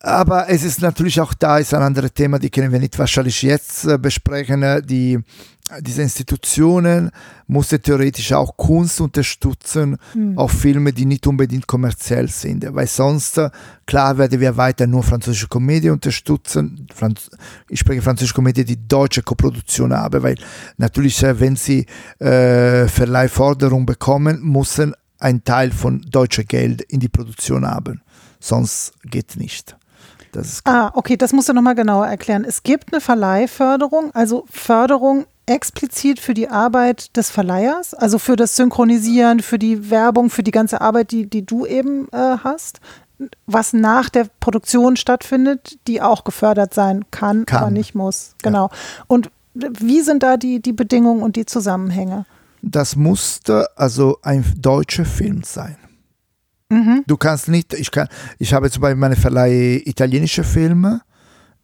Aber 0.01 0.49
es 0.49 0.63
ist 0.63 0.83
natürlich 0.83 1.21
auch 1.21 1.33
da, 1.33 1.59
ist 1.59 1.73
ein 1.73 1.83
anderes 1.83 2.13
Thema, 2.13 2.39
die 2.39 2.51
können 2.51 2.71
wir 2.71 2.79
nicht 2.79 2.99
wahrscheinlich 2.99 3.41
jetzt 3.43 3.87
äh, 3.87 3.97
besprechen. 3.97 4.63
Die, 4.87 5.19
diese 5.81 6.03
Institutionen 6.03 7.11
mussten 7.47 7.81
theoretisch 7.81 8.33
auch 8.35 8.57
Kunst 8.59 9.01
unterstützen, 9.01 9.97
mhm. 10.15 10.37
auch 10.37 10.51
Filme, 10.51 10.93
die 10.93 11.07
nicht 11.07 11.27
unbedingt 11.27 11.67
kommerziell 11.67 12.29
sind. 12.29 12.67
Weil 12.75 12.87
sonst, 12.87 13.39
äh, 13.39 13.49
klar, 13.87 14.19
werden 14.19 14.39
wir 14.39 14.57
weiter 14.59 14.87
nur 14.87 15.03
französische 15.03 15.49
Komödie 15.49 15.89
unterstützen. 15.89 16.87
Franz 16.95 17.31
ich 17.71 17.81
spreche 17.81 18.03
französische 18.03 18.35
Komödie, 18.35 18.67
die 18.67 18.87
deutsche 18.87 19.23
Koproduktion 19.23 19.95
haben, 19.95 20.23
weil 20.23 20.37
natürlich, 20.77 21.23
äh, 21.23 21.41
wenn 21.41 21.57
sie 21.57 21.87
äh, 22.19 22.87
Verleihforderung 22.87 23.87
bekommen, 23.87 24.43
müssen 24.43 24.95
ein 25.19 25.43
Teil 25.43 25.73
von 25.73 26.03
deutschem 26.03 26.45
Geld 26.47 26.83
in 26.83 27.01
die 27.01 27.09
Produktion 27.09 27.67
haben. 27.67 28.03
Sonst 28.39 28.93
geht 29.03 29.37
nicht 29.37 29.75
ah, 30.65 30.91
okay, 30.95 31.17
das 31.17 31.33
musst 31.33 31.49
du 31.49 31.53
nochmal 31.53 31.75
genauer 31.75 32.07
erklären. 32.07 32.45
Es 32.45 32.63
gibt 32.63 32.93
eine 32.93 33.01
Verleihförderung, 33.01 34.15
also 34.15 34.45
Förderung 34.51 35.27
explizit 35.47 36.19
für 36.19 36.35
die 36.35 36.49
Arbeit 36.49 37.17
des 37.17 37.31
Verleihers, 37.31 37.95
also 37.95 38.19
für 38.19 38.37
das 38.37 38.57
Synchronisieren, 38.57 39.41
für 39.41 39.59
die 39.59 39.91
Werbung, 39.91 40.29
für 40.29 40.43
die 40.43 40.51
ganze 40.51 40.81
Arbeit, 40.81 41.13
die, 41.13 41.27
die 41.27 41.47
du 41.47 41.67
eben 41.67 42.09
äh, 42.13 42.39
hast, 42.43 42.81
was 43.47 43.73
nach 43.73 44.11
der 44.11 44.27
Produktion 44.41 44.97
stattfindet, 44.97 45.79
die 45.87 46.03
auch 46.03 46.25
gefördert 46.25 46.75
sein 46.75 47.05
kann, 47.11 47.47
kann. 47.47 47.63
aber 47.63 47.71
nicht 47.71 47.95
muss. 47.95 48.35
Genau. 48.43 48.69
Ja. 48.71 49.05
Und 49.07 49.31
wie 49.55 50.03
sind 50.03 50.23
da 50.23 50.37
die, 50.37 50.61
die 50.61 50.73
Bedingungen 50.73 51.23
und 51.23 51.37
die 51.37 51.47
Zusammenhänge? 51.47 52.27
Das 52.63 52.97
musste 52.97 53.69
also 53.77 54.19
ein 54.23 54.45
deutscher 54.59 55.05
Film 55.05 55.43
sein. 55.45 55.77
Mhm. 56.69 57.05
Du 57.07 57.17
kannst 57.17 57.49
nicht, 57.49 57.73
ich 57.75 57.91
kann, 57.91 58.09
ich 58.39 58.53
habe 58.53 58.71
zum 58.71 58.83
Beispiel 58.83 59.01
meine 59.01 59.17
Verleih 59.17 59.83
italienische 59.85 60.45
Filme, 60.45 61.03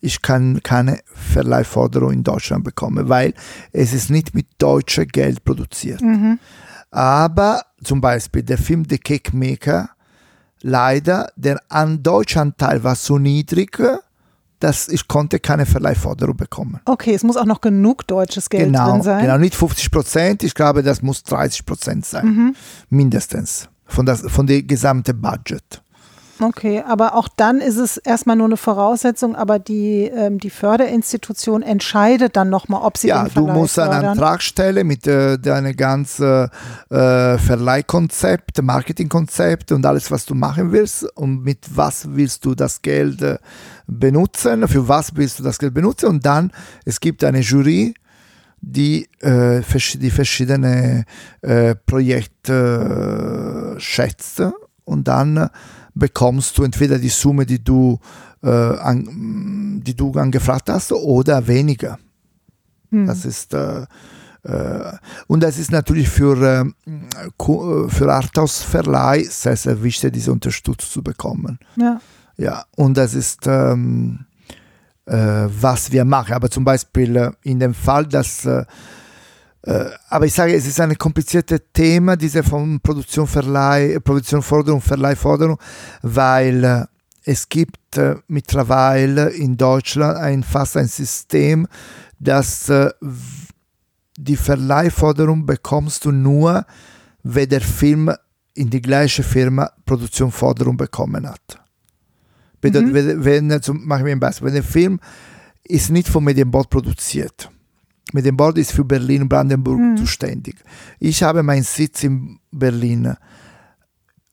ich 0.00 0.20
kann 0.20 0.62
keine 0.62 1.00
Verleihforderung 1.06 2.12
in 2.12 2.24
Deutschland 2.24 2.64
bekommen, 2.64 3.08
weil 3.08 3.34
es 3.72 3.92
ist 3.92 4.10
nicht 4.10 4.34
mit 4.34 4.46
deutschem 4.58 5.06
Geld 5.06 5.44
produziert. 5.44 6.00
Mhm. 6.00 6.38
Aber 6.90 7.62
zum 7.82 8.00
Beispiel 8.00 8.42
der 8.42 8.58
Film 8.58 8.84
The 8.88 8.98
Cake 8.98 9.34
Maker, 9.36 9.90
leider, 10.60 11.30
der 11.36 11.60
an 11.68 12.02
Deutschanteil 12.02 12.84
war 12.84 12.96
so 12.96 13.18
niedrig, 13.18 13.78
dass 14.58 14.88
ich 14.88 15.08
konnte 15.08 15.40
keine 15.40 15.66
Verleihforderung 15.66 16.36
bekommen. 16.36 16.80
Okay, 16.84 17.14
es 17.14 17.24
muss 17.24 17.36
auch 17.36 17.46
noch 17.46 17.60
genug 17.60 18.06
deutsches 18.06 18.48
Geld 18.48 18.66
genau, 18.66 18.92
drin 18.92 19.02
sein. 19.02 19.22
Genau, 19.22 19.38
nicht 19.38 19.54
50 19.56 19.90
Prozent, 19.90 20.42
ich 20.44 20.54
glaube, 20.54 20.82
das 20.82 21.02
muss 21.02 21.24
30 21.24 21.66
Prozent 21.66 22.06
sein, 22.06 22.26
mhm. 22.26 22.56
mindestens 22.88 23.68
von, 23.86 24.06
das, 24.06 24.22
von 24.30 24.46
dem 24.46 24.66
gesamten 24.66 25.20
Budget. 25.20 25.82
Okay, 26.40 26.82
aber 26.86 27.14
auch 27.14 27.28
dann 27.28 27.60
ist 27.60 27.76
es 27.76 27.98
erstmal 27.98 28.36
nur 28.36 28.46
eine 28.46 28.56
Voraussetzung, 28.56 29.36
aber 29.36 29.58
die, 29.58 30.10
ähm, 30.12 30.38
die 30.38 30.50
Förderinstitution 30.50 31.62
entscheidet 31.62 32.36
dann 32.36 32.50
nochmal, 32.50 32.82
ob 32.82 32.98
sie 32.98 33.08
ja, 33.08 33.22
den 33.22 33.30
Verleih 33.30 33.48
Ja, 33.48 33.54
du 33.54 33.60
musst 33.60 33.74
fördern. 33.74 33.94
einen 33.94 34.08
Antrag 34.08 34.42
stellen 34.42 34.86
mit 34.86 35.06
äh, 35.06 35.38
deinem 35.38 35.76
ganzen 35.76 36.48
äh, 36.90 37.38
Verleihkonzept, 37.38 38.60
Marketingkonzept 38.60 39.72
und 39.72 39.86
alles, 39.86 40.10
was 40.10 40.26
du 40.26 40.34
machen 40.34 40.72
willst 40.72 41.04
und 41.16 41.44
mit 41.44 41.66
was 41.74 42.08
willst 42.10 42.44
du 42.44 42.54
das 42.54 42.82
Geld 42.82 43.22
äh, 43.22 43.38
benutzen, 43.86 44.66
für 44.66 44.88
was 44.88 45.14
willst 45.14 45.38
du 45.38 45.42
das 45.44 45.58
Geld 45.58 45.74
benutzen 45.74 46.06
und 46.06 46.26
dann, 46.26 46.50
es 46.84 46.98
gibt 46.98 47.22
eine 47.22 47.40
Jury, 47.40 47.94
die, 48.62 49.08
äh, 49.20 49.60
die 49.94 50.10
verschiedenen 50.10 51.04
äh, 51.42 51.74
Projekte 51.74 53.74
äh, 53.76 53.80
schätzt 53.80 54.42
und 54.84 55.08
dann 55.08 55.50
bekommst 55.94 56.56
du 56.56 56.62
entweder 56.62 56.98
die 56.98 57.10
Summe, 57.10 57.44
die 57.44 57.62
du, 57.62 57.98
äh, 58.42 58.48
an, 58.48 59.82
die 59.84 59.94
du 59.94 60.12
angefragt 60.12 60.70
hast, 60.70 60.92
oder 60.92 61.46
weniger. 61.46 61.98
Hm. 62.90 63.06
Das 63.06 63.24
ist 63.24 63.52
äh, 63.52 63.84
äh, 64.44 64.92
und 65.26 65.42
das 65.42 65.58
ist 65.58 65.70
natürlich 65.70 66.08
für, 66.08 66.72
für 67.38 68.12
Arthouse 68.12 68.62
Verleih 68.62 69.24
sehr, 69.24 69.56
sehr 69.56 69.82
wichtig, 69.82 70.14
diese 70.14 70.32
Unterstützung 70.32 70.90
zu 70.90 71.02
bekommen. 71.02 71.58
Ja. 71.76 72.00
Ja, 72.38 72.64
und 72.76 72.96
das 72.96 73.14
ist 73.14 73.46
ähm, 73.46 74.20
äh, 74.20 74.31
was 75.04 75.90
wir 75.90 76.04
machen. 76.04 76.34
Aber 76.34 76.48
zum 76.50 76.64
Beispiel 76.64 77.16
äh, 77.16 77.30
in 77.42 77.58
dem 77.58 77.74
Fall, 77.74 78.06
dass 78.06 78.44
äh, 78.46 78.64
aber 80.08 80.26
ich 80.26 80.32
sage, 80.32 80.54
es 80.54 80.66
ist 80.66 80.80
ein 80.80 80.98
kompliziertes 80.98 81.60
Thema, 81.72 82.16
diese 82.16 82.42
von 82.42 82.80
Produktion, 82.80 83.28
Verleih, 83.28 84.00
Produktion, 84.00 84.42
Forderung, 84.42 84.80
Verleih, 84.80 85.14
Forderung, 85.14 85.56
weil 86.02 86.88
es 87.24 87.48
gibt 87.48 87.78
mittlerweile 88.26 89.28
in 89.28 89.56
Deutschland 89.56 90.18
ein, 90.18 90.42
fast 90.42 90.76
ein 90.76 90.88
System, 90.88 91.68
dass 92.18 92.72
die 94.16 94.36
Verleihforderung 94.36 95.46
bekommst 95.46 96.06
du 96.06 96.10
nur, 96.10 96.66
wenn 97.22 97.48
der 97.48 97.60
Film 97.60 98.12
in 98.54 98.68
die 98.68 98.82
gleiche 98.82 99.22
Firma 99.22 99.70
Produktionsforderung 99.86 100.76
bekommen 100.76 101.28
hat. 101.28 101.61
Bedeutet, 102.62 103.18
Mhm. 103.18 103.24
wenn, 103.24 103.60
zum, 103.62 103.86
machen 103.86 104.06
wir 104.06 104.12
ein 104.12 104.20
Beispiel, 104.20 104.46
wenn 104.46 104.54
der 104.54 104.62
Film 104.62 104.98
ist 105.64 105.90
nicht 105.90 106.08
von 106.08 106.24
Medienboard 106.24 106.70
produziert. 106.70 107.50
Medienboard 108.14 108.56
ist 108.58 108.72
für 108.72 108.84
Berlin 108.84 109.22
und 109.22 109.28
Brandenburg 109.28 109.78
Mhm. 109.80 109.96
zuständig. 109.98 110.56
Ich 110.98 111.22
habe 111.22 111.42
meinen 111.42 111.62
Sitz 111.64 112.02
in 112.04 112.38
Berlin 112.50 113.14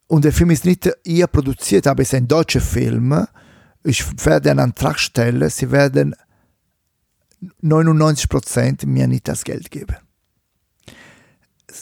und 0.06 0.24
der 0.24 0.32
Film 0.32 0.50
ist 0.50 0.64
nicht 0.64 0.90
ihr 1.04 1.26
produziert, 1.26 1.86
aber 1.86 2.02
es 2.02 2.08
ist 2.08 2.14
ein 2.14 2.26
deutscher 2.28 2.60
Film. 2.62 3.26
Ich 3.84 4.04
werde 4.26 4.50
einen 4.50 4.60
Antrag 4.60 4.98
stellen, 4.98 5.48
sie 5.50 5.70
werden 5.70 6.14
99% 7.62 8.86
mir 8.86 9.06
nicht 9.06 9.28
das 9.28 9.44
Geld 9.44 9.70
geben. 9.70 9.96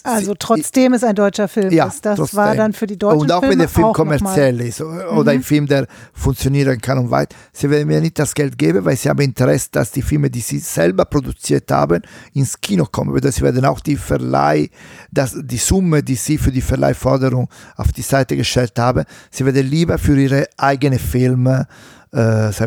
Also 0.04 0.34
trotzdem 0.38 0.92
es 0.92 1.04
ein 1.04 1.14
deutscher 1.14 1.48
Film 1.48 1.70
Ja, 1.72 1.86
ist. 1.86 2.04
Das 2.04 2.18
trotzdem. 2.18 2.36
war 2.36 2.54
dann 2.54 2.72
für 2.72 2.86
die 2.86 2.98
deutschen 2.98 3.22
und 3.22 3.32
auch 3.32 3.40
Filme 3.40 3.52
wenn 3.52 3.58
der 3.60 3.68
Film 3.68 3.92
kommerziell 3.92 4.60
ist 4.60 4.80
oder 4.80 5.32
ein 5.32 5.42
Film, 5.42 5.66
der 5.66 5.86
funktionieren 6.12 6.80
kann 6.80 6.98
und 6.98 7.10
weit, 7.10 7.34
sie 7.52 7.70
werden 7.70 7.88
mir 7.88 8.00
nicht 8.00 8.18
das 8.18 8.34
Geld 8.34 8.58
geben, 8.58 8.84
weil 8.84 8.96
sie 8.96 9.08
haben 9.08 9.20
Interesse, 9.20 9.68
dass 9.72 9.90
die 9.90 10.02
Filme, 10.02 10.30
die 10.30 10.40
sie 10.40 10.58
selber 10.58 11.04
produziert 11.04 11.70
haben, 11.70 12.02
ins 12.34 12.60
Kino 12.60 12.86
kommen. 12.86 13.12
Weil 13.14 13.32
sie 13.32 13.42
werden 13.42 13.64
auch 13.64 13.80
die 13.80 13.96
Verleih, 13.96 14.70
das, 15.10 15.36
die 15.42 15.56
Summe, 15.58 16.02
die 16.02 16.16
sie 16.16 16.38
für 16.38 16.52
die 16.52 16.60
Verleihforderung 16.60 17.48
auf 17.76 17.92
die 17.92 18.02
Seite 18.02 18.36
gestellt 18.36 18.78
haben, 18.78 19.04
sie 19.30 19.44
werden 19.44 19.66
lieber 19.66 19.98
für 19.98 20.18
ihre 20.18 20.48
eigenen 20.56 20.98
Filme 20.98 21.66
äh, 21.68 21.97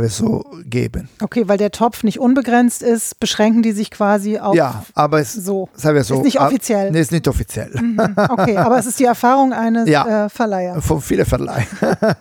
wir 0.03 0.09
so, 0.09 0.43
geben. 0.65 1.09
Okay, 1.21 1.47
weil 1.47 1.57
der 1.57 1.71
Topf 1.71 2.03
nicht 2.03 2.19
unbegrenzt 2.19 2.81
ist, 2.83 3.19
beschränken 3.19 3.61
die 3.63 3.71
sich 3.71 3.89
quasi 3.91 4.37
auf 4.39 4.55
Ja, 4.55 4.83
aber 4.93 5.19
es 5.19 5.33
so. 5.33 5.67
so, 5.75 5.89
Ist 6.15 6.23
nicht 6.23 6.39
ab- 6.39 6.47
offiziell. 6.47 6.91
Nee, 6.91 7.01
ist 7.01 7.11
nicht 7.11 7.27
offiziell. 7.27 7.71
Mhm, 7.81 7.99
Okay, 8.29 8.57
aber 8.57 8.77
es 8.77 8.85
ist 8.85 8.99
die 8.99 9.05
Erfahrung 9.05 9.53
eines 9.53 9.89
Ja. 9.89 10.25
äh, 10.25 10.29
Verleihers. 10.29 10.85
von 10.85 11.01
vielen 11.01 11.25
Verleihen. 11.25 11.67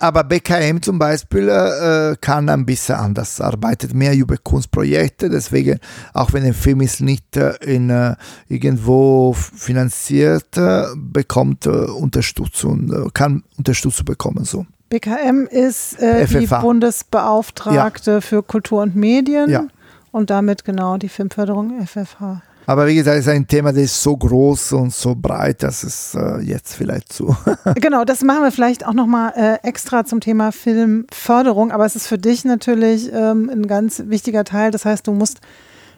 Aber 0.00 0.22
BKM 0.22 0.80
zum 0.80 0.96
Beispiel 0.96 1.48
äh, 1.48 2.14
kann 2.20 2.48
ein 2.48 2.64
bisschen 2.64 2.94
anders, 2.94 3.40
arbeitet 3.40 3.92
mehr 3.94 4.14
über 4.14 4.36
Kunstprojekte, 4.36 5.28
deswegen, 5.28 5.80
auch 6.14 6.32
wenn 6.32 6.44
ein 6.44 6.54
Film 6.54 6.82
ist 6.82 7.00
nicht 7.00 7.36
äh, 7.36 7.54
in, 7.64 7.90
äh, 7.90 8.14
irgendwo 8.46 9.32
finanziert, 9.32 10.56
äh, 10.56 10.84
bekommt 10.96 11.66
äh, 11.66 11.70
Unterstützung, 11.70 12.92
äh, 12.92 13.10
kann 13.12 13.42
Unterstützung 13.56 14.04
bekommen. 14.04 14.44
So. 14.44 14.66
BKM 14.88 15.46
ist 15.50 16.00
äh, 16.00 16.26
die. 16.26 16.46
Bundesbeauftragte 16.46 18.20
für 18.20 18.42
Kultur 18.42 18.82
und 18.82 18.96
Medien 18.96 19.50
Ja. 19.50 19.64
und 20.12 20.30
damit 20.30 20.64
genau 20.64 20.96
die 20.96 21.08
Filmförderung 21.08 21.86
FFH. 21.86 22.42
Aber 22.66 22.86
wie 22.86 22.96
gesagt, 22.96 23.18
es 23.18 23.26
ist 23.26 23.32
ein 23.32 23.46
Thema, 23.46 23.72
das 23.72 23.84
ist 23.84 24.02
so 24.02 24.14
groß 24.14 24.72
und 24.74 24.92
so 24.92 25.14
breit, 25.14 25.62
dass 25.62 25.82
es 25.84 26.14
äh, 26.14 26.38
jetzt 26.40 26.74
vielleicht 26.74 27.10
zu. 27.10 27.34
genau, 27.76 28.04
das 28.04 28.22
machen 28.22 28.42
wir 28.42 28.52
vielleicht 28.52 28.86
auch 28.86 28.92
nochmal 28.92 29.32
äh, 29.36 29.66
extra 29.66 30.04
zum 30.04 30.20
Thema 30.20 30.52
Filmförderung, 30.52 31.72
aber 31.72 31.86
es 31.86 31.96
ist 31.96 32.06
für 32.06 32.18
dich 32.18 32.44
natürlich 32.44 33.10
ähm, 33.12 33.48
ein 33.50 33.66
ganz 33.66 34.02
wichtiger 34.06 34.44
Teil. 34.44 34.70
Das 34.70 34.84
heißt, 34.84 35.06
du 35.06 35.12
musst 35.12 35.40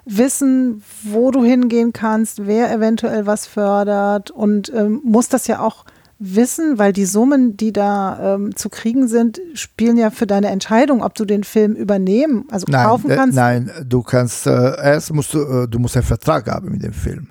wissen, 0.04 0.82
wo 1.02 1.32
du 1.32 1.42
hingehen 1.44 1.92
kannst, 1.92 2.46
wer 2.46 2.72
eventuell 2.72 3.26
was 3.26 3.46
fördert 3.48 4.30
und 4.30 4.72
ähm, 4.74 5.00
musst 5.04 5.32
das 5.34 5.48
ja 5.48 5.60
auch 5.60 5.84
wissen, 6.20 6.78
weil 6.78 6.92
die 6.92 7.06
Summen, 7.06 7.56
die 7.56 7.72
da 7.72 8.34
ähm, 8.34 8.54
zu 8.54 8.68
kriegen 8.68 9.08
sind, 9.08 9.40
spielen 9.54 9.96
ja 9.96 10.10
für 10.10 10.26
deine 10.26 10.48
Entscheidung, 10.48 11.02
ob 11.02 11.14
du 11.14 11.24
den 11.24 11.44
Film 11.44 11.74
übernehmen, 11.74 12.44
also 12.50 12.66
Nein, 12.68 12.86
kaufen 12.86 13.10
äh, 13.10 13.16
kannst. 13.16 13.34
nein, 13.36 13.70
du 13.86 14.02
kannst 14.02 14.46
äh, 14.46 14.76
erst 14.82 15.12
musst 15.14 15.32
du, 15.32 15.42
äh, 15.42 15.66
du 15.66 15.78
musst 15.78 15.96
einen 15.96 16.04
Vertrag 16.04 16.46
haben 16.46 16.70
mit 16.70 16.82
dem 16.82 16.92
Film. 16.92 17.30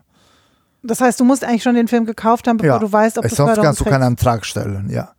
Das 0.81 1.01
heißt, 1.01 1.19
du 1.19 1.23
musst 1.23 1.43
eigentlich 1.43 1.61
schon 1.63 1.75
den 1.75 1.87
Film 1.87 2.05
gekauft 2.05 2.47
haben, 2.47 2.57
bevor 2.57 2.79
du 2.79 2.91
weißt, 2.91 3.19
ob 3.19 3.27
du 3.27 3.35
sonst 3.35 3.61
kannst 3.61 3.79
du 3.79 3.83
kriegst. 3.83 3.93
keinen 3.93 4.03
Antrag 4.07 4.45
stellen, 4.45 4.89
ja. 4.89 5.11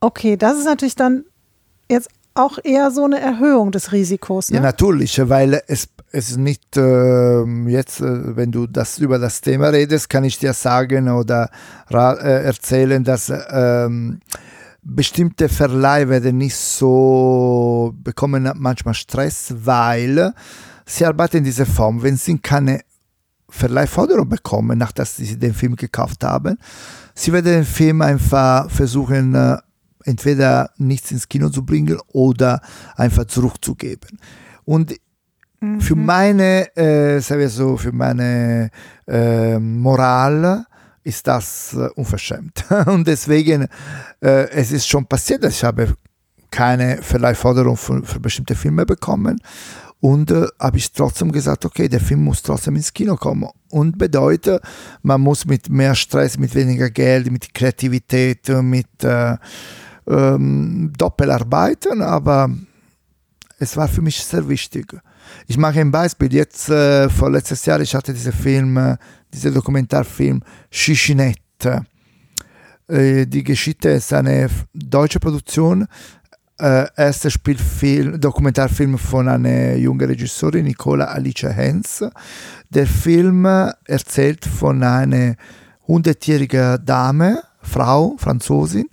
Okay, 0.00 0.36
das 0.36 0.58
ist 0.58 0.64
natürlich 0.64 0.96
dann 0.96 1.24
jetzt 1.88 2.08
auch 2.34 2.58
eher 2.62 2.90
so 2.90 3.04
eine 3.04 3.20
Erhöhung 3.20 3.70
des 3.70 3.92
Risikos. 3.92 4.50
Ne? 4.50 4.56
Ja, 4.56 4.62
natürlich, 4.62 5.20
weil 5.28 5.62
es, 5.66 5.88
es 6.10 6.30
ist 6.30 6.38
nicht 6.38 6.76
ähm, 6.76 7.68
jetzt, 7.68 8.00
äh, 8.00 8.36
wenn 8.36 8.50
du 8.50 8.66
das 8.66 8.98
über 8.98 9.18
das 9.18 9.40
Thema 9.40 9.68
redest, 9.68 10.08
kann 10.08 10.24
ich 10.24 10.38
dir 10.38 10.52
sagen 10.52 11.08
oder 11.08 11.50
äh, 11.90 12.44
erzählen, 12.44 13.04
dass 13.04 13.32
ähm, 13.50 14.20
bestimmte 14.82 15.48
Verleih 15.48 16.08
werden 16.08 16.38
nicht 16.38 16.56
so 16.56 17.94
bekommen 18.02 18.50
manchmal 18.56 18.94
Stress, 18.94 19.54
weil 19.64 20.32
sie 20.86 21.04
arbeiten 21.04 21.38
in 21.38 21.44
dieser 21.44 21.66
Form. 21.66 22.02
Wenn 22.02 22.16
sie 22.16 22.38
keine 22.38 22.80
Verleihforderung 23.50 24.28
bekommen, 24.28 24.78
nachdem 24.78 25.04
sie 25.04 25.38
den 25.38 25.54
Film 25.54 25.76
gekauft 25.76 26.24
haben, 26.24 26.58
sie 27.14 27.32
werden 27.32 27.52
den 27.52 27.64
Film 27.64 28.00
einfach 28.00 28.70
versuchen, 28.70 29.34
äh, 29.34 29.58
entweder 30.04 30.70
nichts 30.78 31.10
ins 31.10 31.28
Kino 31.28 31.50
zu 31.50 31.66
bringen 31.66 31.98
oder 32.08 32.62
einfach 32.96 33.26
zurückzugeben. 33.26 34.18
Und 34.64 34.94
für 35.80 35.96
meine, 35.96 36.74
äh, 36.76 37.20
sagen 37.20 37.40
wir 37.40 37.48
so, 37.48 37.76
für 37.76 37.92
meine 37.92 38.70
äh, 39.08 39.58
Moral 39.58 40.64
ist 41.02 41.26
das 41.26 41.74
äh, 41.74 41.88
unverschämt. 41.96 42.64
Und 42.86 43.06
deswegen, 43.06 43.66
äh, 44.20 44.48
es 44.50 44.70
ist 44.70 44.86
schon 44.86 45.06
passiert, 45.06 45.42
dass 45.42 45.54
ich 45.54 45.64
habe 45.64 45.94
keine 46.50 47.02
Verleihforderung 47.02 47.76
für, 47.76 48.04
für 48.04 48.20
bestimmte 48.20 48.54
Filme 48.54 48.86
bekommen. 48.86 49.40
Und 50.00 50.30
äh, 50.30 50.46
habe 50.60 50.76
ich 50.76 50.92
trotzdem 50.92 51.32
gesagt, 51.32 51.64
okay, 51.64 51.88
der 51.88 52.00
Film 52.00 52.22
muss 52.22 52.42
trotzdem 52.42 52.76
ins 52.76 52.92
Kino 52.92 53.16
kommen. 53.16 53.48
Und 53.70 53.98
bedeutet, 53.98 54.62
man 55.02 55.20
muss 55.20 55.44
mit 55.44 55.68
mehr 55.68 55.96
Stress, 55.96 56.38
mit 56.38 56.54
weniger 56.54 56.88
Geld, 56.90 57.32
mit 57.32 57.52
Kreativität, 57.52 58.48
mit 58.62 59.02
äh, 59.02 59.36
ähm, 60.08 60.92
doppelt 60.96 61.30
arbeiten, 61.30 62.00
aber 62.00 62.48
es 63.58 63.76
war 63.76 63.88
für 63.88 64.02
mich 64.02 64.22
sehr 64.24 64.48
wichtig. 64.48 64.96
Ich 65.46 65.58
mache 65.58 65.80
ein 65.80 65.90
Beispiel. 65.90 66.32
Jetzt, 66.32 66.68
äh, 66.68 67.08
vor 67.08 67.30
letztes 67.30 67.64
Jahr, 67.66 67.80
ich 67.80 67.94
hatte 67.94 68.12
diesen 68.12 68.32
Film, 68.32 68.76
äh, 68.76 68.96
diesen 69.32 69.54
Dokumentarfilm 69.54 70.42
Schischinette. 70.70 71.84
Äh, 72.88 73.26
die 73.26 73.44
Geschichte 73.44 73.90
ist 73.90 74.12
eine 74.12 74.48
deutsche 74.72 75.20
Produktion. 75.20 75.86
Äh, 76.60 76.86
erster 76.96 77.30
Spielfilm, 77.30 78.20
Dokumentarfilm 78.20 78.98
von 78.98 79.28
einer 79.28 79.76
jungen 79.76 80.06
Regisseurin, 80.08 80.64
Nicola 80.64 81.04
Alice 81.04 81.44
Hens. 81.44 82.04
Der 82.70 82.86
Film 82.86 83.44
äh, 83.44 83.70
erzählt 83.84 84.44
von 84.44 84.82
einer 84.82 85.36
hundertjährigen 85.86 86.84
Dame, 86.84 87.42
Frau, 87.62 88.16
Franzosin, 88.18 88.88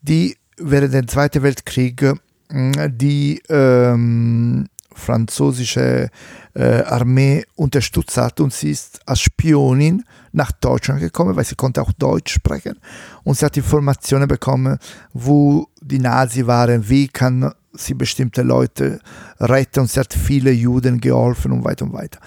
die 0.00 0.36
während 0.56 0.94
des 0.94 1.06
Zweiten 1.06 1.42
Weltkriegs 1.42 2.14
die 2.52 3.40
ähm, 3.48 4.66
französische 4.94 6.10
äh, 6.54 6.82
Armee 6.82 7.44
unterstützt 7.56 8.16
hat 8.16 8.40
und 8.40 8.52
sie 8.52 8.70
ist 8.70 9.00
als 9.06 9.20
Spionin 9.20 10.04
nach 10.32 10.52
Deutschland 10.52 11.00
gekommen, 11.00 11.36
weil 11.36 11.44
sie 11.44 11.54
konnte 11.54 11.82
auch 11.82 11.92
Deutsch 11.92 12.34
sprechen 12.34 12.78
und 13.24 13.36
sie 13.36 13.44
hat 13.44 13.56
Informationen 13.56 14.28
bekommen, 14.28 14.78
wo 15.12 15.68
die 15.80 15.98
Nazi 15.98 16.46
waren, 16.46 16.88
wie 16.88 17.08
kann 17.08 17.52
sie 17.72 17.94
bestimmte 17.94 18.42
Leute 18.42 19.00
retten 19.38 19.80
und 19.80 19.90
sie 19.90 20.00
hat 20.00 20.12
viele 20.12 20.50
Juden 20.50 21.00
geholfen 21.00 21.52
und 21.52 21.64
weiter 21.64 21.84
und 21.84 21.92
weiter. 21.92 22.18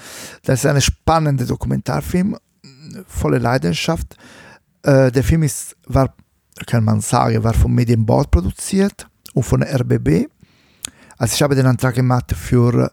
Das 0.43 0.59
ist 0.59 0.65
ein 0.65 0.81
spannender 0.81 1.45
Dokumentarfilm, 1.45 2.37
voller 3.07 3.39
Leidenschaft. 3.39 4.15
Äh, 4.83 5.11
der 5.11 5.23
Film 5.23 5.43
ist, 5.43 5.75
war, 5.85 6.13
kann 6.65 6.83
man 6.83 7.01
sagen, 7.01 7.43
war 7.43 7.53
vom 7.53 7.73
Medienboard 7.73 8.31
produziert 8.31 9.07
und 9.33 9.43
von 9.43 9.63
RBB. 9.63 10.27
Also 11.17 11.35
ich 11.35 11.43
habe 11.43 11.55
den 11.55 11.65
Antrag 11.65 11.95
gemacht 11.95 12.33
für 12.35 12.91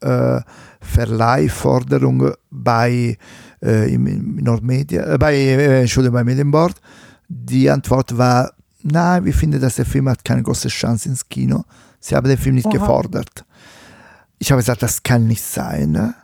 äh, 0.00 0.40
Verleihforderung 0.80 2.32
bei 2.50 3.18
äh, 3.62 3.92
im, 3.92 4.36
Nordmedia, 4.36 5.14
äh, 5.14 5.18
bei, 5.18 5.34
äh, 5.34 5.80
Entschuldigung, 5.80 6.14
bei 6.14 6.24
Medienboard. 6.24 6.80
Die 7.28 7.68
Antwort 7.70 8.16
war, 8.16 8.52
nein, 8.82 9.24
wir 9.24 9.34
finden, 9.34 9.60
dass 9.60 9.76
der 9.76 9.86
Film 9.86 10.08
hat 10.08 10.24
keine 10.24 10.42
große 10.42 10.68
Chance 10.68 11.08
ins 11.08 11.28
Kino. 11.28 11.64
Sie 11.98 12.14
haben 12.14 12.28
den 12.28 12.38
Film 12.38 12.54
nicht 12.54 12.66
Oha. 12.66 12.78
gefordert. 12.78 13.44
Ich 14.38 14.50
habe 14.52 14.60
gesagt, 14.60 14.82
das 14.82 15.02
kann 15.02 15.26
nicht 15.26 15.42
sein. 15.42 16.14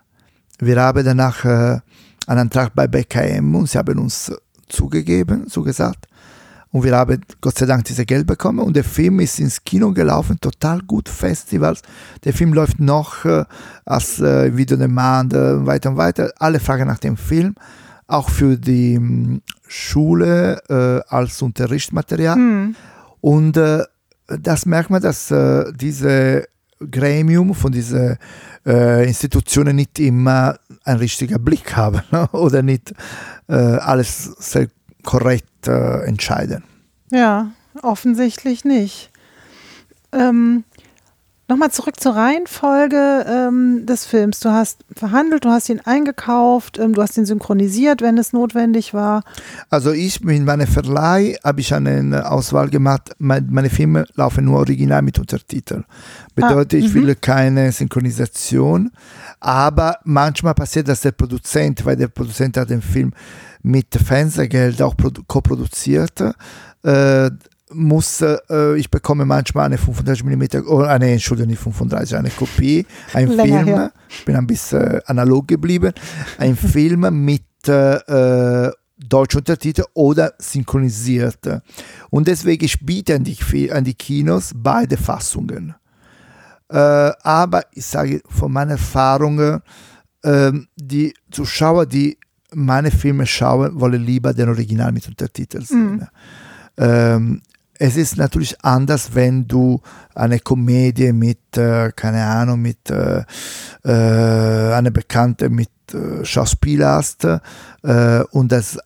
Wir 0.59 0.81
haben 0.81 1.05
danach 1.05 1.45
äh, 1.45 1.81
einen 2.27 2.41
Antrag 2.41 2.75
bei 2.75 2.87
BKM 2.87 3.55
und 3.55 3.69
sie 3.69 3.79
haben 3.79 3.99
uns 3.99 4.31
zugegeben, 4.69 5.49
zugesagt. 5.49 6.07
Und 6.73 6.85
wir 6.85 6.97
haben 6.97 7.21
Gott 7.43 7.59
sei 7.59 7.67
Dank 7.67 7.85
dieses 7.85 8.07
Geld 8.07 8.27
bekommen 8.27 8.59
und 8.59 8.75
der 8.75 8.85
Film 8.85 9.21
ist 9.21 9.39
ins 9.39 9.63
Kino 9.63 9.93
gelaufen, 9.93 10.39
total 10.41 10.81
gut, 10.81 11.07
Festivals. 11.07 11.83
Der 12.25 12.33
Film 12.33 12.55
läuft 12.55 12.81
noch 12.81 13.27
äh, 13.27 13.45
als 13.85 14.21
äh, 14.21 14.57
Video 14.57 14.79
Demand 14.79 15.35
äh, 15.35 15.67
weiter 15.67 15.91
und 15.91 15.99
weiter. 15.99 16.33
Alle 16.39 16.61
fragen 16.61 16.89
nach 16.89 16.99
dem 16.99 17.19
Film, 17.19 17.55
auch 18.07 18.31
für 18.31 18.57
die 18.57 18.95
ähm, 18.95 19.43
Schule 19.69 20.63
äh, 20.71 21.15
als 21.15 21.43
Unterrichtsmaterial. 21.43 22.37
Hm. 22.37 22.75
Und 23.21 23.59
äh, 23.59 23.85
das 24.27 24.65
merkt 24.65 24.89
man, 24.89 25.03
dass 25.03 25.31
äh, 25.31 25.71
diese 25.75 26.47
Gremium, 26.91 27.55
von 27.55 27.71
diesen 27.71 28.17
äh, 28.67 29.07
Institutionen 29.07 29.77
nicht 29.77 29.99
immer 29.99 30.59
einen 30.85 30.99
richtigen 31.01 31.43
Blick 31.45 31.77
haben 31.77 32.01
ne? 32.11 32.29
oder 32.33 32.63
nicht 32.63 32.95
äh, 33.49 33.55
alles 33.55 34.25
sehr 34.39 34.69
korrekt 35.05 35.69
äh, 35.69 36.05
entscheiden. 36.05 36.65
Ja, 37.11 37.53
offensichtlich 37.83 38.65
nicht. 38.65 39.11
Ähm, 40.13 40.65
Nochmal 41.53 41.71
zurück 41.71 42.01
zur 42.01 42.15
Reihenfolge 42.15 43.27
ähm, 43.29 43.85
des 43.85 44.07
Films. 44.07 44.41
Du 44.41 44.51
hast 44.51 44.87
verhandelt, 44.97 45.45
du 45.45 45.51
hast 45.51 45.69
ihn 45.69 45.81
eingekauft, 45.81 46.79
ähm, 46.79 46.95
du 46.95 47.03
hast 47.03 47.19
ihn 47.19 47.27
synchronisiert, 47.27 48.01
wenn 48.01 48.17
es 48.17 48.33
notwendig 48.33 48.95
war. 48.95 49.23
Also 49.69 49.93
ich 49.93 50.23
mit 50.23 50.43
meinem 50.45 50.67
Verleih 50.67 51.37
habe 51.45 51.61
ich 51.61 51.75
eine 51.75 52.31
Auswahl 52.31 52.71
gemacht. 52.71 53.11
Meine 53.19 53.69
Filme 53.69 54.07
laufen 54.15 54.47
nur 54.47 54.61
original 54.61 55.03
mit 55.03 55.19
Untertiteln. 55.19 55.85
Bedeutet, 56.35 56.83
ah, 56.83 56.87
ich 56.87 56.95
will 56.95 57.15
keine 57.17 57.71
Synchronisation. 57.71 58.91
Aber 59.43 59.99
manchmal 60.05 60.55
passiert, 60.55 60.87
dass 60.87 61.01
der 61.01 61.11
Produzent, 61.11 61.85
weil 61.85 61.97
der 61.97 62.07
Produzent 62.07 62.57
hat 62.57 62.71
den 62.71 62.81
Film 62.81 63.13
mit 63.65 63.93
Fernsehgeld 63.93 64.81
auch 64.81 64.95
co-produziert, 65.27 66.23
äh, 66.85 67.31
muss, 67.73 68.21
äh, 68.21 68.77
ich 68.77 68.89
bekomme 68.89 69.25
manchmal 69.25 69.67
eine 69.67 69.79
35 69.79 70.25
mm, 70.25 70.69
oh, 70.69 70.83
eine, 70.83 71.11
Entschuldigung, 71.11 71.51
nicht 71.51 71.61
35, 71.61 72.17
eine 72.17 72.31
Kopie, 72.31 72.87
ein 73.15 73.33
Film, 73.33 73.67
her. 73.67 73.93
ich 74.09 74.25
bin 74.25 74.37
ein 74.37 74.47
bisschen 74.47 75.01
analog 75.07 75.49
geblieben, 75.49 75.93
ein 76.39 76.55
Film 76.73 77.25
mit 77.25 77.43
äh, 77.67 78.71
deutsch 78.97 79.35
Untertitel 79.35 79.83
oder 79.95 80.35
synchronisiert. 80.39 81.63
Und 82.11 82.29
deswegen 82.29 82.65
ich 82.65 82.79
biete 82.79 83.17
an 83.17 83.25
die, 83.25 83.73
an 83.73 83.83
die 83.83 83.95
Kinos 83.95 84.53
beide 84.55 84.97
Fassungen. 84.97 85.75
Äh, 86.73 87.13
aber 87.23 87.65
ich 87.73 87.85
sage 87.85 88.23
von 88.29 88.51
meiner 88.51 88.73
Erfahrung, 88.73 89.61
äh, 90.23 90.53
die 90.77 91.15
Zuschauer, 91.31 91.85
die 91.85 92.19
meine 92.55 92.91
Filme 92.91 93.27
schauen, 93.27 93.79
wollen 93.79 94.03
lieber 94.03 94.33
den 94.33 94.49
Original 94.49 94.91
mit 94.91 95.07
Untertiteln 95.07 95.65
sehen. 95.65 95.97
Mm. 95.97 96.09
Ähm, 96.79 97.43
es 97.79 97.97
ist 97.97 98.17
natürlich 98.17 98.63
anders, 98.65 99.15
wenn 99.15 99.47
du 99.47 99.81
eine 100.15 100.39
Komödie 100.39 101.13
mit, 101.13 101.57
äh, 101.57 101.91
keine 101.95 102.25
Ahnung, 102.25 102.63
mit 102.63 102.91
äh, 102.91 103.25
äh, 103.85 104.75
einer 104.75 104.91
Bekannte 104.91 105.51
mit 105.51 105.69
Schauspieler 106.23 106.93
hast 106.93 107.27
und 108.31 108.51
das 108.51 108.79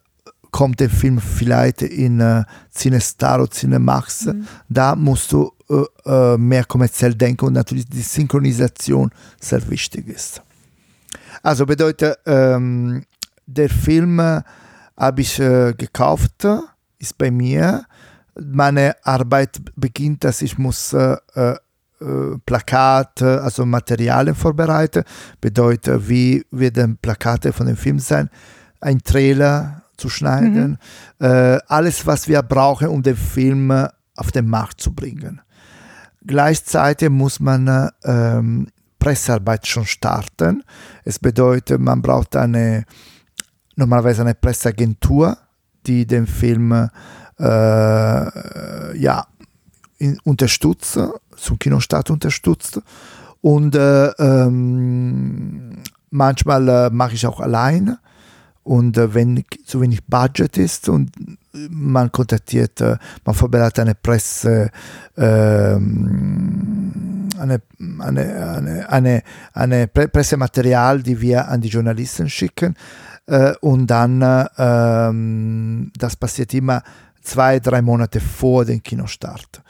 kommt 0.50 0.80
der 0.80 0.90
Film 0.90 1.20
vielleicht 1.20 1.82
in 1.82 2.18
äh, 2.18 2.42
Cinestar 2.74 3.42
oder 3.42 3.50
Cinemax, 3.50 4.24
mhm. 4.24 4.46
da 4.68 4.96
musst 4.96 5.30
du 5.30 5.52
äh, 5.68 5.84
äh, 6.04 6.38
mehr 6.38 6.64
kommerziell 6.64 7.14
denken 7.14 7.46
und 7.46 7.52
natürlich 7.54 7.86
die 7.86 8.02
Synchronisation 8.02 9.10
sehr 9.40 9.68
wichtig 9.68 10.08
ist. 10.08 10.42
Also 11.42 11.66
bedeutet, 11.66 12.18
ähm, 12.26 13.04
der 13.46 13.68
Film 13.68 14.20
habe 14.20 15.20
ich 15.20 15.36
gekauft, 15.36 16.46
ist 16.98 17.18
bei 17.18 17.30
mir 17.30 17.84
meine 18.40 18.96
Arbeit 19.04 19.60
beginnt, 19.76 20.24
dass 20.24 20.42
ich 20.42 20.58
muss 20.58 20.92
äh, 20.92 21.16
äh, 21.34 21.54
Plakate, 22.44 23.42
also 23.42 23.64
Materialien 23.64 24.34
vorbereiten. 24.34 25.04
Bedeutet, 25.40 26.08
wie 26.08 26.44
werden 26.50 26.98
Plakate 26.98 27.52
von 27.52 27.66
dem 27.66 27.76
Film 27.76 27.98
sein? 27.98 28.28
Ein 28.80 29.02
Trailer 29.02 29.82
zu 29.96 30.08
schneiden. 30.08 30.78
Mhm. 31.18 31.26
Äh, 31.26 31.58
alles, 31.66 32.06
was 32.06 32.28
wir 32.28 32.42
brauchen, 32.42 32.88
um 32.88 33.02
den 33.02 33.16
Film 33.16 33.70
auf 34.14 34.32
den 34.32 34.48
Markt 34.48 34.80
zu 34.80 34.92
bringen. 34.92 35.40
Gleichzeitig 36.26 37.08
muss 37.10 37.40
man 37.40 37.90
ähm, 38.04 38.68
Pressearbeit 38.98 39.66
schon 39.66 39.86
starten. 39.86 40.64
Es 41.04 41.18
bedeutet, 41.18 41.80
man 41.80 42.02
braucht 42.02 42.34
eine 42.36 42.84
normalerweise 43.76 44.22
eine 44.22 44.34
Presseagentur, 44.34 45.36
die 45.86 46.06
den 46.06 46.26
Film 46.26 46.72
äh, 47.38 48.98
ja, 48.98 49.26
in, 49.98 50.18
unterstützt, 50.24 50.98
zum 51.36 51.58
Kinostart 51.58 52.10
unterstützt. 52.10 52.80
Und 53.40 53.76
äh, 53.76 54.08
ähm, 54.18 55.82
manchmal 56.10 56.68
äh, 56.68 56.90
mache 56.90 57.14
ich 57.14 57.26
auch 57.26 57.40
alleine. 57.40 57.98
Und 58.64 58.98
äh, 58.98 59.14
wenn 59.14 59.44
zu 59.64 59.80
wenig 59.80 60.04
Budget 60.06 60.58
ist 60.58 60.88
und 60.88 61.12
man 61.70 62.12
kontaktiert, 62.12 62.80
äh, 62.80 62.96
man 63.24 63.34
vorbereitet 63.34 63.80
eine 63.80 63.94
Presse, 63.94 64.70
ähm, 65.16 66.92
eine, 67.38 67.62
eine, 67.98 68.86
eine, 68.88 69.22
eine, 69.52 69.86
Pressematerial, 69.88 71.02
die 71.02 71.20
wir 71.20 71.48
an 71.48 71.60
die 71.60 71.68
Journalisten 71.68 72.28
schicken. 72.28 72.74
Äh, 73.26 73.54
und 73.60 73.88
dann, 73.88 74.48
ähm, 74.56 75.92
das 75.98 76.16
passiert 76.16 76.54
immer 76.54 76.82
zwei, 77.22 77.60
drei 77.60 77.82
Monate 77.82 78.20
vor 78.20 78.64
dem 78.64 78.82
Kinostart. 78.82 79.62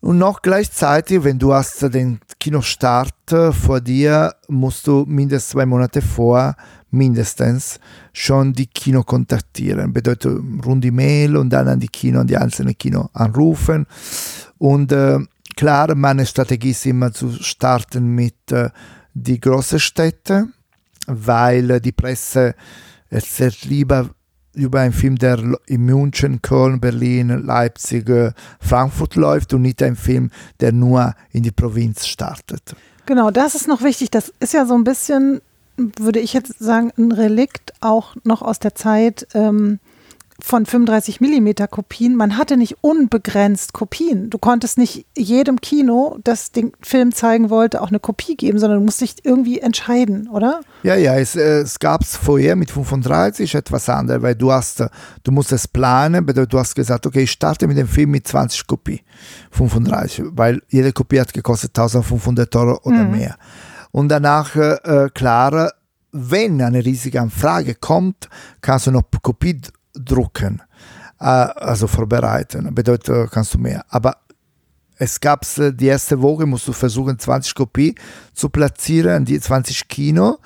Und 0.00 0.18
noch 0.18 0.42
gleichzeitig, 0.42 1.24
wenn 1.24 1.38
du 1.38 1.54
hast 1.54 1.82
den 1.94 2.20
Kinostart 2.38 3.14
vor 3.52 3.80
dir, 3.80 4.34
musst 4.48 4.86
du 4.86 5.06
mindestens 5.08 5.52
zwei 5.52 5.64
Monate 5.64 6.02
vor, 6.02 6.54
mindestens, 6.94 7.78
schon 8.12 8.52
die 8.52 8.66
Kino 8.66 9.02
kontaktieren. 9.02 9.92
Bedeutet 9.92 10.38
rund 10.64 10.84
E-Mail 10.84 11.36
und 11.36 11.50
dann 11.50 11.68
an 11.68 11.80
die 11.80 11.88
Kino, 11.88 12.20
an 12.20 12.26
die 12.26 12.36
einzelnen 12.36 12.76
Kino 12.76 13.08
anrufen. 13.12 13.86
Und 14.58 14.92
äh, 14.92 15.18
klar, 15.56 15.94
meine 15.94 16.26
Strategie 16.26 16.70
ist 16.70 16.86
immer 16.86 17.12
zu 17.12 17.32
starten 17.32 18.14
mit 18.14 18.52
äh, 18.52 18.70
die 19.14 19.40
großen 19.40 19.80
Städte, 19.80 20.48
weil 21.06 21.70
äh, 21.70 21.80
die 21.80 21.92
Presse 21.92 22.54
erzählt 23.10 23.64
lieber 23.64 24.10
über 24.54 24.80
einen 24.80 24.92
Film, 24.92 25.16
der 25.16 25.38
in 25.66 25.84
München, 25.84 26.40
Köln, 26.40 26.80
Berlin, 26.80 27.28
Leipzig, 27.28 28.08
äh, 28.08 28.32
Frankfurt 28.60 29.16
läuft 29.16 29.52
und 29.52 29.62
nicht 29.62 29.82
ein 29.82 29.96
Film, 29.96 30.30
der 30.60 30.72
nur 30.72 31.14
in 31.32 31.42
die 31.42 31.50
Provinz 31.50 32.06
startet. 32.06 32.74
Genau, 33.06 33.30
das 33.30 33.54
ist 33.54 33.68
noch 33.68 33.82
wichtig. 33.82 34.10
Das 34.10 34.32
ist 34.40 34.54
ja 34.54 34.64
so 34.64 34.74
ein 34.74 34.84
bisschen, 34.84 35.40
würde 35.76 36.20
ich 36.20 36.32
jetzt 36.32 36.58
sagen, 36.58 36.92
ein 36.96 37.12
Relikt 37.12 37.72
auch 37.80 38.16
noch 38.24 38.42
aus 38.42 38.58
der 38.58 38.74
Zeit. 38.74 39.26
Ähm, 39.34 39.80
von 40.40 40.66
35 40.66 41.20
mm 41.20 41.66
Kopien. 41.70 42.16
Man 42.16 42.36
hatte 42.36 42.56
nicht 42.56 42.78
unbegrenzt 42.80 43.72
Kopien. 43.72 44.30
Du 44.30 44.38
konntest 44.38 44.78
nicht 44.78 45.06
jedem 45.16 45.60
Kino, 45.60 46.18
das 46.24 46.50
den 46.50 46.72
Film 46.82 47.12
zeigen 47.12 47.50
wollte, 47.50 47.80
auch 47.80 47.88
eine 47.88 48.00
Kopie 48.00 48.36
geben, 48.36 48.58
sondern 48.58 48.80
du 48.80 48.84
musst 48.84 49.00
dich 49.00 49.14
irgendwie 49.22 49.60
entscheiden, 49.60 50.28
oder? 50.28 50.60
Ja, 50.82 50.96
ja, 50.96 51.16
es, 51.16 51.36
äh, 51.36 51.60
es 51.60 51.78
gab 51.78 52.02
es 52.02 52.16
vorher 52.16 52.56
mit 52.56 52.72
35 52.72 53.54
etwas 53.54 53.88
anderes, 53.88 54.22
weil 54.22 54.34
du 54.34 54.50
hast, 54.50 54.84
du 55.22 55.32
musst 55.32 55.52
es 55.52 55.68
planen, 55.68 56.26
du 56.26 56.58
hast 56.58 56.74
gesagt, 56.74 57.06
okay, 57.06 57.22
ich 57.22 57.30
starte 57.30 57.68
mit 57.68 57.76
dem 57.76 57.88
Film 57.88 58.10
mit 58.10 58.26
20 58.26 58.66
Kopien, 58.66 59.00
35, 59.52 60.24
weil 60.32 60.62
jede 60.68 60.92
Kopie 60.92 61.20
hat 61.20 61.32
gekostet 61.32 61.70
1500 61.70 62.54
Euro 62.56 62.80
oder 62.82 63.04
mhm. 63.04 63.10
mehr. 63.12 63.36
Und 63.94 64.08
danach, 64.08 64.56
äh, 64.56 65.08
klar, 65.14 65.72
wenn 66.10 66.60
eine 66.60 66.84
riesige 66.84 67.20
Anfrage 67.20 67.76
kommt, 67.76 68.28
kannst 68.60 68.88
du 68.88 68.90
noch 68.90 69.04
Kopie 69.22 69.60
drucken, 69.94 70.62
äh, 71.20 71.26
also 71.26 71.86
vorbereiten. 71.86 72.74
Bedeutet, 72.74 73.30
kannst 73.30 73.54
du 73.54 73.58
mehr. 73.58 73.84
Aber 73.90 74.16
es 74.96 75.20
gab 75.20 75.44
die 75.56 75.86
erste 75.86 76.20
Woche, 76.22 76.46
musst 76.46 76.68
du 76.68 76.72
versuchen, 76.72 77.18
20 77.18 77.54
Kopien 77.54 77.94
zu 78.32 78.48
platzieren, 78.48 79.24
die 79.24 79.40
20 79.40 79.88
Kino. 79.88 80.38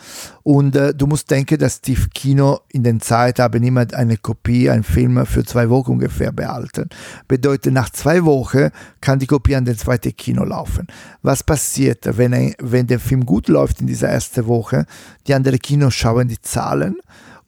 Und 0.43 0.75
äh, 0.75 0.95
du 0.95 1.07
musst 1.07 1.31
denken, 1.31 1.59
dass 1.59 1.81
die 1.81 1.97
Kino 2.15 2.61
in 2.69 2.83
der 2.83 2.99
Zeit 2.99 3.39
haben 3.39 3.63
immer 3.63 3.87
eine 3.93 4.17
Kopie, 4.17 4.71
einen 4.71 4.85
Film 4.85 5.25
für 5.27 5.45
zwei 5.45 5.69
Wochen 5.69 5.93
ungefähr 5.93 6.33
behalten. 6.33 6.89
Bedeutet, 7.27 7.75
nach 7.75 7.91
zwei 7.91 8.25
Wochen 8.25 8.71
kann 9.01 9.19
die 9.19 9.27
Kopie 9.27 9.57
an 9.57 9.67
den 9.67 9.77
zweiten 9.77 10.17
Kino 10.17 10.45
laufen. 10.45 10.87
Was 11.23 11.43
passiert, 11.43 12.17
wenn, 12.17 12.55
wenn 12.59 12.87
der 12.87 13.01
Film 13.01 13.27
gut 13.27 13.49
läuft 13.49 13.81
in 13.81 13.87
dieser 13.87 14.09
ersten 14.09 14.47
Woche? 14.47 14.87
Die 15.27 15.35
anderen 15.35 15.59
Kinos 15.59 15.95
schauen 15.95 16.29
die 16.29 16.41
Zahlen 16.41 16.97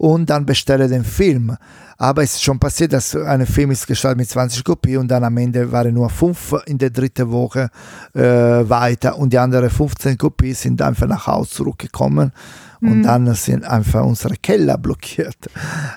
und 0.00 0.30
dann 0.30 0.46
bestellen 0.46 0.90
den 0.90 1.04
Film. 1.04 1.54
Aber 1.98 2.22
es 2.22 2.32
ist 2.32 2.42
schon 2.42 2.58
passiert, 2.58 2.94
dass 2.94 3.14
ein 3.14 3.44
Film 3.44 3.70
ist 3.70 3.86
gestartet 3.86 4.16
mit 4.16 4.30
20 4.30 4.64
Kopien 4.64 4.96
und 4.96 5.08
dann 5.08 5.22
am 5.22 5.36
Ende 5.36 5.70
waren 5.70 5.92
nur 5.92 6.08
fünf 6.08 6.54
in 6.64 6.78
der 6.78 6.88
dritten 6.88 7.30
Woche 7.30 7.68
äh, 8.14 8.22
weiter 8.22 9.18
und 9.18 9.30
die 9.30 9.38
anderen 9.38 9.68
15 9.68 10.16
Kopien 10.16 10.54
sind 10.54 10.80
einfach 10.80 11.06
nach 11.06 11.26
Hause 11.26 11.50
zurückgekommen 11.50 12.32
mhm. 12.80 12.90
und 12.90 13.02
dann 13.02 13.34
sind 13.34 13.62
einfach 13.66 14.02
unsere 14.02 14.36
Keller 14.36 14.78
blockiert. 14.78 15.36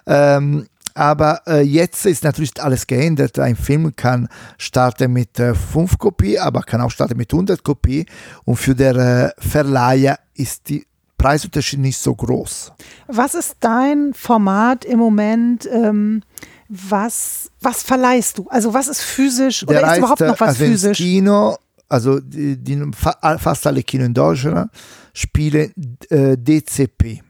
Ähm, 0.05 0.65
aber 0.95 1.41
äh, 1.47 1.61
jetzt 1.61 2.05
ist 2.05 2.25
natürlich 2.25 2.61
alles 2.61 2.85
geändert. 2.85 3.39
Ein 3.39 3.55
Film 3.55 3.95
kann 3.95 4.27
starten 4.57 5.13
mit 5.13 5.39
äh, 5.39 5.55
5 5.55 5.97
Kopien, 5.97 6.41
aber 6.41 6.61
kann 6.63 6.81
auch 6.81 6.91
starten 6.91 7.17
mit 7.17 7.31
100 7.31 7.63
Kopien. 7.63 8.05
Und 8.43 8.57
für 8.57 8.75
den 8.75 8.97
äh, 8.97 9.29
Verleiher 9.39 10.19
ist 10.35 10.67
die 10.67 10.85
Preisunterschied 11.23 11.79
nicht 11.79 11.97
so 11.97 12.13
groß. 12.13 12.73
Was 13.07 13.33
ist 13.33 13.55
dein 13.61 14.13
Format 14.13 14.85
im 14.85 14.99
Moment? 14.99 15.67
Ähm, 15.71 16.21
was, 16.69 17.51
was 17.61 17.83
verleihst 17.83 18.39
du? 18.39 18.47
Also 18.49 18.73
was 18.73 18.87
ist 18.87 19.01
physisch 19.01 19.65
Der 19.65 19.79
oder 19.79 19.91
ist 19.91 19.97
überhaupt 19.99 20.21
noch 20.21 20.39
was 20.39 20.49
also 20.49 20.65
physisch? 20.65 20.97
Kino 20.97 21.55
also 21.93 22.19
die, 22.19 22.57
die, 22.57 22.81
fast 22.93 23.67
alle 23.67 23.83
Kino 23.83 24.03
in 24.03 24.13
Deutschland 24.13 24.71
spielen 25.13 25.71
äh, 26.09 26.35
DCP. 26.35 27.21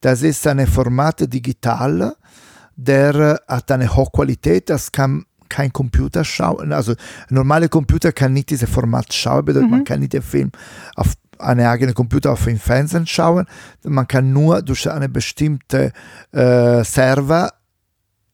Das 0.00 0.22
ist 0.22 0.46
ein 0.46 0.66
Format 0.66 1.30
digital, 1.32 2.16
der 2.74 3.40
hat 3.46 3.70
eine 3.70 3.94
Hochqualität, 3.94 4.70
das 4.70 4.90
kann 4.90 5.26
kein 5.50 5.70
Computer 5.70 6.24
schauen. 6.24 6.72
Also 6.72 6.92
ein 6.92 7.34
normaler 7.34 7.68
Computer 7.68 8.10
kann 8.12 8.32
nicht 8.32 8.48
dieses 8.48 8.70
Format 8.70 9.12
schauen, 9.12 9.44
bedeutet 9.44 9.68
mhm. 9.68 9.76
man 9.76 9.84
kann 9.84 10.00
nicht 10.00 10.14
den 10.14 10.22
Film 10.22 10.50
auf 10.96 11.12
einen 11.40 11.66
eigenen 11.66 11.94
Computer 11.94 12.32
auf 12.32 12.44
dem 12.44 12.58
Fernsehen 12.58 13.06
schauen. 13.06 13.46
Man 13.84 14.06
kann 14.06 14.32
nur 14.32 14.62
durch 14.62 14.90
eine 14.90 15.08
bestimmte 15.08 15.92
äh, 16.32 16.84
Server 16.84 17.52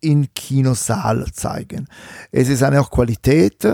in 0.00 0.32
Kinosaal 0.34 1.26
zeigen. 1.32 1.88
Es 2.30 2.48
ist 2.48 2.62
eine 2.62 2.82
Qualität, 2.82 3.64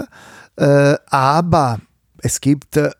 äh, 0.56 0.94
aber 1.06 1.80
es 2.18 2.40
gibt 2.40 2.76
äh, 2.76 2.90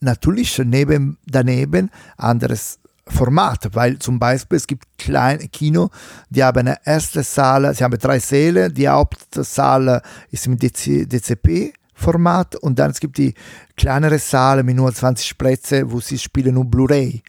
natürlich 0.00 0.58
neben, 0.58 1.18
daneben 1.26 1.90
anderes 2.16 2.78
Format, 3.08 3.68
weil 3.72 3.98
zum 3.98 4.18
Beispiel 4.18 4.56
es 4.56 4.66
gibt 4.66 4.84
kleine 4.98 5.46
Kino, 5.48 5.90
die 6.28 6.42
haben 6.42 6.58
eine 6.58 6.78
erste 6.84 7.22
Saal, 7.22 7.72
sie 7.74 7.84
haben 7.84 7.96
drei 7.98 8.18
Säle, 8.18 8.70
die 8.70 8.88
Hauptsaal 8.88 10.02
ist 10.30 10.46
im 10.46 10.58
DC, 10.58 11.08
DCP 11.08 11.72
Format 11.96 12.54
und 12.56 12.78
dann 12.78 12.90
es 12.90 13.00
gibt 13.00 13.18
die 13.18 13.34
kleinere 13.76 14.18
Saal 14.18 14.62
mit 14.62 14.76
nur 14.76 14.92
20 14.92 15.36
Plätze, 15.38 15.90
wo 15.90 15.98
sie 15.98 16.18
spielen 16.18 16.54
nur 16.54 16.66
Blu-ray. 16.66 17.22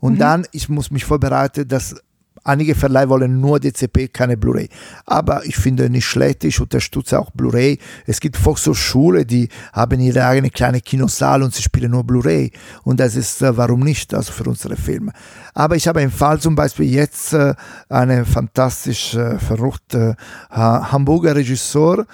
Und 0.00 0.14
mhm. 0.14 0.18
dann, 0.18 0.46
ich 0.52 0.68
muss 0.68 0.90
mich 0.90 1.04
vorbereiten, 1.04 1.66
dass 1.66 1.96
Einige 2.44 2.74
Verleihe 2.74 3.08
wollen 3.08 3.40
nur 3.40 3.60
DCP, 3.60 4.08
keine 4.12 4.36
Blu-ray. 4.36 4.68
Aber 5.06 5.46
ich 5.46 5.56
finde 5.56 5.88
nicht 5.88 6.06
schlecht, 6.06 6.42
ich 6.42 6.60
unterstütze 6.60 7.20
auch 7.20 7.30
Blu-ray. 7.30 7.78
Es 8.04 8.18
gibt 8.18 8.36
Volkshochschule, 8.36 9.24
die 9.24 9.48
haben 9.72 10.00
ihre 10.00 10.26
eigene 10.26 10.50
kleine 10.50 10.80
Kinosaal 10.80 11.44
und 11.44 11.54
sie 11.54 11.62
spielen 11.62 11.92
nur 11.92 12.02
Blu-ray. 12.02 12.50
Und 12.82 12.98
das 12.98 13.14
ist, 13.14 13.42
äh, 13.42 13.56
warum 13.56 13.80
nicht, 13.80 14.12
also 14.12 14.32
für 14.32 14.42
unsere 14.44 14.74
Filme. 14.74 15.12
Aber 15.54 15.76
ich 15.76 15.86
habe 15.86 16.00
einen 16.00 16.10
Fall 16.10 16.40
zum 16.40 16.56
Beispiel 16.56 16.92
jetzt, 16.92 17.32
äh, 17.32 17.54
einen 17.88 18.24
fantastisch 18.24 19.14
äh, 19.14 19.38
verrückten 19.38 20.16
Hamburger 20.50 21.36
Regisseur 21.36 22.06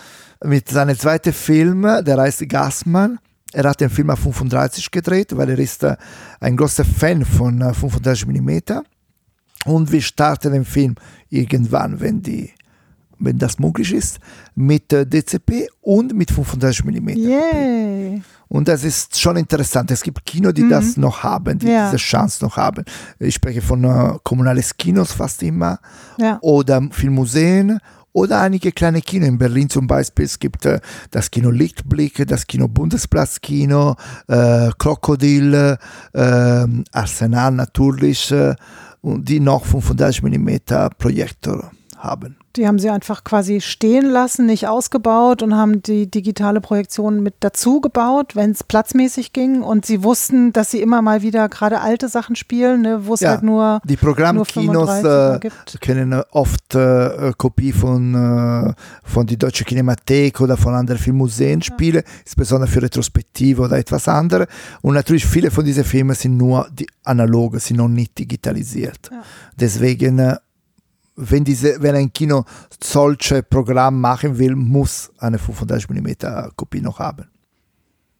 mit 0.45 0.69
seinem 0.69 0.99
zweiten 0.99 1.33
Film, 1.33 1.83
der 1.83 2.19
heißt 2.19 2.49
Gassmann. 2.49 3.19
Er 3.53 3.69
hat 3.69 3.81
den 3.81 3.91
Film 3.91 4.11
auf 4.11 4.19
35 4.21 4.91
gedreht, 4.91 5.37
weil 5.37 5.51
er 5.51 5.59
ist 5.59 5.87
ein 6.41 6.57
großer 6.57 6.85
Fan 6.85 7.25
von 7.25 7.59
35 7.61 8.27
mm 8.27 8.59
und 9.65 9.91
wir 9.91 10.03
starten 10.03 10.53
den 10.53 10.65
Film 10.65 10.95
irgendwann, 11.31 12.01
wenn, 12.01 12.23
die, 12.23 12.51
wenn 13.19 13.39
das 13.39 13.59
möglich 13.59 13.93
ist, 13.93 14.19
mit 14.55 14.93
DCP 14.93 15.69
und 15.81 16.15
mit 16.15 16.31
35 16.31 16.85
mm. 16.85 17.09
Yay. 17.09 18.23
Und 18.49 18.67
das 18.67 18.85
ist 18.85 19.21
schon 19.21 19.37
interessant. 19.37 19.91
Es 19.91 20.03
gibt 20.03 20.25
Kino, 20.25 20.53
die 20.53 20.63
mhm. 20.63 20.71
das 20.71 20.97
noch 20.97 21.23
haben, 21.23 21.59
die 21.59 21.69
ja. 21.69 21.91
diese 21.91 22.03
Chance 22.03 22.45
noch 22.45 22.57
haben. 22.57 22.85
Ich 23.19 23.35
spreche 23.35 23.61
von 23.61 23.85
uh, 23.85 24.19
kommunales 24.23 24.77
Kinos 24.77 25.13
fast 25.13 25.43
immer 25.43 25.79
ja. 26.19 26.39
oder 26.41 26.81
Filmmuseen 26.91 27.79
oder 28.19 28.41
einige 28.41 28.73
kleine 28.73 29.01
Kino. 29.01 29.27
In 29.27 29.39
Berlin 29.39 29.71
zum 29.71 29.87
Beispiel, 29.87 30.25
es 30.25 30.39
gibt 30.39 30.67
äh, 30.67 30.81
das 31.11 31.31
Kino 31.31 31.51
Lichtblick, 31.51 32.27
das 32.27 32.47
Kino 32.47 32.69
Bundesplatzkino, 32.69 33.97
äh, 34.27 34.71
Krokodil, 34.79 35.79
äh, 36.13 36.67
Arsenal 36.93 37.53
natürlich. 37.53 38.31
Äh, 38.31 38.55
die 39.03 39.41
noch 39.41 39.65
35 39.65 40.23
mm 40.23 40.57
Projektor 40.99 41.71
haben. 41.97 42.37
Die 42.59 42.67
haben 42.67 42.81
sie 42.81 42.91
einfach 42.91 43.23
quasi 43.23 43.61
stehen 43.61 44.05
lassen, 44.07 44.47
nicht 44.47 44.67
ausgebaut 44.67 45.43
und 45.43 45.55
haben 45.55 45.81
die 45.81 46.11
digitale 46.11 46.61
Projektion 46.61 47.23
mit 47.23 47.35
dazu 47.39 47.81
gebaut, 47.81 48.35
wenn 48.35 48.51
es 48.51 48.65
platzmäßig 48.65 49.33
ging. 49.33 49.63
Und 49.63 49.87
sie 49.87 50.03
wussten, 50.03 50.53
dass 50.53 50.73
sie 50.73 50.83
immer 50.83 51.01
mal 51.01 51.23
wieder 51.23 51.49
gerade 51.49 51.81
alte 51.81 52.09
Sachen 52.09 52.35
spielen, 52.35 52.83
ne, 52.83 53.07
wo 53.07 53.15
es 53.15 53.21
ja, 53.21 53.31
halt 53.31 53.45
nur. 53.45 53.81
Die 53.85 53.97
Programmkinos 53.97 55.05
äh, 55.05 55.39
kennen 55.81 56.21
oft 56.33 56.75
äh, 56.75 57.33
Kopie 57.39 57.71
von, 57.71 58.15
äh, 58.15 58.75
von 59.05 59.25
die 59.25 59.37
Deutsche 59.37 59.65
Kinemathek 59.65 60.41
oder 60.41 60.57
von 60.57 60.75
anderen 60.75 60.99
Filmmuseen 60.99 61.63
spielen, 61.63 62.03
ja. 62.05 62.13
insbesondere 62.25 62.69
für 62.69 62.83
Retrospektive 62.83 63.63
oder 63.63 63.79
etwas 63.79 64.09
anderes. 64.09 64.49
Und 64.83 64.95
natürlich 64.95 65.25
viele 65.25 65.53
von 65.53 65.65
diesen 65.65 65.85
Filmen 65.85 66.17
sind 66.17 66.37
nur 66.37 66.69
die 66.73 66.89
analoge, 67.05 67.61
sind 67.61 67.77
noch 67.77 67.87
nicht 67.87 68.19
digitalisiert. 68.19 69.11
Ja. 69.13 69.23
Deswegen 69.57 70.19
äh, 70.19 70.37
wenn, 71.19 71.45
diese, 71.45 71.83
wenn 71.83 71.95
ein 71.95 72.13
Kino 72.13 72.45
solche 72.83 73.43
Programm 73.43 74.01
machen 74.01 74.39
will, 74.39 74.55
muss 74.55 75.11
eine 75.19 75.39
35 75.39 75.91
mm 75.91 76.53
Kopie 76.57 76.81
noch 76.81 76.99
haben. 77.01 77.27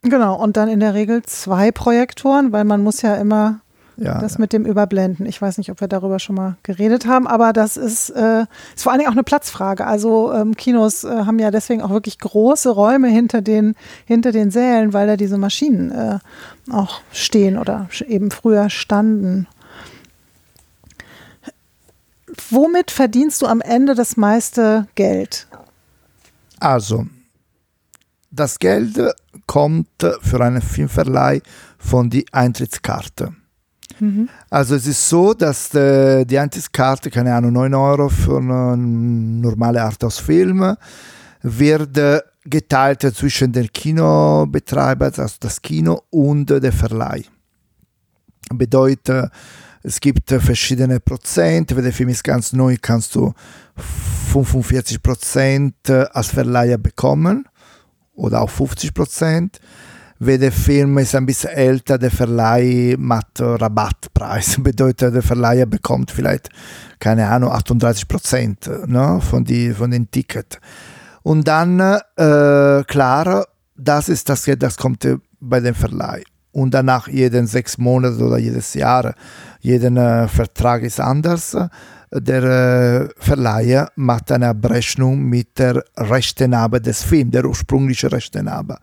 Genau, 0.03 0.41
und 0.41 0.57
dann 0.57 0.69
in 0.69 0.81
der 0.81 0.95
Regel 0.95 1.23
zwei 1.23 1.73
Projektoren, 1.73 2.53
weil 2.53 2.65
man 2.65 2.83
muss 2.83 3.03
ja 3.03 3.17
immer 3.17 3.61
ja, 3.97 4.21
das 4.21 4.35
ja. 4.35 4.41
mit 4.41 4.53
dem 4.53 4.65
Überblenden. 4.65 5.27
Ich 5.27 5.43
weiß 5.43 5.59
nicht, 5.59 5.71
ob 5.71 5.81
wir 5.81 5.89
darüber 5.89 6.19
schon 6.19 6.37
mal 6.37 6.57
geredet 6.63 7.07
haben, 7.07 7.27
aber 7.27 7.53
das 7.53 7.77
ist, 7.77 8.11
äh, 8.11 8.43
ist 8.75 8.83
vor 8.83 8.93
allen 8.93 9.01
Dingen 9.01 9.11
auch 9.11 9.17
eine 9.17 9.25
Platzfrage. 9.25 9.87
Also 9.87 10.33
ähm, 10.33 10.57
Kinos 10.57 11.05
äh, 11.05 11.09
haben 11.09 11.39
ja 11.39 11.51
deswegen 11.51 11.83
auch 11.83 11.91
wirklich 11.91 12.19
große 12.19 12.71
Räume 12.71 13.09
hinter 13.09 13.43
den, 13.43 13.75
hinter 14.07 14.31
den 14.31 14.51
Sälen, 14.51 14.93
weil 14.93 15.09
da 15.09 15.17
diese 15.17 15.39
Maschinen 15.39 15.91
äh, 15.91 16.19
auch 16.71 17.01
stehen 17.13 17.59
oder 17.59 17.89
eben 18.07 18.31
früher 18.31 18.71
standen 18.71 19.49
womit 22.51 22.91
verdienst 22.91 23.43
du 23.43 23.47
am 23.47 23.61
Ende 23.61 23.95
das 23.95 24.17
meiste 24.17 24.87
Geld? 24.95 25.47
Also, 26.61 27.07
das 28.31 28.59
Geld 28.59 28.99
kommt 29.47 29.89
für 30.21 30.41
einen 30.41 30.63
Filmverleih 30.63 31.41
von 31.79 32.11
der 32.11 32.25
Eintrittskarte. 32.33 33.35
Mhm. 34.01 34.29
Also 34.51 34.75
es 34.75 34.87
ist 34.87 35.09
so, 35.09 35.35
dass 35.35 35.71
die, 35.71 36.25
die 36.27 36.39
Eintrittskarte, 36.39 37.11
keine 37.11 37.35
Ahnung, 37.35 37.53
9 37.53 37.75
Euro 37.75 38.09
für 38.09 38.39
einen 38.39 39.41
normalen 39.41 39.79
Arthouse-Film, 39.79 40.77
wird 41.43 42.25
geteilt 42.45 43.03
zwischen 43.15 43.53
den 43.53 43.73
Kinobetreiber, 43.73 45.07
also 45.07 45.37
das 45.41 45.61
Kino, 45.61 46.03
und 46.11 46.47
der 46.47 46.73
Verleih. 46.73 47.25
Bedeutet, 48.51 49.31
es 49.89 50.01
gibt 50.01 50.31
äh, 50.31 50.39
verschiedene 50.39 51.01
Prozent. 51.01 51.75
Wenn 51.75 51.85
der 51.85 51.93
Film 51.93 52.11
ist 52.11 52.23
ganz 52.23 52.53
neu, 52.53 52.77
kannst 52.81 53.15
du 53.15 53.33
45 54.33 55.03
Prozent 55.03 55.75
äh, 55.89 56.05
als 56.13 56.29
Verleiher 56.29 56.79
bekommen 56.79 57.47
oder 58.15 58.43
auch 58.43 58.51
50 58.51 58.93
Prozent. 58.93 59.61
Wenn 60.21 60.41
der 60.41 60.53
Film 60.53 60.99
ist 60.99 61.15
ein 61.15 61.27
bisschen 61.27 61.51
älter, 61.51 61.97
der 61.97 62.11
Verleih 62.11 62.97
macht 62.99 63.41
Rabattpreis. 63.41 64.57
Bedeutet, 64.63 65.15
der 65.15 65.23
Verleiher 65.23 65.67
bekommt 65.67 66.11
vielleicht, 66.11 66.51
keine 66.99 67.29
Ahnung, 67.29 67.53
38 67.53 68.09
Prozent 68.09 68.71
ne, 68.87 69.21
von, 69.23 69.45
die, 69.45 69.73
von 69.73 69.91
den 69.91 70.11
Ticket. 70.11 70.61
Und 71.23 71.47
dann, 71.49 71.81
äh, 71.81 72.83
klar, 72.85 73.47
das 73.77 74.09
ist 74.09 74.29
das 74.29 74.45
Geld, 74.45 74.63
das 74.63 74.77
kommt 74.77 75.07
bei 75.41 75.61
dem 75.61 75.75
Verleih 75.75 76.25
und 76.59 76.75
danach 76.75 77.07
jeden 77.09 77.47
sechs 77.47 77.79
Monate 77.79 78.19
oder 78.19 78.39
jedes 78.39 78.75
Jahr, 78.75 79.15
jeden 79.61 79.97
äh, 79.97 80.27
Vertrag 80.27 80.83
ist 80.83 81.01
anders. 81.01 81.57
Der 82.13 82.43
äh, 82.43 83.09
Verleiher 83.19 83.91
macht 83.95 84.33
eine 84.33 84.49
Abrechnung 84.49 85.23
mit 85.23 85.59
der 85.59 85.85
Rechtenabe 85.97 86.81
des 86.81 87.03
Films, 87.03 87.33
der 87.33 87.45
ursprüngliche 87.45 88.11
Rechtenabe. 88.11 88.79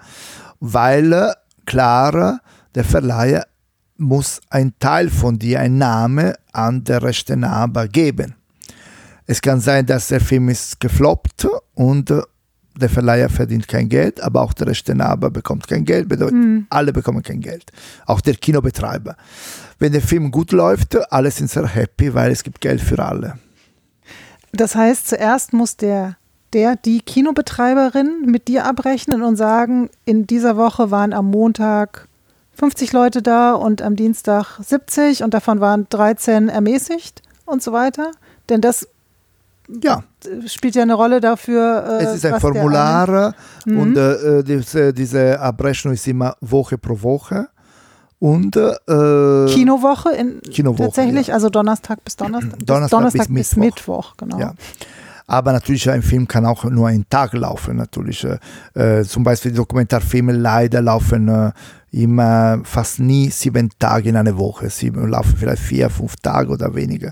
Weil 0.59 1.11
äh, 1.11 1.33
klar, 1.65 2.39
der 2.73 2.85
Verleiher 2.85 3.45
muss 3.97 4.39
ein 4.49 4.73
Teil 4.79 5.09
von 5.09 5.37
dir, 5.37 5.59
ein 5.59 5.77
Name 5.77 6.35
an 6.53 6.83
der 6.83 7.03
Rechtenabe 7.03 7.89
geben. 7.89 8.35
Es 9.25 9.41
kann 9.41 9.59
sein, 9.59 9.85
dass 9.85 10.09
der 10.09 10.21
Film 10.21 10.49
ist 10.49 10.79
gefloppt 10.79 11.47
und 11.73 12.11
äh, 12.11 12.21
der 12.75 12.89
Verleiher 12.89 13.29
verdient 13.29 13.67
kein 13.67 13.89
Geld, 13.89 14.21
aber 14.21 14.41
auch 14.41 14.53
der 14.53 14.67
Rechteinhaber 14.67 15.29
bekommt 15.29 15.67
kein 15.67 15.85
Geld, 15.85 16.09
bedeutet, 16.09 16.35
mhm. 16.35 16.67
alle 16.69 16.93
bekommen 16.93 17.23
kein 17.23 17.41
Geld. 17.41 17.71
Auch 18.05 18.21
der 18.21 18.35
Kinobetreiber. 18.35 19.15
Wenn 19.79 19.91
der 19.91 20.01
Film 20.01 20.31
gut 20.31 20.51
läuft, 20.51 21.11
alle 21.11 21.31
sind 21.31 21.49
sehr 21.49 21.67
happy, 21.67 22.13
weil 22.13 22.31
es 22.31 22.43
gibt 22.43 22.61
Geld 22.61 22.81
für 22.81 22.99
alle. 22.99 23.37
Das 24.51 24.75
heißt, 24.75 25.07
zuerst 25.07 25.53
muss 25.53 25.77
der, 25.77 26.17
der, 26.53 26.75
die 26.75 27.01
Kinobetreiberin 27.01 28.23
mit 28.25 28.47
dir 28.47 28.65
abrechnen 28.65 29.21
und 29.21 29.35
sagen, 29.35 29.89
in 30.05 30.27
dieser 30.27 30.55
Woche 30.55 30.91
waren 30.91 31.13
am 31.13 31.29
Montag 31.29 32.07
50 32.53 32.93
Leute 32.93 33.21
da 33.21 33.53
und 33.53 33.81
am 33.81 33.95
Dienstag 33.97 34.59
70 34.61 35.23
und 35.23 35.33
davon 35.33 35.59
waren 35.59 35.87
13 35.89 36.47
ermäßigt 36.47 37.21
und 37.45 37.61
so 37.61 37.73
weiter. 37.73 38.11
Denn 38.47 38.61
das 38.61 38.87
ja. 39.67 40.03
Spielt 40.47 40.75
ja 40.75 40.83
eine 40.83 40.93
Rolle 40.93 41.19
dafür. 41.21 41.99
Äh, 41.99 42.03
es 42.03 42.15
ist 42.15 42.25
ein 42.25 42.39
Formular 42.39 43.33
mhm. 43.65 43.79
und 43.79 43.97
äh, 43.97 44.43
diese, 44.43 44.93
diese, 44.93 45.39
Abrechnung 45.39 45.93
ist 45.93 46.07
immer 46.07 46.35
Woche 46.41 46.77
pro 46.77 47.01
Woche. 47.01 47.49
Und 48.19 48.55
äh, 48.55 49.45
Kinowoche, 49.53 50.15
in, 50.15 50.41
Kinowoche 50.41 50.83
tatsächlich, 50.83 51.27
ja. 51.27 51.33
also 51.33 51.49
Donnerstag 51.49 52.03
bis 52.03 52.15
Donnerstag. 52.15 52.65
Donnerstag, 52.65 52.97
Donnerstag 52.97 53.27
bis, 53.27 53.49
bis, 53.49 53.55
Mittwoch. 53.55 54.13
bis, 54.13 54.21
Mittwoch. 54.21 54.37
genau. 54.37 54.39
Ja. 54.39 54.53
Aber 55.27 55.53
natürlich, 55.53 55.89
ein 55.89 56.03
Film 56.03 56.27
kann 56.27 56.45
auch 56.45 56.65
nur 56.65 56.87
einen 56.87 57.09
Tag 57.09 57.33
laufen. 57.33 57.77
Natürlich, 57.77 58.25
äh, 58.75 59.03
zum 59.03 59.23
Beispiel 59.23 59.51
Dokumentarfilme 59.51 60.33
leider 60.33 60.81
laufen 60.81 61.27
äh, 61.27 61.51
immer 61.91 62.59
fast 62.63 62.99
nie 62.99 63.29
sieben 63.29 63.69
Tage 63.79 64.09
in 64.09 64.17
einer 64.17 64.37
Woche. 64.37 64.69
Sie 64.69 64.89
laufen 64.89 65.35
vielleicht 65.37 65.63
vier, 65.63 65.89
fünf 65.89 66.15
Tage 66.17 66.49
oder 66.49 66.75
weniger. 66.75 67.11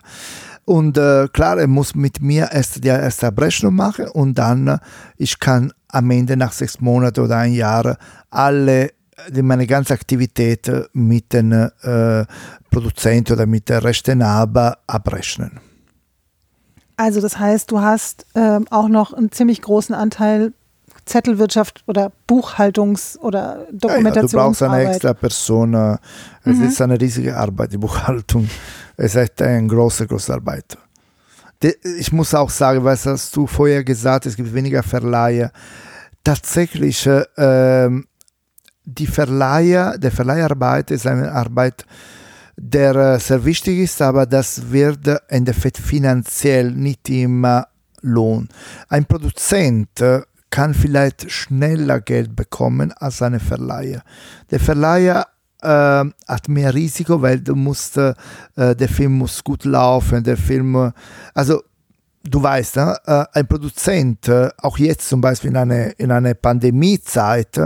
Und 0.66 0.98
äh, 0.98 1.28
klar, 1.28 1.60
er 1.60 1.68
muss 1.68 1.94
mit 1.94 2.22
mir 2.22 2.50
erst 2.52 2.84
die 2.84 2.88
erste 2.88 3.28
Abrechnung 3.28 3.76
machen 3.76 4.08
und 4.08 4.38
dann, 4.38 4.68
äh, 4.68 4.78
ich 5.18 5.40
kann 5.40 5.74
am 5.90 6.10
Ende 6.12 6.38
nach 6.38 6.54
sechs 6.54 6.80
Monaten 6.80 7.20
oder 7.20 7.38
ein 7.38 7.54
Jahr 7.54 7.98
alle 8.30 8.92
meine 9.32 9.68
ganze 9.68 9.94
Aktivität 9.94 10.72
mit 10.94 11.34
den 11.34 11.52
äh, 11.52 12.26
Produzenten 12.72 13.34
oder 13.34 13.46
mit 13.46 13.70
der 13.70 13.84
Rechteinhaber 13.84 14.80
abrechnen. 14.88 15.60
Also 16.98 17.22
das 17.22 17.38
heißt, 17.38 17.70
du 17.72 17.80
hast 17.80 18.26
äh, 18.34 18.60
auch 18.70 18.88
noch 18.88 19.14
einen 19.14 19.32
ziemlich 19.32 19.62
großen 19.62 19.94
Anteil 19.94 20.54
Zettelwirtschaft 21.06 21.84
oder 21.86 22.12
Buchhaltungs- 22.30 23.18
oder 23.20 23.68
Dokumentationsarbeit. 23.72 24.14
Ja, 24.14 24.22
ja, 24.22 24.22
du 24.22 24.38
brauchst 24.38 24.64
eine 24.64 24.90
extra 24.90 25.14
Person. 25.14 25.74
Es 26.46 26.58
mhm. 26.58 26.64
ist 26.64 26.82
eine 26.82 27.00
riesige 27.00 27.36
Arbeit, 27.36 27.74
die 27.74 27.78
Buchhaltung. 27.78 28.50
Es 28.98 29.16
ist 29.16 29.42
eine 29.42 29.68
große, 29.68 30.08
große 30.08 30.34
Arbeit. 30.34 30.78
Ich 31.98 32.12
muss 32.12 32.34
auch 32.34 32.50
sagen, 32.50 32.84
was 32.84 33.06
hast 33.06 33.36
du 33.36 33.48
vorher 33.48 33.84
gesagt, 33.84 34.26
es 34.26 34.36
gibt 34.36 34.54
weniger 34.54 34.84
Verleiher. 34.84 35.52
Tatsächlich, 36.24 37.06
äh, 37.08 37.90
die 38.86 39.08
Verleiher, 39.08 39.98
der 39.98 40.12
Verleiharbeit 40.12 40.92
ist 40.92 41.08
eine 41.08 41.32
Arbeit, 41.32 41.86
der 42.58 42.96
äh, 42.96 43.20
sehr 43.20 43.44
wichtig 43.46 43.80
ist, 43.80 44.02
aber 44.02 44.26
das 44.26 44.72
wird 44.72 45.08
im 45.08 45.18
Endeffekt 45.30 45.78
finanziell 45.78 46.72
nicht 46.72 47.10
immer 47.10 47.68
lohnen. 48.02 48.50
Ein 48.90 49.06
Produzent 49.06 50.02
äh, 50.02 50.22
kann 50.50 50.74
vielleicht 50.74 51.32
schneller 51.32 52.00
Geld 52.00 52.36
bekommen 52.36 52.92
als 52.92 53.22
eine 53.22 53.40
Verleiher. 53.40 54.04
Der 54.52 54.60
Verleiher 54.60 55.28
äh, 55.64 56.04
hat 56.28 56.48
mehr 56.48 56.74
Risiko, 56.74 57.22
weil 57.22 57.40
du 57.40 57.56
musst, 57.56 57.98
äh, 57.98 58.14
der 58.56 58.90
Film 58.90 59.18
muss 59.18 59.44
gut 59.44 59.66
laufen, 59.66 60.24
der 60.24 60.38
Film, 60.38 60.92
also 61.34 61.64
du 62.24 62.44
weißt, 62.44 62.78
äh, 62.78 63.26
ein 63.34 63.48
Produzent, 63.48 64.28
äh, 64.28 64.50
auch 64.58 64.78
jetzt 64.78 65.08
zum 65.08 65.22
Beispiel 65.22 65.52
in 65.52 65.58
einer 65.58 66.00
in 66.00 66.12
eine 66.12 66.36
Pandemiezeit, 66.36 67.60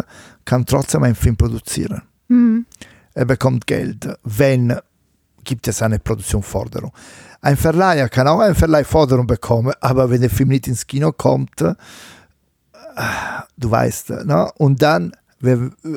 kann 0.45 0.65
trotzdem 0.65 1.03
einen 1.03 1.15
Film 1.15 1.35
produzieren. 1.35 2.01
Mhm. 2.27 2.65
Er 3.13 3.25
bekommt 3.25 3.65
Geld, 3.65 4.07
wenn 4.23 4.77
gibt 5.43 5.67
es 5.67 5.81
eine 5.81 5.97
Produktionsforderung. 5.97 6.91
Ein 7.41 7.55
Verleiher 7.55 8.09
kann 8.09 8.27
auch 8.27 8.39
eine 8.39 8.53
Verleihforderung 8.53 9.25
bekommen, 9.27 9.73
aber 9.79 10.09
wenn 10.09 10.19
der 10.19 10.29
Film 10.29 10.49
nicht 10.49 10.67
ins 10.67 10.85
Kino 10.85 11.13
kommt, 11.13 11.61
du 13.57 13.71
weißt, 13.71 14.09
ne? 14.25 14.51
und 14.57 14.81
dann 14.81 15.13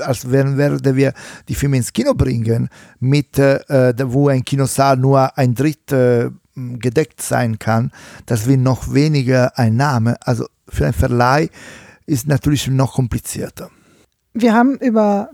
als 0.02 0.30
werden 0.30 0.58
wir 0.96 1.12
die 1.48 1.54
Filme 1.54 1.76
ins 1.76 1.92
Kino 1.92 2.14
bringen, 2.14 2.68
mit, 2.98 3.38
äh, 3.38 3.94
wo 4.04 4.28
ein 4.28 4.44
Kinosaal 4.44 4.96
nur 4.96 5.36
ein 5.36 5.54
Drittel 5.54 6.32
äh, 6.56 6.76
gedeckt 6.78 7.22
sein 7.22 7.58
kann, 7.58 7.90
das 8.26 8.46
wird 8.46 8.60
noch 8.60 8.92
weniger 8.92 9.56
Einnahme. 9.58 10.16
Also 10.20 10.46
für 10.68 10.84
einen 10.84 10.94
Verleih 10.94 11.48
ist 12.06 12.26
natürlich 12.26 12.66
noch 12.68 12.94
komplizierter. 12.94 13.70
Wir 14.34 14.54
haben 14.54 14.76
über 14.76 15.30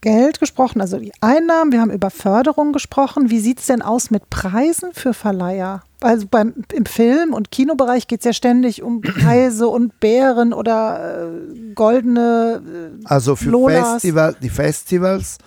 Geld 0.00 0.40
gesprochen, 0.40 0.80
also 0.80 0.98
die 0.98 1.12
Einnahmen, 1.20 1.72
wir 1.72 1.80
haben 1.80 1.90
über 1.90 2.10
Förderung 2.10 2.72
gesprochen. 2.72 3.30
Wie 3.30 3.40
sieht 3.40 3.60
es 3.60 3.66
denn 3.66 3.80
aus 3.80 4.10
mit 4.10 4.28
Preisen 4.28 4.92
für 4.92 5.14
Verleiher? 5.14 5.82
Also 6.04 6.26
beim, 6.30 6.52
im 6.72 6.84
Film- 6.84 7.32
und 7.32 7.50
Kinobereich 7.50 8.06
geht 8.06 8.20
es 8.20 8.24
ja 8.26 8.32
ständig 8.34 8.82
um 8.82 9.00
Preise 9.00 9.68
und 9.68 9.98
Bären 10.00 10.52
oder 10.52 11.30
äh, 11.32 11.72
goldene 11.74 12.62
äh, 13.02 13.06
Also 13.06 13.36
für 13.36 13.50
Festival, 13.68 14.36
die 14.42 14.50
Festivals 14.50 15.38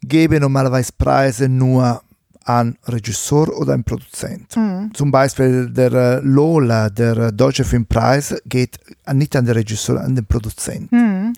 geben 0.00 0.40
normalerweise 0.40 0.92
Preise 0.96 1.50
nur 1.50 2.00
an 2.44 2.78
Regisseur 2.86 3.54
oder 3.56 3.74
an 3.74 3.84
Produzent. 3.84 4.56
Mhm. 4.56 4.90
Zum 4.94 5.10
Beispiel 5.10 5.68
der 5.68 5.92
äh, 5.92 6.20
Lola, 6.20 6.88
der 6.88 7.16
äh, 7.18 7.32
Deutsche 7.32 7.64
Filmpreis, 7.64 8.34
geht 8.46 8.78
nicht 9.12 9.36
an 9.36 9.44
den 9.44 9.54
Regisseur, 9.54 10.00
an 10.00 10.14
den 10.14 10.24
Produzenten. 10.24 10.96
Mhm. 10.96 11.32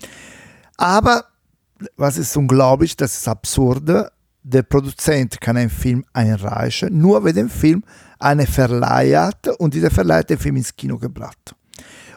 Aber 0.76 1.24
was 1.96 2.16
ist 2.16 2.36
unglaublich, 2.36 2.96
das 2.96 3.18
ist 3.18 3.28
absurd. 3.28 4.12
Der 4.46 4.62
Produzent 4.62 5.40
kann 5.40 5.56
einen 5.56 5.70
Film 5.70 6.04
einreichen, 6.12 6.98
nur 6.98 7.24
wenn 7.24 7.34
der 7.34 7.48
Film 7.48 7.82
eine 8.18 8.46
Verleih 8.46 9.16
hat 9.16 9.48
und 9.58 9.72
dieser 9.72 9.90
Verleih 9.90 10.18
hat 10.18 10.28
den 10.30 10.38
Film 10.38 10.56
ins 10.56 10.76
Kino 10.76 10.98
gebracht. 10.98 11.54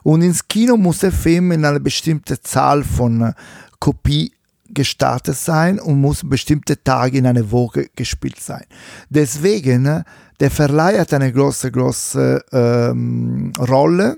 Und 0.04 0.22
ins 0.22 0.46
Kino 0.46 0.76
muss 0.76 1.00
der 1.00 1.14
Film 1.14 1.54
in 1.54 1.64
einer 1.64 1.80
bestimmten 1.80 2.38
Zahl 2.44 2.84
von 2.84 3.34
Kopie 3.80 4.34
gestartet 4.70 5.38
sein 5.38 5.80
und 5.80 6.02
muss 6.02 6.28
bestimmte 6.28 6.84
Tage 6.84 7.18
in 7.18 7.26
einer 7.28 7.50
Woche 7.50 7.88
gespielt 7.96 8.42
sein. 8.42 8.66
Deswegen, 9.10 10.04
der 10.42 10.52
Verleih 10.52 11.00
hat 11.00 11.14
eine 11.14 11.32
große, 11.32 11.72
große 11.72 12.44
ähm, 12.52 13.54
Rolle 13.58 14.18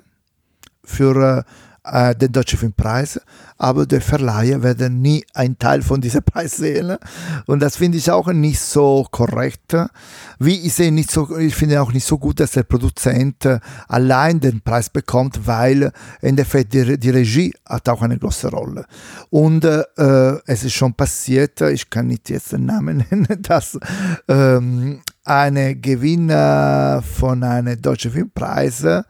für 0.83 1.45
äh, 1.83 2.15
den 2.15 2.31
Deutschen 2.31 2.59
Filmpreis, 2.59 3.19
aber 3.57 3.85
die 3.85 3.99
Verleiher 3.99 4.63
werden 4.63 5.01
nie 5.01 5.25
einen 5.33 5.57
Teil 5.57 5.81
von 5.81 6.01
diesem 6.01 6.23
Preis 6.25 6.57
sehen. 6.57 6.97
Und 7.45 7.61
das 7.61 7.77
finde 7.77 7.97
ich 7.97 8.09
auch 8.11 8.27
nicht 8.27 8.59
so 8.59 9.05
korrekt. 9.11 9.75
Wie 10.39 10.59
ich 10.59 10.73
sehe 10.73 10.91
nicht 10.91 11.11
so, 11.11 11.37
ich 11.37 11.55
finde 11.55 11.81
auch 11.81 11.91
nicht 11.91 12.05
so 12.05 12.17
gut, 12.17 12.39
dass 12.39 12.51
der 12.51 12.63
Produzent 12.63 13.47
allein 13.87 14.39
den 14.39 14.61
Preis 14.61 14.89
bekommt, 14.89 15.45
weil 15.47 15.91
in 16.21 16.35
der 16.35 16.45
Fall 16.45 16.65
die, 16.65 16.97
die 16.97 17.09
Regie 17.09 17.53
hat 17.65 17.89
auch 17.89 18.01
eine 18.01 18.17
große 18.17 18.49
Rolle. 18.49 18.85
Und 19.29 19.65
äh, 19.65 19.83
es 20.45 20.63
ist 20.63 20.73
schon 20.73 20.93
passiert, 20.93 21.61
ich 21.61 21.89
kann 21.89 22.07
nicht 22.07 22.29
jetzt 22.29 22.51
den 22.51 22.65
Namen 22.65 23.05
nennen, 23.11 23.41
dass 23.41 23.77
ähm, 24.27 25.01
eine 25.23 25.75
Gewinner 25.75 27.03
von 27.03 27.43
einem 27.43 27.81
deutschen 27.81 28.11
Filmpreis, 28.11 28.83
äh, 28.83 29.03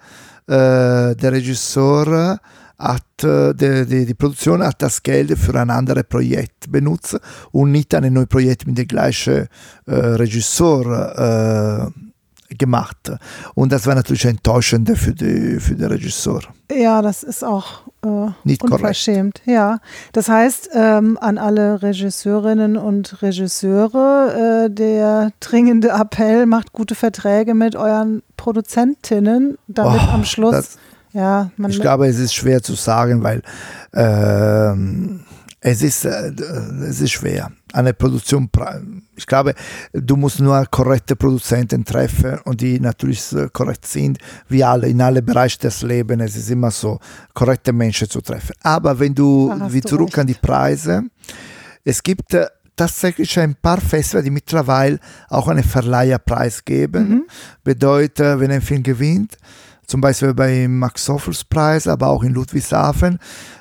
der 0.47 1.31
Regisseur, 1.31 2.39
hat, 2.79 3.23
äh, 3.23 3.53
die, 3.53 3.85
die, 3.85 4.05
die, 4.05 4.13
Produktion 4.13 4.63
hat 4.63 4.81
das 4.81 5.03
Geld 5.03 5.37
für 5.37 5.53
ein 5.59 5.69
anderes 5.69 6.05
Projekt 6.05 6.71
benutzt 6.71 7.19
und 7.51 7.71
nicht 7.71 7.93
ein 7.93 8.13
neues 8.13 8.27
Projekt 8.27 8.65
mit 8.65 8.77
dem 8.77 8.87
gleichen 8.87 9.47
äh, 9.85 9.93
Regisseur 9.93 11.91
äh, 11.91 12.55
gemacht. 12.55 13.11
Und 13.53 13.71
das 13.71 13.85
war 13.85 13.95
natürlich 13.95 14.25
enttäuschend 14.25 14.89
für, 14.97 15.13
die, 15.13 15.59
für 15.59 15.75
den 15.75 15.87
Regisseur. 15.87 16.41
Ja, 16.71 17.01
das 17.01 17.23
ist 17.23 17.43
auch 17.43 17.83
äh, 18.03 18.31
nicht 18.43 18.63
unverschämt. 18.63 19.41
Korrekt. 19.43 19.51
Ja, 19.51 19.79
das 20.13 20.29
heißt 20.29 20.69
ähm, 20.73 21.17
an 21.21 21.37
alle 21.37 21.81
Regisseurinnen 21.81 22.77
und 22.77 23.21
Regisseure 23.21 24.65
äh, 24.65 24.69
der 24.73 25.31
dringende 25.39 25.89
Appell: 25.89 26.45
Macht 26.45 26.71
gute 26.73 26.95
Verträge 26.95 27.53
mit 27.53 27.75
euren 27.75 28.23
Produzentinnen, 28.37 29.57
damit 29.67 30.01
oh, 30.07 30.11
am 30.11 30.25
Schluss 30.25 30.77
ja, 31.13 31.49
ich 31.67 31.79
glaube, 31.79 32.07
es 32.07 32.19
ist 32.19 32.33
schwer 32.33 32.61
zu 32.61 32.75
sagen, 32.75 33.23
weil 33.23 33.41
äh, 33.93 34.73
es, 35.61 35.81
ist, 35.81 36.05
äh, 36.05 36.31
es 36.87 37.01
ist 37.01 37.11
schwer. 37.11 37.51
Eine 37.73 37.93
Produktion, 37.93 38.49
ich 39.15 39.25
glaube, 39.25 39.53
du 39.93 40.15
musst 40.15 40.39
nur 40.39 40.65
korrekte 40.65 41.15
Produzenten 41.15 41.85
treffen 41.85 42.39
und 42.45 42.61
die 42.61 42.79
natürlich 42.79 43.23
korrekt 43.53 43.85
sind, 43.85 44.17
wie 44.47 44.63
alle, 44.63 44.87
in 44.87 45.01
alle 45.01 45.21
Bereiche 45.21 45.59
des 45.59 45.81
Lebens. 45.81 46.23
Es 46.23 46.35
ist 46.35 46.49
immer 46.51 46.71
so, 46.71 46.99
korrekte 47.33 47.73
Menschen 47.73 48.09
zu 48.09 48.21
treffen. 48.21 48.55
Aber 48.63 48.99
wenn 48.99 49.13
du, 49.13 49.53
wie 49.69 49.81
zurück 49.81 50.09
recht. 50.09 50.19
an 50.19 50.27
die 50.27 50.33
Preise, 50.33 51.03
es 51.83 52.01
gibt 52.01 52.33
äh, 52.33 52.47
tatsächlich 52.75 53.37
ein 53.39 53.55
paar 53.55 53.81
Festivals, 53.81 54.23
die 54.23 54.31
mittlerweile 54.31 54.99
auch 55.27 55.47
einen 55.47 55.63
Verleiherpreis 55.63 56.63
geben. 56.63 57.09
Mhm. 57.09 57.23
Bedeutet, 57.63 58.39
wenn 58.39 58.51
ein 58.51 58.61
Film 58.61 58.83
gewinnt, 58.83 59.37
zum 59.89 60.01
Beispiel 60.01 60.33
beim 60.33 60.77
Max 60.77 61.09
Hoffels 61.09 61.43
Preis, 61.43 61.87
aber 61.87 62.07
auch 62.07 62.23
in 62.23 62.33
Ludwigshafen, 62.33 63.17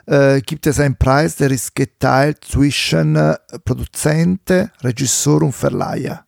äh, 0.07 0.41
gibt 0.43 0.67
es 0.67 0.79
einen 0.79 0.97
Preis, 0.97 1.37
der 1.37 1.51
ist 1.51 1.75
geteilt 1.75 2.45
zwischen 2.45 3.17
äh, 3.17 3.37
Produzenten, 3.65 4.71
Regisseur 4.83 5.43
und 5.43 5.55
Verleiher. 5.55 6.25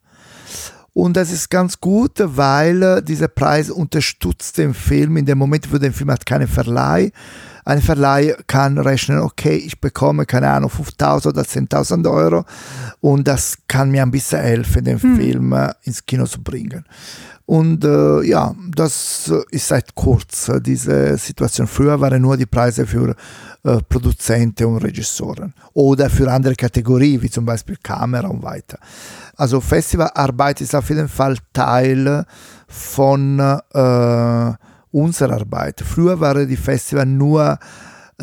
Und 0.92 1.16
das 1.16 1.30
ist 1.30 1.51
ganz 1.51 1.78
gut, 1.78 2.12
weil 2.16 2.82
äh, 2.82 3.03
dieser 3.03 3.28
Preis 3.28 3.70
unterstützt 3.70 4.59
den 4.59 4.74
Film 4.74 5.18
in 5.18 5.26
dem 5.26 5.38
Moment, 5.38 5.72
wo 5.72 5.78
der 5.78 5.92
Film 5.92 6.11
hat 6.11 6.26
keinen 6.26 6.48
Verleih. 6.48 7.12
Ein 7.64 7.82
Verleih 7.82 8.34
kann 8.46 8.78
rechnen, 8.78 9.20
okay, 9.20 9.55
ich 9.55 9.80
bekomme, 9.80 10.24
keine 10.24 10.48
Ahnung, 10.48 10.70
5.000 10.70 11.28
oder 11.28 11.42
10.000 11.42 12.11
Euro 12.11 12.44
und 13.01 13.28
das 13.28 13.59
kann 13.68 13.90
mir 13.90 14.03
ein 14.03 14.11
bisschen 14.11 14.40
helfen, 14.40 14.82
den 14.82 15.01
hm. 15.01 15.16
Film 15.16 15.53
äh, 15.53 15.72
ins 15.82 16.05
Kino 16.05 16.26
zu 16.26 16.42
bringen. 16.42 16.84
Und 17.51 17.84
äh, 17.84 18.22
ja, 18.28 18.55
das 18.76 19.32
ist 19.51 19.66
seit 19.66 19.92
kurz 19.96 20.48
äh, 20.48 20.61
diese 20.61 21.16
Situation. 21.16 21.66
Früher 21.66 22.01
waren 22.01 22.22
nur 22.22 22.36
die 22.36 22.46
Preise 22.46 22.86
für 22.86 23.16
äh, 23.64 23.78
Produzenten 23.88 24.66
und 24.66 24.84
Regisseuren 24.84 25.53
oder 25.72 26.09
für 26.09 26.30
andere 26.30 26.55
Kategorien, 26.55 27.20
wie 27.20 27.28
zum 27.28 27.44
Beispiel 27.44 27.76
Kamera 27.82 28.28
und 28.28 28.44
weiter. 28.44 28.78
Also 29.34 29.61
Festivalarbeit 29.61 30.61
ist 30.61 30.76
auf 30.76 30.88
jeden 30.90 31.09
Fall 31.09 31.38
Teil 31.53 32.24
von 32.68 33.40
äh, 33.40 34.53
unsere 34.92 35.34
Arbeit. 35.34 35.82
Früher 35.84 36.20
waren 36.20 36.46
die 36.46 36.57
Festival 36.57 37.07
nur 37.07 37.59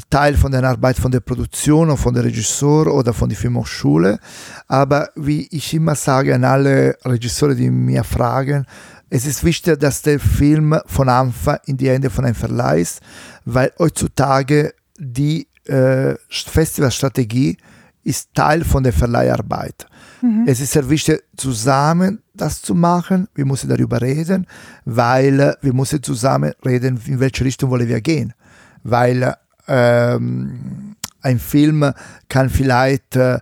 Teil 0.09 0.37
von 0.37 0.51
der 0.51 0.63
Arbeit 0.63 0.97
von 0.97 1.11
der 1.11 1.19
Produktion 1.19 1.89
und 1.89 1.97
von 1.97 2.13
der 2.13 2.23
Regisseur 2.23 2.87
oder 2.93 3.13
von 3.13 3.27
der 3.27 3.37
Filmhochschule. 3.37 4.19
Aber 4.67 5.09
wie 5.15 5.47
ich 5.51 5.73
immer 5.73 5.95
sage 5.95 6.33
an 6.33 6.45
alle 6.45 6.95
Regisseure, 7.03 7.55
die 7.55 7.69
mir 7.69 8.03
fragen, 8.05 8.65
es 9.09 9.25
ist 9.25 9.43
wichtig, 9.43 9.79
dass 9.79 10.01
der 10.01 10.19
Film 10.19 10.77
von 10.85 11.09
Anfang 11.09 11.59
in 11.65 11.77
die 11.77 11.89
Hände 11.89 12.09
von 12.09 12.25
einem 12.25 12.35
Verleih 12.35 12.81
ist, 12.81 13.01
weil 13.45 13.71
heutzutage 13.79 14.73
die 14.97 15.47
äh, 15.65 16.15
Festivalstrategie 16.29 17.57
ist 18.03 18.33
Teil 18.33 18.63
von 18.63 18.83
der 18.83 18.93
Verleiharbeit. 18.93 19.85
Mhm. 20.21 20.45
Es 20.47 20.59
ist 20.59 20.71
sehr 20.71 20.89
wichtig, 20.89 21.23
zusammen 21.35 22.21
das 22.33 22.61
zu 22.61 22.73
machen. 22.73 23.27
Wir 23.35 23.45
müssen 23.45 23.69
darüber 23.69 24.01
reden, 24.01 24.47
weil 24.85 25.57
wir 25.61 25.73
müssen 25.73 26.01
zusammen 26.01 26.53
reden, 26.65 26.99
in 27.05 27.19
welche 27.19 27.43
Richtung 27.43 27.69
wollen 27.69 27.87
wir 27.87 27.99
gehen. 27.99 28.33
Weil 28.83 29.35
ähm, 29.67 30.95
ein 31.21 31.39
Film 31.39 31.91
kann 32.29 32.49
vielleicht 32.49 33.17
äh, 33.17 33.39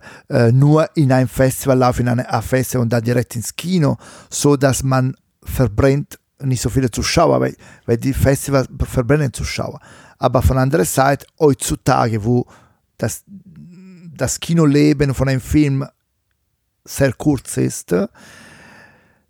nur 0.52 0.88
in 0.96 1.12
ein 1.12 1.28
Festival 1.28 1.78
laufen, 1.78 2.02
in 2.02 2.08
eine 2.08 2.42
Festival 2.42 2.82
und 2.82 2.92
dann 2.92 3.04
direkt 3.04 3.36
ins 3.36 3.54
Kino, 3.54 3.96
so 4.30 4.56
dass 4.56 4.82
man 4.82 5.14
verbrennt 5.46 6.18
nicht 6.40 6.60
so 6.60 6.68
viele 6.68 6.90
Zuschauer, 6.90 7.40
weil, 7.40 7.56
weil 7.86 7.96
die 7.96 8.12
Festivals 8.12 8.68
verbrennen 8.84 9.32
Zuschauer. 9.32 9.80
Aber 10.18 10.42
von 10.42 10.58
anderer 10.58 10.84
Seite, 10.84 11.26
heutzutage, 11.38 12.22
wo 12.24 12.46
das, 12.98 13.24
das 13.26 14.40
Kinoleben 14.40 15.14
von 15.14 15.28
einem 15.28 15.40
Film 15.40 15.86
sehr 16.84 17.12
kurz 17.12 17.56
ist, 17.56 17.94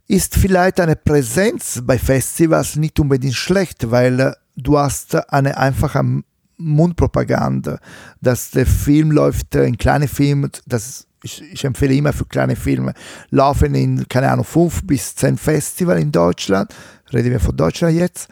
ist 0.09 0.37
vielleicht 0.37 0.81
eine 0.81 0.97
Präsenz 0.97 1.83
bei 1.85 1.99
Festivals 1.99 2.77
nicht 2.77 2.99
unbedingt 3.01 3.35
schlecht, 3.35 3.91
weil 3.91 4.37
du 4.57 4.79
hast 4.79 5.15
eine 5.33 5.57
einfache 5.57 6.23
Mundpropaganda, 6.59 7.79
dass 8.21 8.51
der 8.51 8.67
Film 8.67 9.11
läuft 9.11 9.55
in 9.55 9.77
kleine 9.77 10.09
Filme, 10.09 10.51
das 10.67 11.06
ich, 11.23 11.43
ich, 11.43 11.65
empfehle 11.65 11.95
immer 11.95 12.13
für 12.13 12.27
kleine 12.27 12.57
Filme, 12.57 12.93
laufen 13.31 13.75
in, 13.75 14.07
keine 14.09 14.31
Ahnung, 14.31 14.45
fünf 14.45 14.83
bis 14.85 15.15
zehn 15.15 15.37
Festivals 15.37 16.01
in 16.01 16.13
Deutschland, 16.13 16.75
reden 17.13 17.31
wir 17.31 17.41
von 17.41 17.57
Deutschland 17.57 17.95
jetzt, 17.95 18.29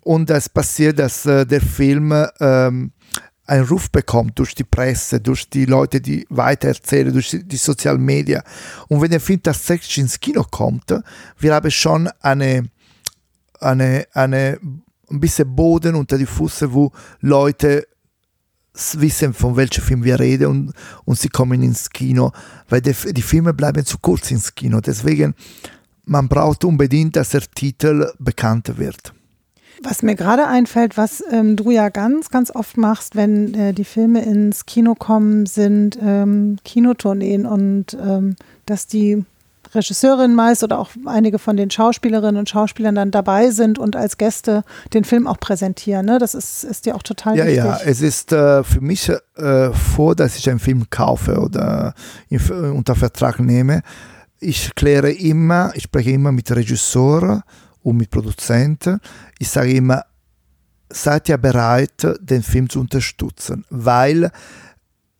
und 0.00 0.30
es 0.30 0.48
passiert, 0.48 0.98
dass 0.98 1.26
äh, 1.26 1.44
der 1.44 1.60
Film 1.60 2.12
ähm, 2.40 2.92
einen 3.46 3.64
Ruf 3.64 3.90
bekommt 3.90 4.38
durch 4.38 4.54
die 4.54 4.64
Presse, 4.64 5.20
durch 5.20 5.48
die 5.48 5.64
Leute, 5.64 6.00
die 6.00 6.26
weitererzählen, 6.28 7.12
durch 7.12 7.30
die, 7.30 7.44
die 7.44 7.56
sozialen 7.56 8.04
Medien. 8.04 8.42
Und 8.88 9.00
wenn 9.00 9.10
der 9.10 9.20
Film 9.20 9.42
tatsächlich 9.42 9.98
ins 9.98 10.18
Kino 10.20 10.44
kommt, 10.44 10.94
wir 11.38 11.54
haben 11.54 11.70
schon 11.70 12.08
eine, 12.20 12.68
eine, 13.60 14.06
eine 14.12 14.58
ein 15.08 15.20
bisschen 15.20 15.54
Boden 15.54 15.94
unter 15.94 16.18
die 16.18 16.26
Füße, 16.26 16.72
wo 16.72 16.92
Leute 17.20 17.86
wissen, 18.98 19.32
von 19.32 19.56
welchem 19.56 19.82
Film 19.82 20.04
wir 20.04 20.20
reden 20.20 20.46
und, 20.46 20.72
und 21.04 21.18
sie 21.18 21.28
kommen 21.28 21.62
ins 21.62 21.90
Kino, 21.90 22.32
weil 22.68 22.80
die, 22.80 22.94
die 23.12 23.22
Filme 23.22 23.54
bleiben 23.54 23.84
zu 23.84 23.98
kurz 23.98 24.30
ins 24.30 24.54
Kino. 24.54 24.80
Deswegen, 24.80 25.34
man 26.04 26.28
braucht 26.28 26.64
unbedingt, 26.64 27.16
dass 27.16 27.30
der 27.30 27.42
Titel 27.42 28.12
bekannt 28.18 28.78
wird. 28.78 29.12
Was 29.82 30.02
mir 30.02 30.14
gerade 30.14 30.46
einfällt, 30.46 30.96
was 30.96 31.22
ähm, 31.30 31.56
du 31.56 31.70
ja 31.70 31.90
ganz, 31.90 32.30
ganz 32.30 32.50
oft 32.50 32.78
machst, 32.78 33.14
wenn 33.14 33.52
äh, 33.54 33.74
die 33.74 33.84
Filme 33.84 34.24
ins 34.24 34.64
Kino 34.64 34.94
kommen, 34.94 35.44
sind 35.44 35.98
ähm, 36.00 36.56
Kinotourneen 36.64 37.44
und 37.44 37.96
ähm, 38.00 38.36
dass 38.64 38.86
die 38.86 39.24
Regisseurin 39.76 40.34
meist 40.34 40.64
oder 40.64 40.78
auch 40.78 40.90
einige 41.06 41.38
von 41.38 41.56
den 41.56 41.70
Schauspielerinnen 41.70 42.38
und 42.38 42.48
Schauspielern 42.48 42.94
dann 42.94 43.10
dabei 43.10 43.50
sind 43.50 43.78
und 43.78 43.94
als 43.96 44.16
Gäste 44.16 44.64
den 44.92 45.04
Film 45.04 45.26
auch 45.26 45.38
präsentieren. 45.38 46.06
Ne? 46.06 46.18
Das 46.18 46.34
ist, 46.34 46.64
ist 46.64 46.86
dir 46.86 46.96
auch 46.96 47.02
total 47.02 47.36
ja, 47.36 47.44
wichtig. 47.44 47.64
Ja, 47.64 47.80
es 47.84 48.00
ist 48.00 48.32
äh, 48.32 48.64
für 48.64 48.80
mich 48.80 49.10
äh, 49.36 49.70
vor, 49.72 50.16
dass 50.16 50.36
ich 50.36 50.48
einen 50.50 50.58
Film 50.58 50.88
kaufe 50.90 51.38
oder 51.38 51.94
in, 52.28 52.40
unter 52.72 52.94
Vertrag 52.94 53.38
nehme. 53.40 53.82
Ich 54.40 54.74
kläre 54.74 55.12
immer, 55.12 55.72
ich 55.74 55.84
spreche 55.84 56.10
immer 56.10 56.32
mit 56.32 56.50
Regisseur 56.50 57.42
und 57.82 57.96
mit 57.96 58.10
Produzenten. 58.10 59.00
Ich 59.38 59.48
sage 59.48 59.72
immer, 59.72 60.02
seid 60.88 61.28
ihr 61.28 61.38
bereit, 61.38 62.06
den 62.20 62.42
Film 62.42 62.68
zu 62.68 62.80
unterstützen, 62.80 63.64
weil 63.70 64.30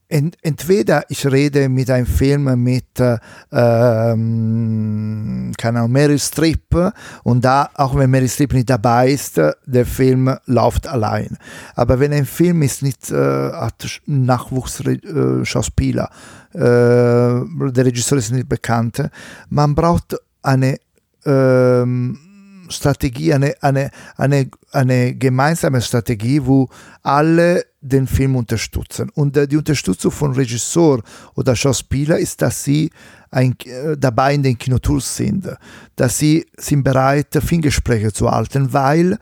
Ent, 0.09 0.37
entweder 0.43 1.05
ich 1.09 1.27
rede 1.27 1.69
mit 1.69 1.91
einem 1.91 2.07
Film 2.07 2.63
mit 2.63 3.01
äh, 3.01 3.19
ähm, 3.51 5.53
keine 5.59 5.81
Ahnung, 5.81 5.93
Meryl 5.93 6.19
Streep 6.19 6.93
und 7.25 7.45
da, 7.45 7.71
auch 7.75 7.97
wenn 7.97 8.11
Meryl 8.11 8.29
Streep 8.29 8.53
nicht 8.53 8.71
dabei 8.71 9.11
ist, 9.11 9.37
der 9.37 9.87
Film 9.87 10.37
läuft 10.47 10.87
allein. 10.87 11.37
Aber 11.75 11.99
wenn 11.99 12.13
ein 12.13 12.25
Film 12.25 12.63
ist 12.63 12.83
nicht 12.83 13.11
äh, 13.11 13.53
hat 13.53 14.01
Nachwuchsschauspieler, 14.07 16.11
äh, 16.53 16.59
der 16.59 17.85
Regisseur 17.85 18.19
ist 18.19 18.31
nicht 18.31 18.49
bekannt, 18.49 19.11
man 19.49 19.75
braucht 19.75 20.17
eine 20.43 20.79
ähm, 21.25 22.26
Strategie, 22.69 23.33
eine, 23.33 23.55
eine, 23.61 23.91
eine, 24.17 24.51
eine 24.73 25.15
gemeinsame 25.15 25.81
Strategie, 25.81 26.45
wo 26.45 26.69
alle 27.03 27.65
den 27.81 28.07
Film 28.07 28.37
unterstützen. 28.37 29.11
Und 29.11 29.37
äh, 29.37 29.47
die 29.47 29.57
Unterstützung 29.57 30.11
von 30.11 30.33
Regisseur 30.33 31.03
oder 31.35 31.55
Schauspieler 31.55 32.19
ist, 32.19 32.43
dass 32.43 32.65
sie 32.65 32.91
ein, 33.31 33.55
äh, 33.65 33.97
dabei 33.97 34.35
in 34.35 34.43
den 34.43 34.59
Kinotours 34.59 35.17
sind, 35.17 35.49
dass 35.95 36.19
sie 36.19 36.47
sind 36.57 36.83
bereit, 36.83 37.29
Filmgespräche 37.45 38.13
zu 38.13 38.31
halten, 38.31 38.73
weil 38.73 39.19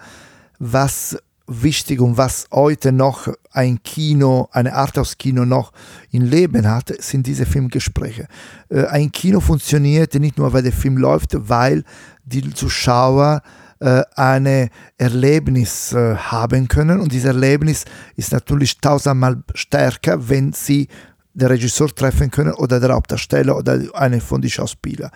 was 0.59 1.19
wichtig 1.47 2.01
und 2.01 2.17
was 2.17 2.47
heute 2.51 2.93
noch 2.93 3.29
ein 3.53 3.83
Kino, 3.83 4.49
eine 4.53 4.75
Art 4.75 4.99
aus 4.99 5.19
Kino 5.19 5.45
noch 5.45 5.73
in 6.11 6.23
Leben 6.23 6.69
hat, 6.69 6.93
sind 7.03 7.27
diese 7.27 7.47
Filmgespräche. 7.47 8.27
Äh, 8.71 8.87
ein 8.87 9.13
Kino 9.13 9.41
funktioniert 9.41 10.15
nicht 10.15 10.39
nur, 10.39 10.53
weil 10.53 10.63
der 10.63 10.73
Film 10.73 10.97
läuft, 10.97 11.37
weil 11.49 11.85
die 12.25 12.53
Zuschauer 12.55 13.43
äh, 13.81 14.03
ein 14.17 14.71
Erlebnis 14.97 15.93
äh, 15.93 16.17
haben 16.17 16.69
können. 16.69 17.01
Und 17.01 17.13
dieses 17.13 17.27
Erlebnis 17.27 17.85
ist 18.17 18.33
natürlich 18.33 18.79
tausendmal 18.79 19.43
stärker, 19.55 20.29
wenn 20.29 20.53
sie 20.53 20.89
den 21.35 21.49
Regisseur 21.49 21.95
treffen 21.95 22.31
können 22.31 22.55
oder 22.55 22.81
der 22.81 22.95
Hauptdarsteller 22.95 23.57
oder 23.57 23.81
einen 23.95 24.21
von 24.21 24.41
den 24.41 24.51
Schauspielern. 24.51 25.11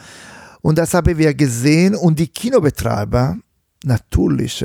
Und 0.61 0.76
das 0.76 0.93
haben 0.93 1.16
wir 1.16 1.33
gesehen 1.35 1.95
und 1.95 2.18
die 2.18 2.26
Kinobetreiber 2.26 3.37
natürlich 3.85 4.64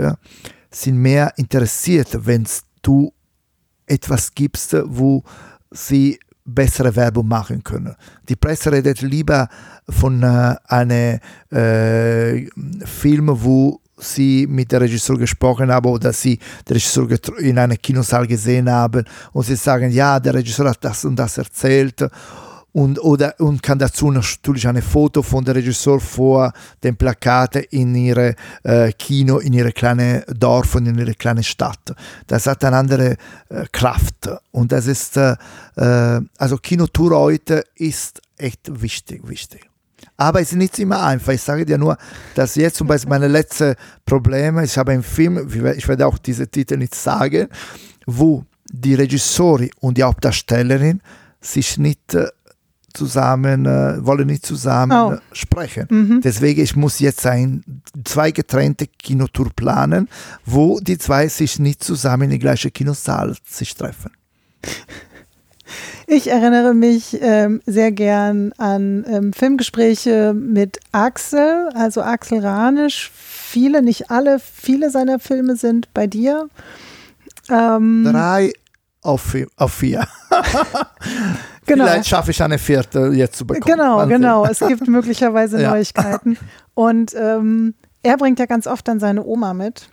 sind 0.75 0.97
mehr 0.97 1.33
interessiert, 1.37 2.25
wenn 2.25 2.45
du 2.81 3.13
etwas 3.85 4.33
gibst, 4.33 4.75
wo 4.85 5.23
sie 5.71 6.19
bessere 6.45 6.95
Werbung 6.95 7.27
machen 7.27 7.63
können. 7.63 7.95
Die 8.27 8.35
Presse 8.35 8.71
redet 8.71 9.01
lieber 9.01 9.47
von 9.89 10.21
äh, 10.23 10.55
einem 10.67 11.19
äh, 11.51 12.47
Film, 12.85 13.29
wo 13.29 13.79
sie 13.97 14.47
mit 14.47 14.71
dem 14.71 14.79
Regisseur 14.79 15.17
gesprochen 15.17 15.71
haben 15.71 15.89
oder 15.89 16.11
sie 16.11 16.37
den 16.67 16.73
Regisseur 16.73 17.07
in 17.39 17.57
einem 17.57 17.77
Kinosaal 17.81 18.27
gesehen 18.27 18.69
haben 18.69 19.05
und 19.31 19.45
sie 19.45 19.55
sagen, 19.55 19.91
ja, 19.91 20.19
der 20.19 20.33
Regisseur 20.33 20.69
hat 20.69 20.83
das 20.83 21.05
und 21.05 21.15
das 21.15 21.37
erzählt 21.37 22.05
und, 22.73 22.99
oder, 22.99 23.39
und 23.39 23.61
kann 23.61 23.79
dazu 23.79 24.11
natürlich 24.11 24.67
ein 24.67 24.81
Foto 24.81 25.21
von 25.21 25.45
der 25.45 25.55
Regisseur 25.55 25.99
vor 25.99 26.51
dem 26.83 26.97
Plakat 26.97 27.55
in 27.55 27.95
ihre 27.95 28.35
äh, 28.63 28.91
Kino, 28.93 29.37
in 29.37 29.53
ihre 29.53 29.71
kleine 29.71 30.25
Dorf 30.27 30.75
und 30.75 30.87
in 30.87 30.97
ihre 30.97 31.13
kleine 31.13 31.43
Stadt. 31.43 31.95
Das 32.27 32.47
hat 32.47 32.65
eine 32.65 32.77
andere 32.77 33.17
äh, 33.49 33.65
Kraft 33.71 34.29
und 34.51 34.71
das 34.71 34.87
ist, 34.87 35.17
äh, 35.17 35.35
äh 35.75 36.21
also 36.37 36.57
Kinotour 36.57 37.17
heute 37.17 37.63
ist 37.75 38.21
echt 38.37 38.81
wichtig, 38.81 39.27
wichtig. 39.27 39.69
Aber 40.17 40.41
es 40.41 40.51
ist 40.51 40.57
nicht 40.57 40.77
immer 40.79 41.03
einfach. 41.03 41.33
Ich 41.33 41.41
sage 41.41 41.65
dir 41.65 41.77
nur, 41.77 41.97
dass 42.35 42.55
jetzt 42.55 42.77
zum 42.77 42.87
Beispiel 42.87 43.09
meine 43.09 43.27
letzten 43.27 43.75
Probleme, 44.05 44.63
ich 44.63 44.77
habe 44.77 44.91
einen 44.91 45.03
Film, 45.03 45.47
ich 45.75 45.87
werde 45.87 46.07
auch 46.07 46.17
diese 46.17 46.47
Titel 46.47 46.77
nicht 46.77 46.95
sagen, 46.95 47.47
wo 48.05 48.45
die 48.71 48.95
Regisseurin 48.95 49.69
und 49.79 49.97
die 49.97 50.03
Hauptdarstellerin 50.03 51.01
sich 51.39 51.77
nicht 51.77 52.15
äh, 52.15 52.27
zusammen, 52.93 53.65
äh, 53.65 54.05
wollen 54.05 54.27
nicht 54.27 54.45
zusammen 54.45 55.15
oh. 55.15 55.17
sprechen. 55.31 55.87
Mhm. 55.89 56.21
Deswegen 56.21 56.61
ich 56.61 56.75
muss 56.75 56.99
jetzt 56.99 57.25
ein, 57.25 57.63
zwei 58.03 58.31
getrennte 58.31 58.87
Kinotour 58.87 59.49
planen, 59.55 60.09
wo 60.45 60.79
die 60.79 60.97
zwei 60.97 61.27
sich 61.27 61.59
nicht 61.59 61.83
zusammen 61.83 62.23
in 62.23 62.29
den 62.31 62.39
gleichen 62.39 62.71
Kinosaal 62.71 63.35
sich 63.47 63.75
treffen. 63.75 64.11
Ich 66.05 66.29
erinnere 66.29 66.73
mich 66.73 67.17
ähm, 67.21 67.61
sehr 67.65 67.91
gern 67.91 68.51
an 68.57 69.05
ähm, 69.07 69.33
Filmgespräche 69.33 70.33
mit 70.33 70.79
Axel, 70.91 71.69
also 71.73 72.01
Axel 72.01 72.39
Ranisch. 72.39 73.09
Viele, 73.13 73.81
nicht 73.81 74.11
alle, 74.11 74.39
viele 74.39 74.89
seiner 74.89 75.19
Filme 75.19 75.55
sind 75.55 75.93
bei 75.93 76.07
dir. 76.07 76.49
Ähm, 77.49 78.03
Drei 78.11 78.51
auf, 79.01 79.35
auf 79.57 79.73
vier. 79.73 80.07
genau. 81.65 81.85
Vielleicht 81.85 82.07
schaffe 82.07 82.31
ich 82.31 82.41
eine 82.41 82.57
vierte 82.57 83.11
jetzt 83.13 83.37
zu 83.37 83.47
bekommen. 83.47 83.77
Genau, 83.77 84.05
genau. 84.07 84.45
Es 84.45 84.59
gibt 84.59 84.87
möglicherweise 84.87 85.61
ja. 85.61 85.71
Neuigkeiten. 85.71 86.37
Und 86.73 87.13
ähm, 87.15 87.75
er 88.01 88.17
bringt 88.17 88.39
ja 88.39 88.45
ganz 88.45 88.67
oft 88.67 88.87
dann 88.87 88.99
seine 88.99 89.23
Oma 89.25 89.53
mit. 89.53 89.89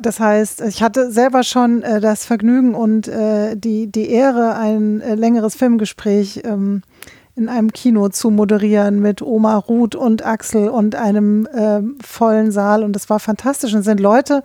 Das 0.00 0.20
heißt, 0.20 0.62
ich 0.62 0.82
hatte 0.82 1.10
selber 1.10 1.42
schon 1.42 1.82
äh, 1.82 2.00
das 2.00 2.24
Vergnügen 2.24 2.74
und 2.74 3.08
äh, 3.08 3.56
die, 3.56 3.90
die 3.90 4.10
Ehre, 4.10 4.56
ein 4.56 5.00
äh, 5.00 5.14
längeres 5.14 5.54
Filmgespräch 5.54 6.42
ähm, 6.44 6.82
in 7.34 7.48
einem 7.48 7.72
Kino 7.72 8.08
zu 8.08 8.30
moderieren 8.30 9.00
mit 9.00 9.22
Oma 9.22 9.56
Ruth 9.56 9.94
und 9.94 10.24
Axel 10.24 10.68
und 10.70 10.94
einem 10.94 11.46
ähm, 11.54 11.98
vollen 12.04 12.50
Saal. 12.50 12.82
Und 12.82 12.94
das 12.94 13.10
war 13.10 13.20
fantastisch. 13.20 13.74
Und 13.74 13.82
sind 13.82 14.00
Leute 14.00 14.42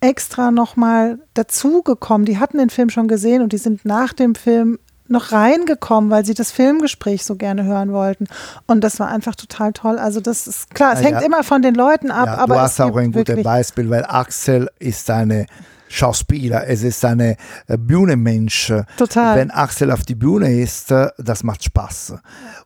extra 0.00 0.50
nochmal 0.50 1.18
dazugekommen. 1.34 2.24
Die 2.24 2.38
hatten 2.38 2.58
den 2.58 2.70
Film 2.70 2.88
schon 2.88 3.08
gesehen 3.08 3.42
und 3.42 3.52
die 3.52 3.58
sind 3.58 3.84
nach 3.84 4.12
dem 4.12 4.34
Film 4.34 4.78
noch 5.10 5.32
reingekommen, 5.32 6.10
weil 6.10 6.24
sie 6.24 6.34
das 6.34 6.50
Filmgespräch 6.50 7.24
so 7.24 7.36
gerne 7.36 7.64
hören 7.64 7.92
wollten. 7.92 8.26
Und 8.66 8.82
das 8.82 9.00
war 9.00 9.08
einfach 9.08 9.34
total 9.34 9.72
toll. 9.72 9.98
Also 9.98 10.20
das 10.20 10.46
ist 10.46 10.74
klar, 10.74 10.92
es 10.94 11.00
ja, 11.00 11.06
hängt 11.06 11.20
ja. 11.20 11.26
immer 11.26 11.42
von 11.42 11.62
den 11.62 11.74
Leuten 11.74 12.10
ab. 12.10 12.26
Ja, 12.26 12.34
aber 12.36 12.54
du 12.54 12.60
hast 12.60 12.80
auch 12.80 12.96
ein 12.96 13.12
gutes 13.12 13.42
Beispiel, 13.42 13.90
weil 13.90 14.04
Axel 14.04 14.70
ist 14.78 15.10
eine 15.10 15.46
Schauspieler, 15.92 16.68
es 16.68 16.84
ist 16.84 17.04
eine 17.04 17.36
äh, 17.66 17.76
Bühnenmensch. 17.76 18.72
Total. 18.96 19.36
Wenn 19.36 19.50
Axel 19.50 19.90
auf 19.90 20.02
die 20.02 20.14
Bühne 20.14 20.52
ist, 20.60 20.92
äh, 20.92 21.08
das 21.18 21.42
macht 21.42 21.64
Spaß. 21.64 22.14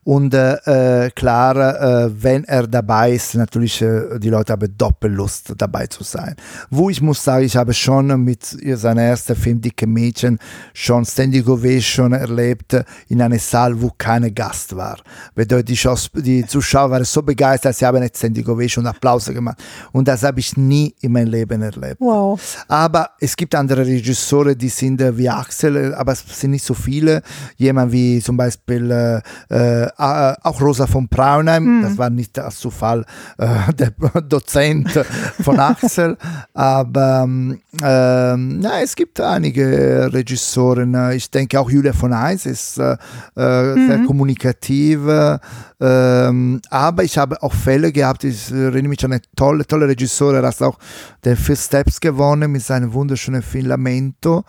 Und 0.05 0.35
äh, 0.35 1.07
äh, 1.07 1.11
klar, 1.11 1.57
äh, 1.57 2.23
wenn 2.23 2.45
er 2.45 2.67
dabei 2.67 3.13
ist, 3.13 3.35
natürlich, 3.35 3.81
äh, 3.81 4.19
die 4.19 4.29
Leute 4.29 4.53
haben 4.53 4.77
Doppellust 4.77 5.55
dabei 5.57 5.87
zu 5.87 6.05
sein. 6.05 6.37
Wo 6.69 6.91
ich 6.91 7.01
muss 7.01 7.25
sagen, 7.25 7.47
ich 7.47 7.57
habe 7.57 7.73
schon 7.73 8.23
mit 8.23 8.45
seinem 8.45 8.99
ersten 8.99 9.35
Film 9.35 9.63
Dicke 9.63 9.87
Mädchen 9.87 10.39
schon 10.75 11.07
Standing 11.07 11.49
Ovation 11.49 12.13
erlebt 12.13 12.77
in 13.09 13.23
einem 13.23 13.39
Saal, 13.39 13.81
wo 13.81 13.91
kein 13.97 14.35
Gast 14.35 14.77
war. 14.77 14.99
Bedeutet, 15.35 15.71
die, 15.71 16.23
die 16.23 16.47
Zuschauer 16.47 16.91
waren 16.91 17.05
so 17.05 17.23
begeistert, 17.23 17.75
sie 17.75 17.87
haben 17.87 17.97
eine 17.97 18.11
Standing 18.15 18.47
Ovation 18.47 18.85
und 18.85 18.91
Applaus 18.91 19.25
gemacht. 19.27 19.57
Und 19.93 20.07
das 20.07 20.23
habe 20.23 20.41
ich 20.41 20.55
nie 20.59 20.95
in 21.01 21.13
meinem 21.13 21.29
Leben 21.29 21.63
erlebt. 21.63 21.97
Wow. 22.01 22.39
Aber 22.69 23.09
es 23.21 23.37
gibt 23.37 23.55
andere 23.55 23.87
Regisseure, 23.87 24.57
die 24.57 24.69
sind 24.69 25.01
wie 25.17 25.29
Axel, 25.29 25.95
aber 25.95 26.13
es 26.13 26.25
sind 26.29 26.53
nicht 26.53 26.65
so 26.65 26.75
viele. 26.75 27.23
Jemand 27.57 27.93
wie 27.93 28.21
zum 28.21 28.37
Beispiel 28.37 28.91
äh, 28.91 29.85
äh, 29.85 29.89
auch 29.97 30.61
Rosa 30.61 30.87
von 30.87 31.09
Braunheim, 31.09 31.79
mhm. 31.79 31.83
das 31.83 31.99
war 31.99 32.11
nicht 32.11 32.39
als 32.39 32.59
Zufall 32.59 33.05
äh, 33.39 33.73
der 33.79 33.91
Dozent 34.23 34.91
von 35.41 35.59
Axel, 35.59 36.17
aber 36.53 37.29
äh, 37.83 38.37
na, 38.37 38.81
es 38.83 38.95
gibt 38.95 39.21
einige 39.21 40.11
Regissoren. 40.13 41.13
Ich 41.13 41.31
denke 41.31 41.59
auch 41.59 41.71
Julia 41.71 41.93
von 41.93 42.13
Eis 42.13 42.47
ist 42.47 42.79
äh, 42.79 42.97
äh, 43.37 43.75
mhm. 43.75 43.87
sehr 43.89 43.99
kommunikativ. 44.05 45.01
Ähm, 45.81 46.63
aber 46.71 47.03
ich 47.03 47.19
habe 47.19 47.43
auch 47.43 47.53
Fälle 47.53 47.93
gehabt, 47.93 48.25
ich 48.25 48.51
erinnere 48.51 48.89
mich 48.89 49.05
an 49.05 49.13
einen 49.13 49.23
tolle, 49.37 49.67
tolle 49.67 49.89
Regisseur, 49.89 50.35
er 50.35 50.47
hat 50.47 50.63
auch 50.63 50.79
den 51.25 51.37
First 51.37 51.67
Steps 51.67 52.01
gewonnen 52.01 52.53
mit 52.53 52.63
seinem 52.63 52.95
wunderschönen 53.05 53.43
Film 53.43 53.67
Lamento, 53.67 54.45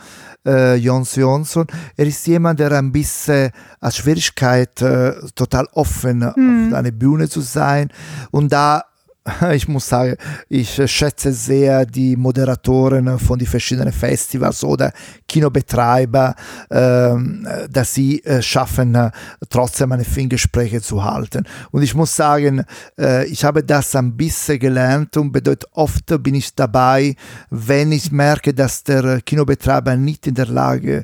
äh, 0.45 0.75
Jons 0.75 1.15
Jonsson. 1.15 1.67
Er 1.97 2.05
ist 2.05 2.25
jemand, 2.25 2.61
der 2.61 2.71
ein 2.71 2.93
bisschen 2.93 3.51
als 3.81 3.97
Schwierigkeit 3.97 4.81
äh, 4.81 5.13
total 5.35 5.67
offen 5.73 6.19
mhm. 6.19 6.67
auf 6.69 6.73
einer 6.73 6.91
Bühne 6.91 7.27
zu 7.27 7.41
sein 7.41 7.89
und 8.31 8.53
da 8.53 8.85
ich 9.53 9.67
muss 9.67 9.87
sagen, 9.89 10.15
ich 10.49 10.79
schätze 10.85 11.33
sehr 11.33 11.85
die 11.85 12.15
Moderatoren 12.15 13.17
von 13.17 13.39
den 13.39 13.47
verschiedenen 13.47 13.91
Festivals 13.91 14.63
oder 14.63 14.91
Kinobetreiber, 15.27 16.35
ähm, 16.69 17.47
dass 17.69 17.93
sie 17.93 18.23
äh, 18.23 18.41
schaffen, 18.41 18.93
äh, 18.93 19.09
trotzdem 19.49 19.91
eine 19.91 20.05
Filmgespräche 20.05 20.81
zu 20.81 21.03
halten. 21.03 21.45
Und 21.71 21.81
ich 21.81 21.95
muss 21.95 22.15
sagen, 22.15 22.65
äh, 22.99 23.25
ich 23.25 23.43
habe 23.43 23.63
das 23.63 23.95
ein 23.95 24.15
bisschen 24.15 24.59
gelernt 24.59 25.17
und 25.17 25.31
bedeutet, 25.31 25.69
oft 25.71 26.05
bin 26.21 26.35
ich 26.35 26.53
dabei, 26.53 27.15
wenn 27.49 27.91
ich 27.91 28.11
merke, 28.11 28.53
dass 28.53 28.83
der 28.83 29.21
Kinobetreiber 29.21 29.95
nicht 29.95 30.27
in 30.27 30.35
der 30.35 30.47
Lage 30.47 31.03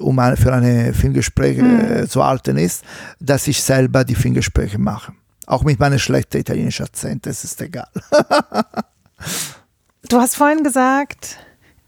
um 0.00 0.16
für 0.36 0.52
eine 0.52 0.92
Filmgespräche 0.92 1.62
mhm. 1.62 2.06
zu 2.06 2.22
halten 2.22 2.58
ist, 2.58 2.84
dass 3.18 3.48
ich 3.48 3.62
selber 3.62 4.04
die 4.04 4.14
Filmgespräche 4.14 4.78
mache. 4.78 5.12
Auch 5.50 5.64
mit 5.64 5.80
meinem 5.80 5.98
schlechten 5.98 6.38
italienischen 6.38 6.86
Akzent, 6.86 7.26
das 7.26 7.42
ist 7.42 7.60
egal. 7.60 7.88
du 10.08 10.20
hast 10.20 10.36
vorhin 10.36 10.62
gesagt, 10.62 11.38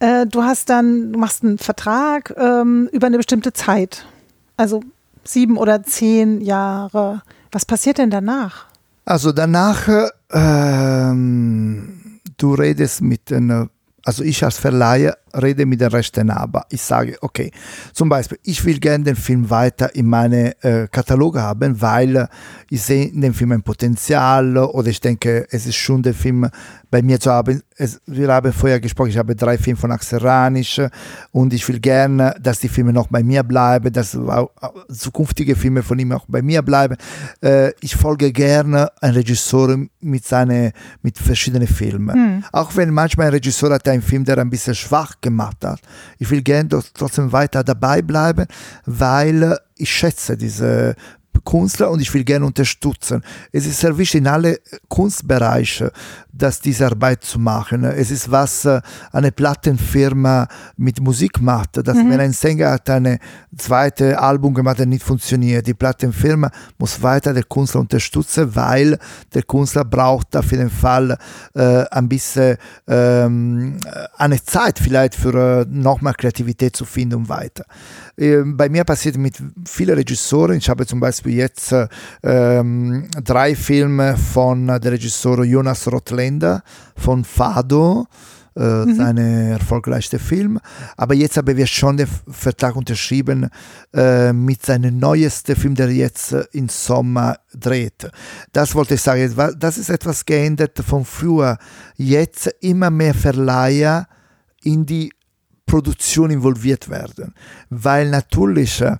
äh, 0.00 0.26
du 0.26 0.42
hast 0.42 0.68
dann, 0.68 1.12
du 1.12 1.18
machst 1.20 1.44
einen 1.44 1.58
Vertrag 1.58 2.34
ähm, 2.36 2.88
über 2.90 3.06
eine 3.06 3.18
bestimmte 3.18 3.52
Zeit. 3.52 4.04
Also 4.56 4.82
sieben 5.22 5.56
oder 5.56 5.84
zehn 5.84 6.40
Jahre. 6.40 7.22
Was 7.52 7.64
passiert 7.64 7.98
denn 7.98 8.10
danach? 8.10 8.66
Also 9.04 9.30
danach, 9.30 9.88
ähm, 10.32 12.18
du 12.38 12.54
redest 12.54 13.00
mit 13.00 13.30
den, 13.30 13.70
also 14.04 14.24
ich 14.24 14.42
als 14.42 14.58
Verleiher 14.58 15.18
rede 15.40 15.66
mit 15.66 15.80
den 15.80 15.88
Rechten 15.88 16.30
aber. 16.30 16.66
Ich 16.70 16.82
sage, 16.82 17.16
okay, 17.20 17.50
zum 17.92 18.08
Beispiel, 18.08 18.38
ich 18.42 18.64
will 18.64 18.78
gerne 18.78 19.04
den 19.04 19.16
Film 19.16 19.48
weiter 19.50 19.94
in 19.94 20.06
meine 20.06 20.60
äh, 20.62 20.88
Katalog 20.88 21.36
haben, 21.36 21.80
weil 21.80 22.28
ich 22.70 22.82
sehe 22.82 23.06
in 23.06 23.20
dem 23.20 23.34
Film 23.34 23.52
ein 23.52 23.62
Potenzial 23.62 24.56
oder 24.56 24.88
ich 24.88 25.00
denke, 25.00 25.46
es 25.50 25.66
ist 25.66 25.76
schon 25.76 26.02
der 26.02 26.14
Film 26.14 26.48
bei 26.90 27.02
mir 27.02 27.18
zu 27.18 27.30
haben. 27.30 27.62
Es, 27.76 28.00
wir 28.06 28.28
haben 28.28 28.52
vorher 28.52 28.78
gesprochen, 28.78 29.10
ich 29.10 29.18
habe 29.18 29.34
drei 29.34 29.56
Filme 29.56 29.78
von 29.78 29.90
Axel 29.90 30.18
Ranisch 30.18 30.80
und 31.32 31.52
ich 31.54 31.66
will 31.66 31.80
gerne, 31.80 32.34
dass 32.40 32.60
die 32.60 32.68
Filme 32.68 32.92
noch 32.92 33.08
bei 33.08 33.22
mir 33.22 33.42
bleiben, 33.42 33.92
dass 33.92 34.16
zukünftige 34.90 35.56
Filme 35.56 35.82
von 35.82 35.98
ihm 35.98 36.12
auch 36.12 36.26
bei 36.28 36.42
mir 36.42 36.62
bleiben. 36.62 36.96
Äh, 37.42 37.72
ich 37.80 37.96
folge 37.96 38.30
gerne 38.30 38.90
einem 39.00 39.16
Regisseur 39.16 39.78
mit, 40.00 40.26
seine, 40.26 40.72
mit 41.02 41.18
verschiedenen 41.18 41.66
Filmen. 41.66 42.16
Mhm. 42.16 42.44
Auch 42.52 42.76
wenn 42.76 42.90
manchmal 42.90 43.28
ein 43.28 43.32
Regisseur 43.32 43.72
hat 43.72 43.88
einen 43.88 44.02
Film, 44.02 44.24
der 44.24 44.38
ein 44.38 44.50
bisschen 44.50 44.74
schwach 44.74 45.14
gemacht 45.22 45.64
hat. 45.64 45.80
Ich 46.18 46.30
will 46.30 46.42
gerne 46.42 46.68
trotzdem 46.94 47.32
weiter 47.32 47.64
dabei 47.64 48.02
bleiben, 48.02 48.46
weil 48.84 49.58
ich 49.76 49.90
schätze 49.90 50.36
diese 50.36 50.94
Künstler 51.40 51.90
und 51.90 52.00
ich 52.00 52.12
will 52.14 52.24
gerne 52.24 52.46
unterstützen. 52.46 53.22
Es 53.50 53.66
ist 53.66 53.80
sehr 53.80 53.96
wichtig 53.98 54.20
in 54.20 54.26
alle 54.26 54.60
Kunstbereiche, 54.88 55.92
dass 56.32 56.60
diese 56.60 56.86
Arbeit 56.86 57.24
zu 57.24 57.38
machen. 57.38 57.84
Es 57.84 58.10
ist 58.10 58.30
was 58.30 58.64
äh, 58.64 58.80
eine 59.12 59.32
Plattenfirma 59.32 60.48
mit 60.76 61.00
Musik 61.00 61.40
macht, 61.40 61.86
dass 61.86 61.96
mhm. 61.96 62.10
wenn 62.10 62.20
ein 62.20 62.32
Sänger 62.32 62.72
hat 62.72 62.88
ein 62.90 63.18
zweites 63.56 64.16
Album 64.16 64.54
gemacht, 64.54 64.78
das 64.78 64.86
nicht 64.86 65.02
funktioniert, 65.02 65.66
die 65.66 65.74
Plattenfirma 65.74 66.50
muss 66.78 67.02
weiter 67.02 67.34
den 67.34 67.48
Künstler 67.48 67.80
unterstützen, 67.80 68.54
weil 68.54 68.98
der 69.34 69.42
Künstler 69.42 69.84
braucht 69.84 70.36
auf 70.36 70.50
jeden 70.50 70.70
Fall 70.70 71.16
äh, 71.54 71.84
ein 71.90 72.08
bisschen 72.08 72.56
ähm, 72.88 73.76
eine 74.16 74.42
Zeit 74.42 74.78
vielleicht 74.78 75.14
für 75.14 75.62
äh, 75.62 75.66
nochmal 75.68 76.14
Kreativität 76.14 76.74
zu 76.76 76.84
finden 76.84 77.16
und 77.16 77.28
weiter. 77.28 77.64
Äh, 78.16 78.42
bei 78.44 78.68
mir 78.68 78.84
passiert 78.84 79.16
mit 79.16 79.36
vielen 79.66 79.96
Regisseuren, 79.96 80.58
ich 80.58 80.68
habe 80.68 80.86
zum 80.86 81.00
Beispiel 81.00 81.34
jetzt 81.34 81.72
äh, 81.72 81.88
ähm, 82.22 83.08
drei 83.22 83.54
Filme 83.54 84.16
von 84.16 84.66
der 84.66 84.92
Regisseur 84.92 85.44
Jonas 85.44 85.90
Rotländer 85.90 86.62
von 86.96 87.24
Fado, 87.24 88.06
äh, 88.54 88.60
mhm. 88.60 88.94
seine 88.96 89.50
erfolgreichste 89.52 90.18
Film. 90.18 90.60
Aber 90.96 91.14
jetzt 91.14 91.36
haben 91.38 91.56
wir 91.56 91.66
schon 91.66 91.96
den 91.96 92.08
Vertrag 92.28 92.76
unterschrieben 92.76 93.48
äh, 93.94 94.32
mit 94.32 94.64
seinem 94.64 94.98
neuesten 94.98 95.56
Film, 95.56 95.74
der 95.74 95.90
jetzt 95.90 96.32
äh, 96.32 96.44
im 96.52 96.68
Sommer 96.68 97.38
dreht. 97.54 98.10
Das 98.52 98.74
wollte 98.74 98.94
ich 98.94 99.00
sagen. 99.00 99.34
Das 99.58 99.78
ist 99.78 99.88
etwas 99.88 100.24
geändert 100.26 100.78
von 100.86 101.04
früher. 101.04 101.56
Jetzt 101.96 102.54
immer 102.60 102.90
mehr 102.90 103.14
Verleiher 103.14 104.06
in 104.62 104.84
die 104.84 105.10
Produktion 105.66 106.30
involviert 106.30 106.88
werden. 106.88 107.34
Weil 107.70 108.10
natürlich 108.10 108.80
äh, 108.80 108.96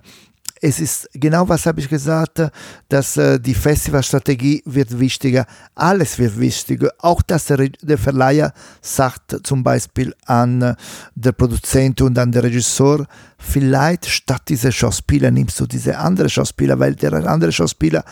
es 0.65 0.79
ist 0.79 1.09
genau 1.13 1.47
was 1.49 1.65
habe 1.65 1.81
ich 1.81 1.89
gesagt, 1.89 2.41
dass 2.87 3.17
äh, 3.17 3.37
die 3.37 3.53
Festivalstrategie 3.53 4.63
wird 4.65 4.97
wichtiger, 4.97 5.45
alles 5.75 6.17
wird 6.17 6.39
wichtiger, 6.39 6.89
auch 6.99 7.21
dass 7.21 7.47
der, 7.47 7.97
Verleiher 7.97 8.53
sagt 8.81 9.41
zum 9.43 9.61
Beispiel 9.61 10.15
an 10.25 10.61
äh, 10.61 10.75
der 11.15 11.33
Produzent 11.33 12.01
und 12.01 12.17
an 12.17 12.31
der 12.31 12.43
Regisseur, 12.43 13.05
vielleicht 13.37 14.05
statt 14.05 14.43
dieser 14.47 14.71
Schauspieler 14.71 15.31
nimmst 15.31 15.59
du 15.59 15.65
diese 15.65 15.97
andere 15.97 16.29
Schauspieler, 16.29 16.79
weil 16.79 16.95
der 16.95 17.13
andere 17.27 17.51
Schauspieler 17.51 18.05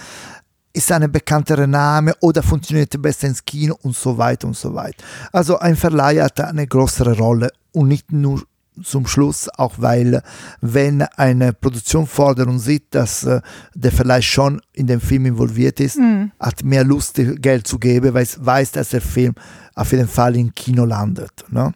ist 0.74 0.92
ein 0.92 1.12
bekannterer 1.12 1.68
Name 1.68 2.14
oder 2.22 2.44
funktioniert 2.44 3.00
besser 3.02 3.28
ins 3.28 3.44
Kino 3.44 3.76
und 3.82 3.96
so 3.96 4.18
weiter 4.18 4.48
und 4.48 4.56
so 4.56 4.74
weiter. 4.74 5.04
Also 5.32 5.60
ein 5.60 5.76
Verleiher 5.76 6.26
hat 6.26 6.40
eine 6.40 6.68
größere 6.68 7.18
Rolle 7.18 7.52
und 7.72 7.88
nicht 7.88 8.12
nur 8.12 8.42
zum 8.84 9.06
Schluss, 9.06 9.50
auch 9.58 9.74
weil, 9.78 10.24
wenn 10.62 11.02
eine 11.02 11.54
Produktion 11.54 12.08
fordert 12.08 12.48
und 12.48 12.60
sieht, 12.60 12.86
dass 12.92 13.24
äh, 13.24 13.42
der 13.76 13.92
vielleicht 13.92 14.30
schon 14.30 14.62
in 14.74 14.88
dem 14.88 15.02
Film 15.02 15.26
involviert 15.26 15.80
ist, 15.80 15.98
mhm. 15.98 16.32
hat 16.40 16.64
mehr 16.64 16.84
Lust, 16.84 17.20
Geld 17.42 17.68
zu 17.68 17.78
geben, 17.78 18.14
weil 18.14 18.24
es 18.24 18.44
weiß, 18.44 18.72
dass 18.72 18.90
der 18.90 19.02
Film 19.02 19.36
auf 19.76 19.92
jeden 19.92 20.08
Fall 20.08 20.36
im 20.36 20.54
Kino 20.56 20.86
landet. 20.86 21.46
Ne? 21.50 21.74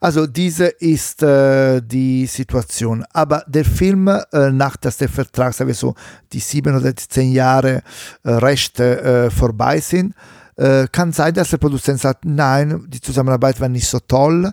Also 0.00 0.26
diese 0.26 0.66
ist 0.66 1.22
äh, 1.22 1.80
die 1.80 2.26
Situation. 2.26 3.04
Aber 3.12 3.44
der 3.46 3.64
Film, 3.64 4.08
äh, 4.08 4.50
nach 4.50 4.76
dass 4.76 4.98
der 4.98 5.08
Vertrag, 5.08 5.54
sagen 5.54 5.68
wir 5.68 5.74
so, 5.74 5.94
die 6.32 6.40
sieben 6.40 6.74
oder 6.76 6.94
zehn 6.96 7.32
Jahre 7.32 7.82
äh, 8.22 8.30
Rechte 8.30 9.00
äh, 9.02 9.30
vorbei 9.30 9.80
sind, 9.80 10.14
Äh, 10.58 10.88
kann 10.90 11.12
sein, 11.12 11.32
dass 11.34 11.50
der 11.50 11.58
Produzent 11.58 12.00
sagt, 12.00 12.24
nein, 12.24 12.84
die 12.88 13.00
Zusammenarbeit 13.00 13.60
war 13.60 13.68
nicht 13.68 13.86
so 13.86 14.00
toll, 14.00 14.50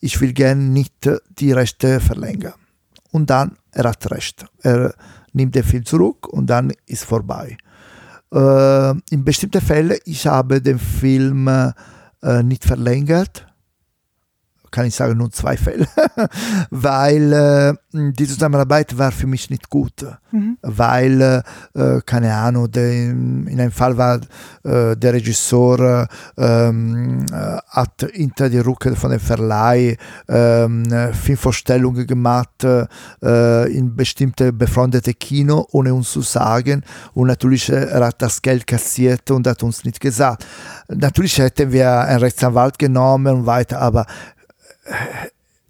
ich 0.00 0.18
will 0.18 0.32
gerne 0.32 0.62
nicht 0.62 0.94
die 1.38 1.52
Rechte 1.52 2.00
verlängern. 2.00 2.54
Und 3.10 3.28
dann, 3.28 3.58
er 3.70 3.84
hat 3.84 4.10
recht. 4.10 4.46
Er 4.62 4.94
nimmt 5.34 5.54
den 5.54 5.62
Film 5.62 5.84
zurück 5.84 6.26
und 6.26 6.46
dann 6.48 6.72
ist 6.86 7.04
vorbei. 7.04 7.58
Äh, 8.32 8.94
in 9.10 9.24
bestimmten 9.24 9.60
Fällen, 9.60 9.98
ich 10.06 10.26
habe 10.26 10.62
den 10.62 10.78
Film 10.78 11.50
nicht 12.44 12.64
verlängert, 12.64 13.46
kann 14.72 14.86
ich 14.86 14.94
sagen, 14.96 15.16
nur 15.16 15.30
zwei 15.30 15.56
Fälle, 15.56 15.86
weil 16.70 17.32
äh, 17.32 17.74
die 17.92 18.26
Zusammenarbeit 18.26 18.98
war 18.98 19.12
für 19.12 19.26
mich 19.26 19.50
nicht 19.50 19.70
gut, 19.70 20.04
mhm. 20.32 20.58
weil, 20.62 21.42
äh, 21.74 22.00
keine 22.04 22.34
Ahnung, 22.34 22.70
de, 22.70 23.10
in 23.10 23.60
einem 23.60 23.70
Fall 23.70 23.96
war 23.96 24.20
äh, 24.64 24.96
der 24.96 25.12
Regisseur 25.12 26.08
ähm, 26.36 27.26
äh, 27.32 27.58
hat 27.68 28.06
hinter 28.12 28.48
die 28.48 28.58
Rücke 28.58 28.96
von 28.96 29.10
dem 29.10 29.20
Verleih 29.20 29.96
ähm, 30.28 30.84
Filmvorstellungen 31.12 32.06
gemacht 32.06 32.64
äh, 32.64 33.72
in 33.72 33.94
bestimmte 33.94 34.52
befreundete 34.52 35.14
Kino, 35.14 35.66
ohne 35.72 35.94
uns 35.94 36.10
zu 36.10 36.22
sagen 36.22 36.82
und 37.14 37.28
natürlich 37.28 37.70
äh, 37.70 37.92
er 37.92 38.06
hat 38.06 38.22
das 38.22 38.40
Geld 38.40 38.66
kassiert 38.66 39.30
und 39.30 39.46
hat 39.46 39.62
uns 39.62 39.84
nicht 39.84 40.00
gesagt. 40.00 40.46
Natürlich 40.88 41.38
hätten 41.38 41.72
wir 41.72 42.00
einen 42.00 42.20
Rechtsanwalt 42.20 42.78
genommen 42.78 43.34
und 43.34 43.46
weiter, 43.46 43.80
aber 43.80 44.06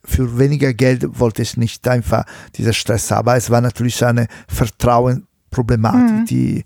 für 0.04 0.38
weniger 0.38 0.74
Geld 0.74 1.18
wollte 1.18 1.42
ich 1.42 1.56
nicht 1.56 1.86
einfach 1.86 2.24
diesen 2.56 2.72
Stress 2.72 3.10
haben. 3.10 3.20
Aber 3.20 3.36
es 3.36 3.50
war 3.50 3.60
natürlich 3.60 4.04
eine 4.04 4.26
Vertrauensproblematik. 4.48 6.16
Mhm. 6.16 6.24
Die, 6.26 6.64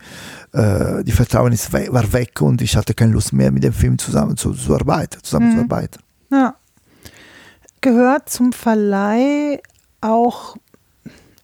äh, 0.53 1.05
die 1.05 1.13
Vertrauen 1.13 1.53
ist 1.53 1.73
we 1.73 1.89
war 1.91 2.13
weg 2.13 2.41
und 2.41 2.63
ich 2.63 2.77
hatte 2.77 2.95
keine 2.95 3.13
Lust 3.13 3.33
mehr, 3.33 3.51
mit 3.51 3.63
dem 3.63 3.73
Film 3.73 3.99
zusammen 3.99 4.37
zu, 4.37 4.53
zu 4.53 4.75
arbeiten, 4.75 5.23
zusammenzuarbeiten. 5.23 6.03
Mhm. 6.31 6.37
Ja. 6.37 6.55
Gehört 7.81 8.31
zum 8.31 8.53
Verleih 8.53 9.61
auch 10.01 10.57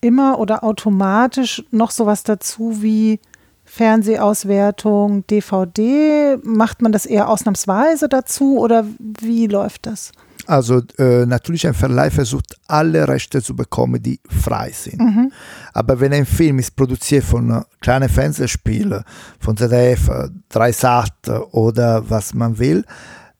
immer 0.00 0.38
oder 0.38 0.64
automatisch 0.64 1.62
noch 1.70 1.90
sowas 1.90 2.24
dazu 2.24 2.82
wie 2.82 3.20
Fernsehauswertung, 3.64 5.26
DVD? 5.28 6.38
Macht 6.42 6.82
man 6.82 6.92
das 6.92 7.06
eher 7.06 7.28
ausnahmsweise 7.28 8.08
dazu 8.08 8.58
oder 8.58 8.84
wie 8.98 9.46
läuft 9.46 9.86
das? 9.86 10.12
Also 10.46 10.82
äh, 10.98 11.26
natürlich 11.26 11.66
ein 11.66 11.74
Verleih 11.74 12.10
versucht 12.10 12.56
alle 12.66 13.06
Rechte 13.06 13.42
zu 13.42 13.54
bekommen, 13.54 14.02
die 14.02 14.20
frei 14.28 14.70
sind. 14.72 15.00
Mhm. 15.00 15.32
Aber 15.72 16.00
wenn 16.00 16.12
ein 16.12 16.26
Film 16.26 16.58
ist 16.58 16.76
produziert 16.76 17.24
von 17.24 17.50
äh, 17.50 17.62
kleinen 17.80 18.08
Fernsehspielen, 18.08 19.04
von 19.38 19.56
ZDF, 19.56 20.10
3 20.48 20.72
Sat 20.72 21.28
oder 21.52 22.08
was 22.08 22.34
man 22.34 22.58
will, 22.58 22.84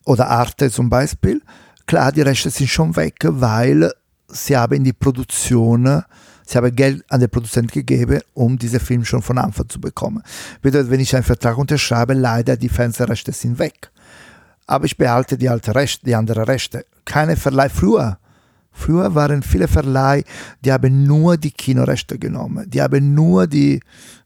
oder 0.05 0.28
Arte 0.28 0.70
zum 0.70 0.90
Beispiel, 0.90 1.40
klar, 1.86 2.12
die 2.12 2.22
Rechte 2.22 2.50
sind 2.50 2.68
schon 2.68 2.96
weg, 2.96 3.18
weil 3.22 3.92
sie 4.28 4.57
haben 4.57 4.82
die 4.82 4.92
Produktion, 4.92 6.03
sie 6.44 6.59
haben 6.59 6.74
Geld 6.74 7.05
an 7.09 7.20
den 7.20 7.30
Produzenten 7.30 7.72
gegeben, 7.72 8.20
um 8.34 8.59
diesen 8.59 8.80
Film 8.80 9.05
schon 9.05 9.22
von 9.22 9.38
Anfang 9.38 9.68
zu 9.68 9.80
bekommen. 9.80 10.22
Bedeutet, 10.61 10.90
wenn 10.90 11.00
ich 11.00 11.14
einen 11.14 11.24
Vertrag 11.24 11.57
unterschreibe, 11.57 12.14
leider 12.14 12.57
die 12.57 12.68
Fernsehrechte 12.68 13.32
sind 13.32 13.59
weg 13.59 13.91
aber 14.72 14.86
ich 14.86 14.96
behalte 14.96 15.36
die 15.36 15.50
alte 15.50 15.74
Rechte, 15.74 16.06
die 16.06 16.14
anderen 16.14 16.44
Rechte. 16.44 16.86
Keine 17.04 17.36
Verleih. 17.36 17.68
Früher, 17.68 18.18
früher 18.70 19.14
waren 19.14 19.42
viele 19.42 19.68
Verleih, 19.68 20.24
die 20.64 20.72
haben 20.72 21.04
nur 21.04 21.36
die 21.36 21.50
Kinorechte 21.50 22.18
genommen, 22.18 22.70
die 22.70 22.80
haben 22.80 23.12
nur 23.12 23.46
die 23.46 23.80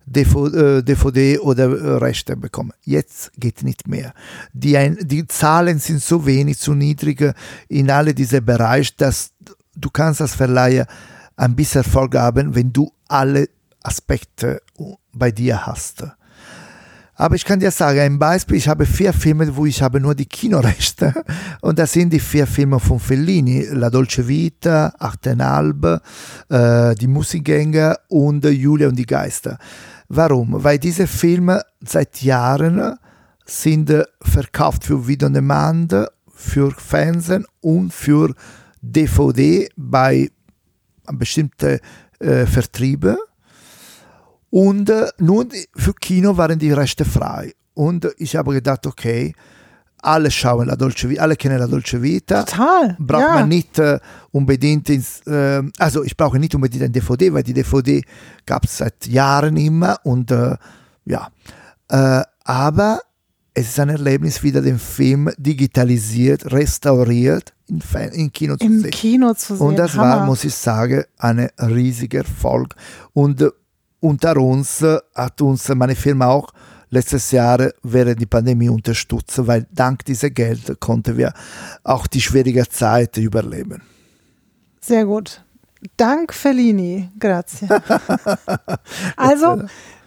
DVD 0.07 1.35
äh, 1.35 1.39
oder 1.39 1.65
äh, 1.65 1.97
Rechte 1.97 2.37
bekommen. 2.37 2.73
Jetzt 2.85 3.33
geht 3.37 3.65
nicht 3.65 3.89
mehr. 3.89 4.13
Die, 4.53 4.97
die 5.01 5.27
Zahlen 5.27 5.81
sind 5.81 6.01
so 6.01 6.25
wenig, 6.25 6.59
zu 6.59 6.75
niedrig 6.75 7.35
in 7.69 7.91
alle 7.91 8.15
diese 8.15 8.41
Bereiche, 8.41 8.93
dass 8.99 9.33
du 9.75 9.91
kannst 9.91 10.21
als 10.21 10.37
Verleiher 10.37 10.87
ein 11.35 11.57
bisschen 11.57 11.83
Erfolg 11.83 12.15
haben, 12.15 12.55
wenn 12.55 12.73
du 12.73 12.93
alle 13.09 13.49
Aspekte 13.83 14.63
bei 15.13 15.33
dir 15.33 15.67
hast. 15.67 16.05
Aber 17.19 17.35
ich 17.35 17.47
kann 17.47 17.59
dir 17.59 17.71
sagen, 17.71 17.99
ein 17.99 18.19
Beispiel, 18.19 18.59
ich 18.59 18.69
habe 18.69 18.85
vier 18.85 19.13
Filme, 19.13 19.57
wo 19.57 19.65
ich 19.65 19.81
habe 19.81 19.99
nur 19.99 20.15
die 20.15 20.27
Kinorechte. 20.27 21.15
Und 21.63 21.79
das 21.79 21.93
sind 21.93 22.13
die 22.13 22.21
vier 22.21 22.47
Filme 22.47 22.79
von 22.79 23.01
Fellini. 23.01 23.67
La 23.71 23.89
Dolce 23.89 24.29
Vita, 24.29 24.93
Achtenalb, 24.99 26.03
äh, 26.51 26.95
Die 26.95 27.07
Musikgänger 27.07 27.97
und 28.09 28.45
Julia 28.45 28.89
und 28.89 28.97
die 28.97 29.07
Geister. 29.07 29.59
Warum? 30.09 30.63
Weil 30.63 30.79
diese 30.79 31.07
Filme 31.07 31.63
seit 31.81 32.23
Jahren 32.23 32.97
sind 33.47 33.93
verkauft 34.21 34.85
für 34.85 35.07
Video 35.07 35.27
on 35.27 35.33
Demand, 35.33 35.95
für 36.29 36.71
Fernsehen 36.73 37.47
und 37.61 37.95
für 37.95 38.35
DVD 38.83 39.69
bei 39.77 40.31
bestimmten 41.13 41.81
äh, 42.19 42.47
Vertrieben. 42.47 43.17
Und 44.51 44.91
äh, 44.91 45.09
nun 45.19 45.49
für 45.75 45.95
Kino 45.95 46.37
waren 46.37 46.59
die 46.59 46.73
Rechte 46.73 47.05
frei. 47.05 47.53
Und 47.75 48.09
ich 48.19 48.37
habe 48.37 48.53
gedacht, 48.53 48.87
okay, 48.87 49.35
alle 50.03 50.31
schauen 50.31 50.69
La 50.69 50.77
Dolce 50.77 51.09
Vita, 51.09 51.23
alle 51.23 51.37
kennen 51.37 51.59
La 51.59 51.67
Dolce 51.67 52.01
Vita. 52.01 52.45
Total. 52.45 52.97
Braucht 52.99 53.23
ja. 53.23 53.35
man 53.35 53.49
nicht 53.49 53.79
äh, 53.79 53.99
unbedingt 54.31 54.89
ins, 54.89 55.21
äh, 55.27 55.63
also 55.79 56.05
ich 56.05 56.17
brauche 56.17 56.39
nicht 56.39 56.55
unbedingt 56.55 56.85
ein 56.85 56.93
DVD, 56.93 57.33
weil 57.33 57.43
die 57.43 57.53
DVD 57.53 58.03
gab 58.45 58.65
es 58.65 58.79
seit 58.79 59.07
Jahren 59.07 59.57
immer 59.57 59.99
und 60.05 60.31
äh, 60.31 60.57
ja. 61.05 61.29
Äh, 61.89 62.23
aber 62.45 63.01
es 63.53 63.69
ist 63.69 63.81
ein 63.81 63.89
Erlebnis, 63.89 64.43
wieder 64.43 64.61
den 64.61 64.79
Film 64.79 65.31
digitalisiert, 65.39 66.53
restauriert 66.53 67.55
in, 67.69 67.81
in 68.13 68.33
Kino 68.33 68.57
zu 68.57 68.67
Im 68.67 68.81
sehen. 68.81 68.91
Kino 68.91 69.35
zu 69.35 69.57
sehen. 69.57 69.67
Und 69.67 69.79
das 69.79 69.95
Hammer. 69.95 70.21
war, 70.21 70.27
muss 70.27 70.45
ich 70.45 70.55
sagen, 70.55 71.05
ein 71.17 71.49
riesiger 71.59 72.19
Erfolg. 72.19 72.75
Und 73.13 73.41
äh, 73.41 73.51
unter 74.01 74.37
uns 74.37 74.85
hat 75.15 75.41
uns 75.41 75.69
meine 75.71 75.97
Firma 75.97 76.27
auch 76.27 76.53
letztes 76.91 77.31
Jahr 77.31 77.71
während 77.83 78.21
der 78.21 78.27
Pandemie 78.27 78.69
unterstützt, 78.69 79.47
weil 79.47 79.67
dank 79.73 80.05
dieser 80.05 80.31
Geld 80.31 80.81
konnten 80.81 81.17
wir 81.17 81.33
auch 81.83 82.07
die 82.07 82.21
schwierige 82.21 82.69
Zeit 82.69 83.17
überleben. 83.17 83.83
Sehr 84.81 85.05
gut. 85.05 85.43
Dank 85.97 86.33
Fellini, 86.33 87.11
grazie. 87.19 87.69
also, 89.17 89.63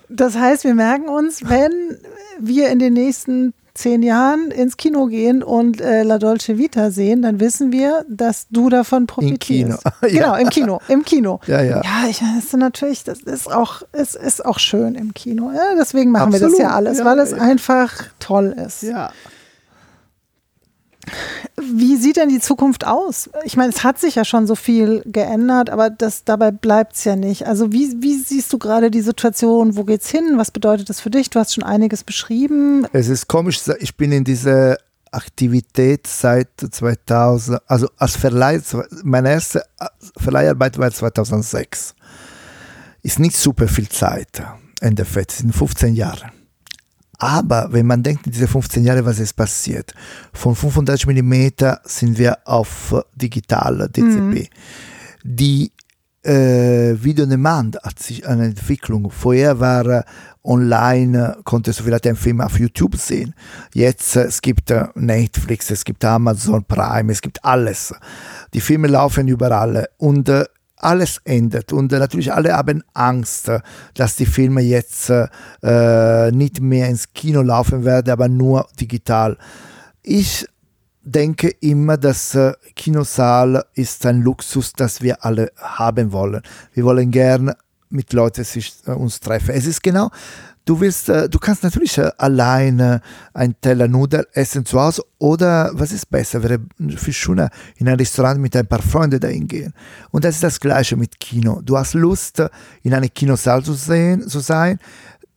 das 0.07 0.35
heißt, 0.35 0.63
wir 0.63 0.73
merken 0.73 1.09
uns, 1.09 1.47
wenn 1.47 1.97
wir 2.39 2.69
in 2.69 2.79
den 2.79 2.93
nächsten 2.93 3.53
zehn 3.79 4.03
Jahren 4.03 4.51
ins 4.51 4.77
Kino 4.77 5.07
gehen 5.07 5.41
und 5.41 5.81
äh, 5.81 6.03
La 6.03 6.17
Dolce 6.17 6.57
Vita 6.57 6.91
sehen, 6.91 7.21
dann 7.21 7.39
wissen 7.39 7.71
wir, 7.71 8.05
dass 8.09 8.47
du 8.49 8.69
davon 8.69 9.07
profitierst. 9.07 9.83
Im 10.01 10.09
Kino. 10.09 10.19
genau, 10.19 10.35
im 10.35 10.49
Kino, 10.49 10.81
im 10.87 11.05
Kino. 11.05 11.39
Ja, 11.47 11.61
ja. 11.61 11.81
Ja, 11.81 12.07
ich 12.09 12.19
das 12.19 12.45
ist 12.45 12.57
natürlich, 12.57 13.03
das 13.03 13.19
ist 13.19 13.51
auch, 13.51 13.81
es 13.91 14.15
ist 14.15 14.45
auch 14.45 14.59
schön 14.59 14.95
im 14.95 15.13
Kino. 15.13 15.51
Ja? 15.51 15.75
Deswegen 15.77 16.11
machen 16.11 16.33
Absolut. 16.33 16.57
wir 16.57 16.57
das 16.57 16.59
ja 16.59 16.75
alles, 16.75 17.03
weil 17.03 17.19
es 17.19 17.33
einfach 17.33 17.93
toll 18.19 18.55
ist. 18.65 18.83
Ja. 18.83 19.11
Wie 21.57 21.97
sieht 21.97 22.17
denn 22.17 22.29
die 22.29 22.39
Zukunft 22.39 22.85
aus? 22.85 23.29
Ich 23.43 23.57
meine, 23.57 23.71
es 23.71 23.83
hat 23.83 23.99
sich 23.99 24.15
ja 24.15 24.25
schon 24.25 24.47
so 24.47 24.55
viel 24.55 25.01
geändert, 25.05 25.69
aber 25.69 25.89
das, 25.89 26.23
dabei 26.23 26.51
bleibt 26.51 26.95
es 26.95 27.03
ja 27.03 27.15
nicht. 27.15 27.45
Also 27.45 27.71
wie, 27.71 27.95
wie 28.01 28.15
siehst 28.15 28.51
du 28.53 28.57
gerade 28.57 28.91
die 28.91 29.01
Situation? 29.01 29.75
Wo 29.75 29.83
geht's 29.83 30.09
hin? 30.09 30.33
Was 30.37 30.51
bedeutet 30.51 30.89
das 30.89 30.99
für 30.99 31.09
dich? 31.09 31.29
Du 31.29 31.39
hast 31.39 31.53
schon 31.53 31.63
einiges 31.63 32.03
beschrieben. 32.03 32.87
Es 32.93 33.09
ist 33.09 33.27
komisch, 33.27 33.59
ich 33.79 33.95
bin 33.95 34.11
in 34.11 34.23
dieser 34.23 34.77
Aktivität 35.11 36.07
seit 36.07 36.49
2000, 36.57 37.61
also 37.67 37.87
als 37.97 38.15
Verleih, 38.15 38.61
meine 39.03 39.31
erste 39.31 39.63
Verleiharbeit 40.17 40.77
war 40.77 40.91
2006. 40.91 41.95
Ist 43.01 43.19
nicht 43.19 43.37
super 43.37 43.67
viel 43.67 43.89
Zeit, 43.89 44.43
Endeffekt, 44.81 45.31
sind 45.31 45.55
15 45.55 45.95
Jahre. 45.95 46.31
Aber 47.19 47.67
wenn 47.71 47.85
man 47.85 48.01
denkt, 48.01 48.25
in 48.25 48.31
diese 48.31 48.47
15 48.47 48.83
Jahre, 48.83 49.05
was 49.05 49.19
ist 49.19 49.33
passiert? 49.33 49.93
Von 50.33 50.55
35 50.55 51.05
mm 51.07 51.49
sind 51.83 52.17
wir 52.17 52.37
auf 52.45 52.95
digital 53.15 53.89
DCP. 53.89 54.01
Mhm. 54.03 54.47
Die 55.23 55.71
äh, 56.23 56.95
Video 57.01 57.23
on 57.23 57.29
Demand 57.29 57.77
hat 57.83 57.99
sich 57.99 58.25
eine 58.27 58.45
Entwicklung. 58.45 59.11
Vorher 59.11 59.59
war 59.59 59.85
äh, 59.85 60.03
online, 60.43 61.37
konntest 61.43 61.79
du 61.79 61.83
vielleicht 61.83 62.07
einen 62.07 62.15
Film 62.15 62.41
auf 62.41 62.59
YouTube 62.59 62.95
sehen. 62.95 63.35
Jetzt 63.73 64.15
äh, 64.15 64.23
es 64.23 64.41
gibt 64.41 64.71
äh, 64.71 64.85
Netflix, 64.95 65.69
es 65.71 65.83
gibt 65.83 66.03
Amazon 66.05 66.63
Prime, 66.63 67.11
es 67.11 67.21
gibt 67.21 67.43
alles. 67.43 67.93
Die 68.53 68.61
Filme 68.61 68.87
laufen 68.87 69.27
überall 69.27 69.87
und 69.97 70.29
äh, 70.29 70.45
alles 70.79 71.21
endet 71.23 71.73
und 71.73 71.91
äh, 71.93 71.99
natürlich 71.99 72.33
alle 72.33 72.53
haben 72.53 72.83
Angst, 72.93 73.51
dass 73.93 74.15
die 74.15 74.25
Filme 74.25 74.61
jetzt 74.61 75.09
äh, 75.09 76.31
nicht 76.31 76.61
mehr 76.61 76.89
ins 76.89 77.13
Kino 77.13 77.41
laufen 77.41 77.85
werden, 77.85 78.11
aber 78.11 78.27
nur 78.27 78.67
digital. 78.79 79.37
Ich 80.03 80.45
denke 81.03 81.49
immer, 81.61 81.97
dass 81.97 82.35
äh, 82.35 82.53
Kinosaal 82.75 83.65
ist 83.73 84.05
ein 84.05 84.21
Luxus, 84.21 84.73
das 84.73 85.01
wir 85.01 85.23
alle 85.25 85.51
haben 85.57 86.11
wollen. 86.11 86.41
Wir 86.73 86.83
wollen 86.83 87.11
gern 87.11 87.53
mit 87.89 88.13
Leuten 88.13 88.43
sich, 88.43 88.75
äh, 88.85 88.91
uns 88.91 89.19
treffen. 89.19 89.51
Es 89.51 89.65
ist 89.65 89.81
genau 89.81 90.11
du 90.69 90.79
willst, 90.79 91.09
äh, 91.09 91.27
du 91.27 91.39
kannst 91.39 91.63
natürlich 91.63 91.97
äh, 91.97 92.11
alleine 92.17 93.01
ein 93.33 93.59
Teller 93.59 93.87
Nudeln 93.87 94.25
essen 94.33 94.65
zu 94.65 94.79
Hause 94.79 95.03
oder 95.17 95.71
was 95.73 95.91
ist 95.91 96.09
besser, 96.09 96.43
wäre 96.43 96.59
viel 96.95 97.13
schöner 97.13 97.49
in 97.77 97.89
ein 97.89 97.95
Restaurant 97.95 98.39
mit 98.39 98.55
ein 98.55 98.67
paar 98.67 98.81
Freunden 98.81 99.19
dahin 99.19 99.47
gehen. 99.47 99.73
Und 100.11 100.23
das 100.23 100.35
ist 100.35 100.43
das 100.43 100.59
Gleiche 100.59 100.95
mit 100.95 101.19
Kino. 101.19 101.61
Du 101.61 101.75
hast 101.75 101.95
Lust, 101.95 102.43
in 102.83 102.93
einem 102.93 103.11
Kinosaal 103.11 103.63
zu, 103.63 103.73
sehen, 103.73 104.27
zu 104.27 104.39
sein. 104.39 104.77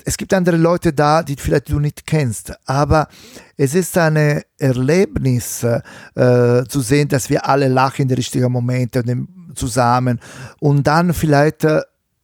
Es 0.04 0.18
gibt 0.18 0.34
andere 0.34 0.56
Leute 0.56 0.92
da, 0.92 1.22
die 1.22 1.36
vielleicht 1.36 1.70
du 1.70 1.78
nicht 1.78 2.06
kennst, 2.06 2.52
aber 2.66 3.09
es 3.56 3.74
ist 3.74 3.96
ein 3.96 4.42
Erlebnis 4.59 5.62
äh, 5.62 6.64
zu 6.68 6.80
sehen, 6.80 7.09
dass 7.09 7.30
wir 7.30 7.48
alle 7.48 7.68
lachen 7.68 8.02
in 8.02 8.09
den 8.09 8.16
richtigen 8.16 8.50
Momenten 8.52 9.52
zusammen 9.54 10.18
und 10.59 10.86
dann 10.86 11.14
vielleicht 11.14 11.64
äh, 11.64 11.80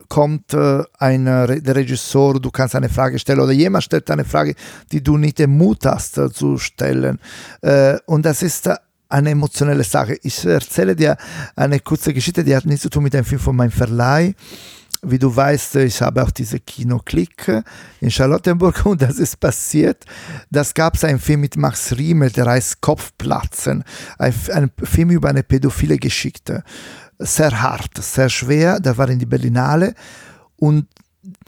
kommt 0.08 0.54
äh, 0.54 0.82
ein 0.98 1.24
der 1.24 1.76
Regisseur, 1.76 2.40
du 2.40 2.50
kannst 2.50 2.74
eine 2.74 2.88
Frage 2.88 3.18
stellen 3.18 3.40
oder 3.40 3.52
jemand 3.52 3.84
stellt 3.84 4.10
eine 4.10 4.24
Frage, 4.24 4.54
die 4.90 5.02
du 5.02 5.16
nicht 5.16 5.38
den 5.38 5.56
Mut 5.56 5.84
hast 5.84 6.18
äh, 6.18 6.30
zu 6.30 6.58
stellen. 6.58 7.18
Äh, 7.60 7.98
und 8.06 8.24
das 8.24 8.42
ist 8.42 8.70
eine 9.08 9.30
emotionelle 9.30 9.84
Sache. 9.84 10.18
Ich 10.22 10.44
erzähle 10.44 10.94
dir 10.94 11.16
eine 11.56 11.80
kurze 11.80 12.12
Geschichte, 12.12 12.44
die 12.44 12.54
hat 12.54 12.66
nichts 12.66 12.82
zu 12.82 12.90
tun 12.90 13.02
mit 13.02 13.14
dem 13.14 13.24
Film 13.24 13.40
von 13.40 13.56
meinem 13.56 13.70
Verleih. 13.70 14.34
Wie 15.02 15.18
du 15.18 15.34
weißt, 15.34 15.76
ich 15.76 16.02
habe 16.02 16.24
auch 16.24 16.32
diese 16.32 16.58
Kinoklick 16.58 17.62
in 18.00 18.10
Charlottenburg 18.10 18.84
und 18.84 19.00
das 19.00 19.18
ist 19.18 19.38
passiert. 19.38 20.04
Das 20.50 20.74
gab 20.74 20.96
es 20.96 21.04
einen 21.04 21.20
Film 21.20 21.40
mit 21.40 21.56
Max 21.56 21.96
Riemel, 21.96 22.30
der 22.30 22.46
heißt 22.46 22.80
Kopfplatzen. 22.80 23.84
Ein, 24.18 24.34
ein 24.52 24.70
Film 24.82 25.10
über 25.10 25.28
eine 25.28 25.44
pädophile 25.44 25.98
Geschichte 25.98 26.64
sehr 27.18 27.60
hart, 27.60 28.02
sehr 28.02 28.28
schwer. 28.28 28.80
Da 28.80 28.96
war 28.96 29.08
in 29.08 29.18
die 29.18 29.26
Berlinale 29.26 29.94
und 30.56 30.86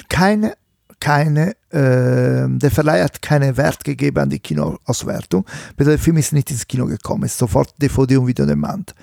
keine, 0.09 0.55
keine, 0.99 1.53
äh, 1.71 2.47
der 2.49 2.71
Verleih 2.71 3.05
hat 3.05 3.23
keinen 3.23 3.57
Wert 3.57 3.85
gegeben 3.85 4.19
an 4.19 4.31
die 4.31 4.39
Kinoauswertung. 4.39 5.47
Der 5.79 5.99
Film 5.99 6.19
ist 6.19 6.33
nicht 6.33 6.51
ins 6.51 6.67
Kino 6.67 6.87
gekommen, 6.87 7.25
ist 7.25 7.39
sofort 7.39 7.75
DVD 7.81 8.17
und 8.17 8.27
Video 8.27 8.47
demand. 8.47 8.95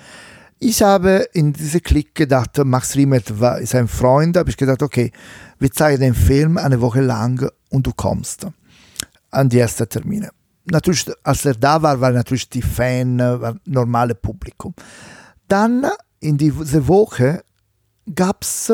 Ich 0.60 0.82
habe 0.82 1.28
in 1.34 1.52
diese 1.52 1.80
Klick 1.80 2.14
gedacht, 2.14 2.58
Max 2.64 2.96
Riemelt 2.96 3.38
war, 3.38 3.58
ist 3.58 3.74
ein 3.74 3.86
Freund, 3.86 4.36
habe 4.36 4.50
ich 4.50 4.56
gedacht, 4.56 4.82
okay, 4.82 5.12
wir 5.58 5.70
zeigen 5.70 6.00
den 6.00 6.14
Film 6.14 6.58
eine 6.58 6.80
Woche 6.80 7.00
lang 7.00 7.48
und 7.70 7.86
du 7.86 7.92
kommst 7.92 8.46
an 9.30 9.48
die 9.48 9.58
ersten 9.58 9.88
Termine. 9.88 10.30
Natürlich, 10.64 11.06
als 11.22 11.44
er 11.44 11.54
da 11.54 11.80
war, 11.80 12.00
war 12.00 12.10
natürlich 12.10 12.48
die 12.48 12.62
Fan, 12.62 13.18
war 13.18 13.56
normale 13.64 14.14
Publikum. 14.14 14.74
Dann 15.46 15.86
in 16.20 16.36
dieser 16.36 16.86
Woche 16.86 17.42
gab 18.14 18.42
es 18.42 18.72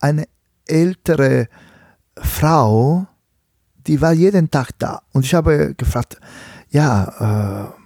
eine 0.00 0.26
ältere 0.66 1.48
Frau, 2.16 3.06
die 3.86 4.00
war 4.00 4.12
jeden 4.12 4.50
Tag 4.50 4.70
da. 4.78 5.02
Und 5.12 5.24
ich 5.24 5.34
habe 5.34 5.74
gefragt, 5.74 6.18
ja, 6.70 7.68
äh, 7.68 7.78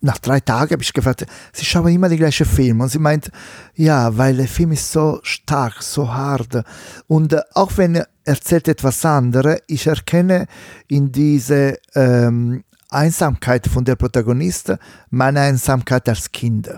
nach 0.00 0.18
drei 0.18 0.40
Tagen 0.40 0.72
habe 0.72 0.82
ich 0.82 0.92
gefragt, 0.92 1.26
sie 1.52 1.64
schauen 1.64 1.88
immer 1.88 2.08
die 2.08 2.16
gleichen 2.16 2.46
Filme. 2.46 2.84
Und 2.84 2.90
sie 2.90 2.98
meint, 2.98 3.30
ja, 3.74 4.16
weil 4.16 4.36
der 4.36 4.48
Film 4.48 4.72
ist 4.72 4.92
so 4.92 5.18
stark, 5.22 5.82
so 5.82 6.12
hart. 6.12 6.62
Und 7.08 7.32
äh, 7.32 7.40
auch 7.54 7.76
wenn 7.76 7.96
er 7.96 8.08
erzählt 8.24 8.68
etwas 8.68 9.04
anderes, 9.04 9.58
ich 9.66 9.86
erkenne 9.86 10.46
in 10.88 11.10
diese 11.10 11.78
ähm, 11.94 12.62
Einsamkeit 12.90 13.66
von 13.66 13.84
der 13.84 13.96
Protagonistin 13.96 14.78
meine 15.10 15.40
Einsamkeit 15.40 16.08
als 16.08 16.30
Kind. 16.30 16.70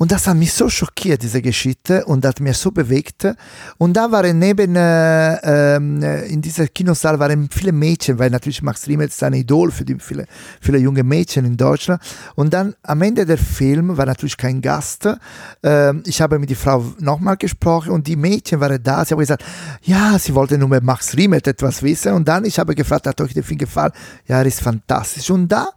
Und 0.00 0.10
das 0.12 0.26
hat 0.26 0.34
mich 0.38 0.54
so 0.54 0.70
schockiert, 0.70 1.22
diese 1.22 1.42
Geschichte, 1.42 2.06
und 2.06 2.24
hat 2.24 2.40
mich 2.40 2.56
so 2.56 2.70
bewegt. 2.70 3.28
Und 3.76 3.92
da 3.98 4.10
waren 4.10 4.38
neben, 4.38 4.74
äh, 4.74 5.34
äh, 5.74 6.32
in 6.32 6.40
dieser 6.40 6.68
Kinosaal 6.68 7.18
waren 7.18 7.50
viele 7.52 7.70
Mädchen, 7.70 8.18
weil 8.18 8.30
natürlich 8.30 8.62
Max 8.62 8.86
Riemel 8.86 9.08
ist 9.08 9.22
ein 9.22 9.34
Idol 9.34 9.70
für 9.70 9.84
die 9.84 9.98
viele, 10.00 10.24
viele 10.62 10.78
junge 10.78 11.02
Mädchen 11.04 11.44
in 11.44 11.54
Deutschland. 11.54 12.00
Und 12.34 12.54
dann 12.54 12.74
am 12.82 13.02
Ende 13.02 13.26
der 13.26 13.36
Film 13.36 13.94
war 13.94 14.06
natürlich 14.06 14.38
kein 14.38 14.62
Gast. 14.62 15.06
Äh, 15.62 15.94
ich 16.06 16.22
habe 16.22 16.38
mit 16.38 16.48
der 16.48 16.56
Frau 16.56 16.82
nochmal 16.98 17.36
gesprochen 17.36 17.90
und 17.90 18.06
die 18.06 18.16
Mädchen 18.16 18.58
waren 18.58 18.82
da. 18.82 19.04
Sie 19.04 19.12
haben 19.12 19.20
gesagt, 19.20 19.44
ja, 19.82 20.18
sie 20.18 20.34
wollten 20.34 20.60
nur 20.60 20.70
mit 20.70 20.82
Max 20.82 21.14
Riemel 21.14 21.42
etwas 21.44 21.82
wissen. 21.82 22.14
Und 22.14 22.26
dann, 22.26 22.46
ich 22.46 22.58
habe 22.58 22.74
gefragt, 22.74 23.06
hat 23.06 23.20
euch 23.20 23.34
der 23.34 23.44
Film 23.44 23.58
gefallen? 23.58 23.92
Ja, 24.26 24.38
er 24.38 24.46
ist 24.46 24.62
fantastisch. 24.62 25.30
Und 25.30 25.48
da 25.48 25.68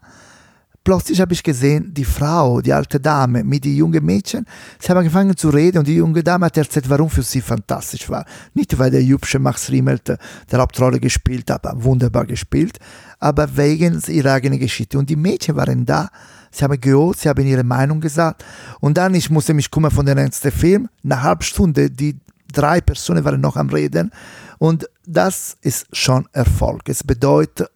plötzlich 0.83 1.21
habe 1.21 1.33
ich 1.33 1.43
gesehen, 1.43 1.93
die 1.93 2.05
Frau, 2.05 2.61
die 2.61 2.73
alte 2.73 2.99
Dame 2.99 3.43
mit 3.43 3.63
den 3.65 3.75
jungen 3.75 4.03
Mädchen, 4.05 4.45
sie 4.79 4.89
haben 4.89 4.97
angefangen 4.97 5.35
zu 5.35 5.49
reden 5.49 5.79
und 5.79 5.87
die 5.87 5.95
junge 5.95 6.23
Dame 6.23 6.45
hat 6.45 6.57
erzählt, 6.57 6.89
warum 6.89 7.09
für 7.09 7.23
sie 7.23 7.41
fantastisch 7.41 8.09
war. 8.09 8.25
Nicht, 8.53 8.77
weil 8.77 8.91
der 8.91 9.03
Jübsche 9.03 9.39
Max 9.39 9.69
Riemelt 9.69 10.07
der 10.07 10.59
Hauptrolle 10.59 10.99
gespielt 10.99 11.49
hat, 11.49 11.65
wunderbar 11.83 12.25
gespielt, 12.25 12.77
aber 13.19 13.55
wegen 13.55 14.01
ihrer 14.07 14.33
eigenen 14.33 14.59
Geschichte. 14.59 14.97
Und 14.97 15.09
die 15.09 15.15
Mädchen 15.15 15.55
waren 15.55 15.85
da, 15.85 16.09
sie 16.51 16.63
haben 16.63 16.79
gehört, 16.79 17.19
sie 17.19 17.29
haben 17.29 17.45
ihre 17.45 17.63
Meinung 17.63 18.01
gesagt. 18.01 18.43
Und 18.79 18.97
dann, 18.97 19.15
ich 19.15 19.29
musste 19.29 19.53
mich 19.53 19.71
kümmern 19.71 19.91
von 19.91 20.05
der 20.05 20.15
nächsten 20.15 20.51
Film, 20.51 20.89
eine 21.03 21.21
halbe 21.21 21.43
Stunde, 21.43 21.89
die 21.89 22.17
drei 22.51 22.81
Personen 22.81 23.23
waren 23.23 23.41
noch 23.41 23.57
am 23.57 23.69
Reden. 23.69 24.11
Und 24.59 24.87
das 25.05 25.57
ist 25.61 25.87
schon 25.91 26.27
Erfolg. 26.31 26.87
Es 26.87 27.03
bedeutet, 27.03 27.69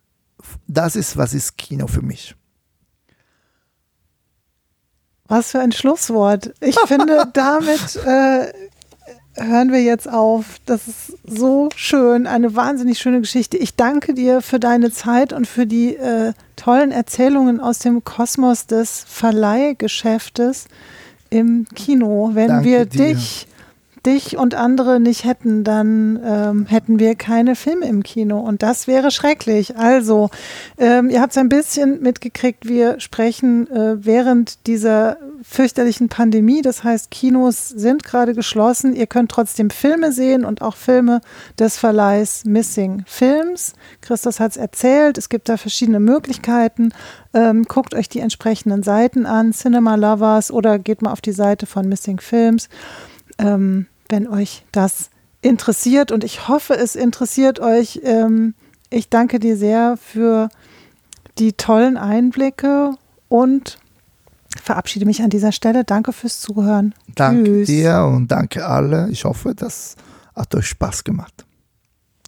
das 0.68 0.96
ist, 0.96 1.18
was 1.18 1.34
ist 1.34 1.58
Kino 1.58 1.88
für 1.88 2.02
mich. 2.02 2.37
Was 5.28 5.52
für 5.52 5.60
ein 5.60 5.72
Schlusswort. 5.72 6.54
Ich 6.62 6.80
finde, 6.80 7.28
damit 7.34 7.96
äh, 8.06 8.52
hören 9.36 9.72
wir 9.72 9.82
jetzt 9.82 10.10
auf. 10.10 10.46
Das 10.66 10.88
ist 10.88 11.18
so 11.26 11.70
schön, 11.76 12.28
eine 12.28 12.56
wahnsinnig 12.56 13.00
schöne 13.00 13.22
Geschichte. 13.22 13.58
Ich 13.58 13.76
danke 13.76 14.14
dir 14.14 14.42
für 14.42 14.60
deine 14.60 14.92
Zeit 14.92 15.34
und 15.34 15.48
für 15.48 15.66
die 15.66 15.96
äh, 15.96 16.34
tollen 16.56 16.92
Erzählungen 16.92 17.60
aus 17.60 17.80
dem 17.80 18.04
Kosmos 18.04 18.68
des 18.68 19.06
Verleihgeschäftes 19.08 20.66
im 21.30 21.66
Kino. 21.76 22.32
Wenn 22.34 22.48
danke 22.48 22.66
wir 22.66 22.86
dich 22.86 23.47
dich 24.08 24.38
und 24.38 24.56
andere 24.56 25.00
nicht 25.00 25.26
hätten, 25.26 25.66
dann 25.66 26.20
ähm, 26.24 26.66
hätten 26.66 26.98
wir 26.98 27.16
keine 27.16 27.56
Filme 27.56 27.86
im 27.88 28.04
Kino 28.04 28.40
und 28.40 28.64
das 28.64 28.88
wäre 28.88 29.12
schrecklich. 29.12 29.76
Also, 29.76 30.30
ähm, 30.78 31.10
ihr 31.10 31.22
habt 31.22 31.34
es 31.34 31.38
ein 31.38 31.50
bisschen 31.50 32.02
mitgekriegt, 32.02 32.68
wir 32.68 33.02
sprechen 33.02 33.70
äh, 33.70 34.04
während 34.04 34.66
dieser 34.66 35.18
fürchterlichen 35.44 36.08
Pandemie, 36.08 36.62
das 36.62 36.84
heißt, 36.84 37.12
Kinos 37.12 37.68
sind 37.68 38.04
gerade 38.04 38.34
geschlossen, 38.34 38.96
ihr 38.96 39.08
könnt 39.08 39.30
trotzdem 39.30 39.70
Filme 39.70 40.12
sehen 40.14 40.46
und 40.46 40.62
auch 40.62 40.76
Filme 40.78 41.20
des 41.60 41.78
Verleihs 41.78 42.46
Missing 42.46 43.04
Films. 43.06 43.74
Christus 44.02 44.40
hat 44.40 44.52
es 44.52 44.58
erzählt, 44.58 45.18
es 45.18 45.28
gibt 45.28 45.50
da 45.50 45.58
verschiedene 45.58 46.00
Möglichkeiten. 46.00 46.94
Ähm, 47.34 47.64
guckt 47.64 47.94
euch 47.94 48.08
die 48.08 48.20
entsprechenden 48.20 48.84
Seiten 48.84 49.26
an, 49.26 49.52
Cinema 49.52 49.96
Lovers 49.96 50.50
oder 50.50 50.80
geht 50.80 51.02
mal 51.02 51.12
auf 51.12 51.22
die 51.22 51.34
Seite 51.34 51.66
von 51.66 51.90
Missing 51.90 52.22
Films. 52.22 52.70
Ähm, 53.38 53.88
wenn 54.10 54.28
euch 54.28 54.66
das 54.72 55.10
interessiert. 55.42 56.12
Und 56.12 56.24
ich 56.24 56.48
hoffe, 56.48 56.76
es 56.76 56.96
interessiert 56.96 57.60
euch. 57.60 58.02
Ähm, 58.04 58.54
ich 58.90 59.10
danke 59.10 59.40
dir 59.40 59.58
sehr 59.58 59.98
für 59.98 60.50
die 61.38 61.54
tollen 61.54 61.98
Einblicke 61.98 62.96
und 63.30 63.80
verabschiede 64.62 65.06
mich 65.06 65.22
an 65.22 65.30
dieser 65.30 65.52
Stelle. 65.52 65.84
Danke 65.84 66.14
fürs 66.14 66.40
Zuhören. 66.40 66.94
Danke 67.16 67.44
Tschüss. 67.44 67.68
dir 67.68 68.04
und 68.06 68.32
danke 68.32 68.66
alle. 68.66 69.10
Ich 69.10 69.26
hoffe, 69.26 69.54
das 69.56 69.96
hat 70.36 70.54
euch 70.56 70.68
Spaß 70.68 71.04
gemacht. 71.04 71.46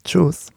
Tschüss. 0.03 0.47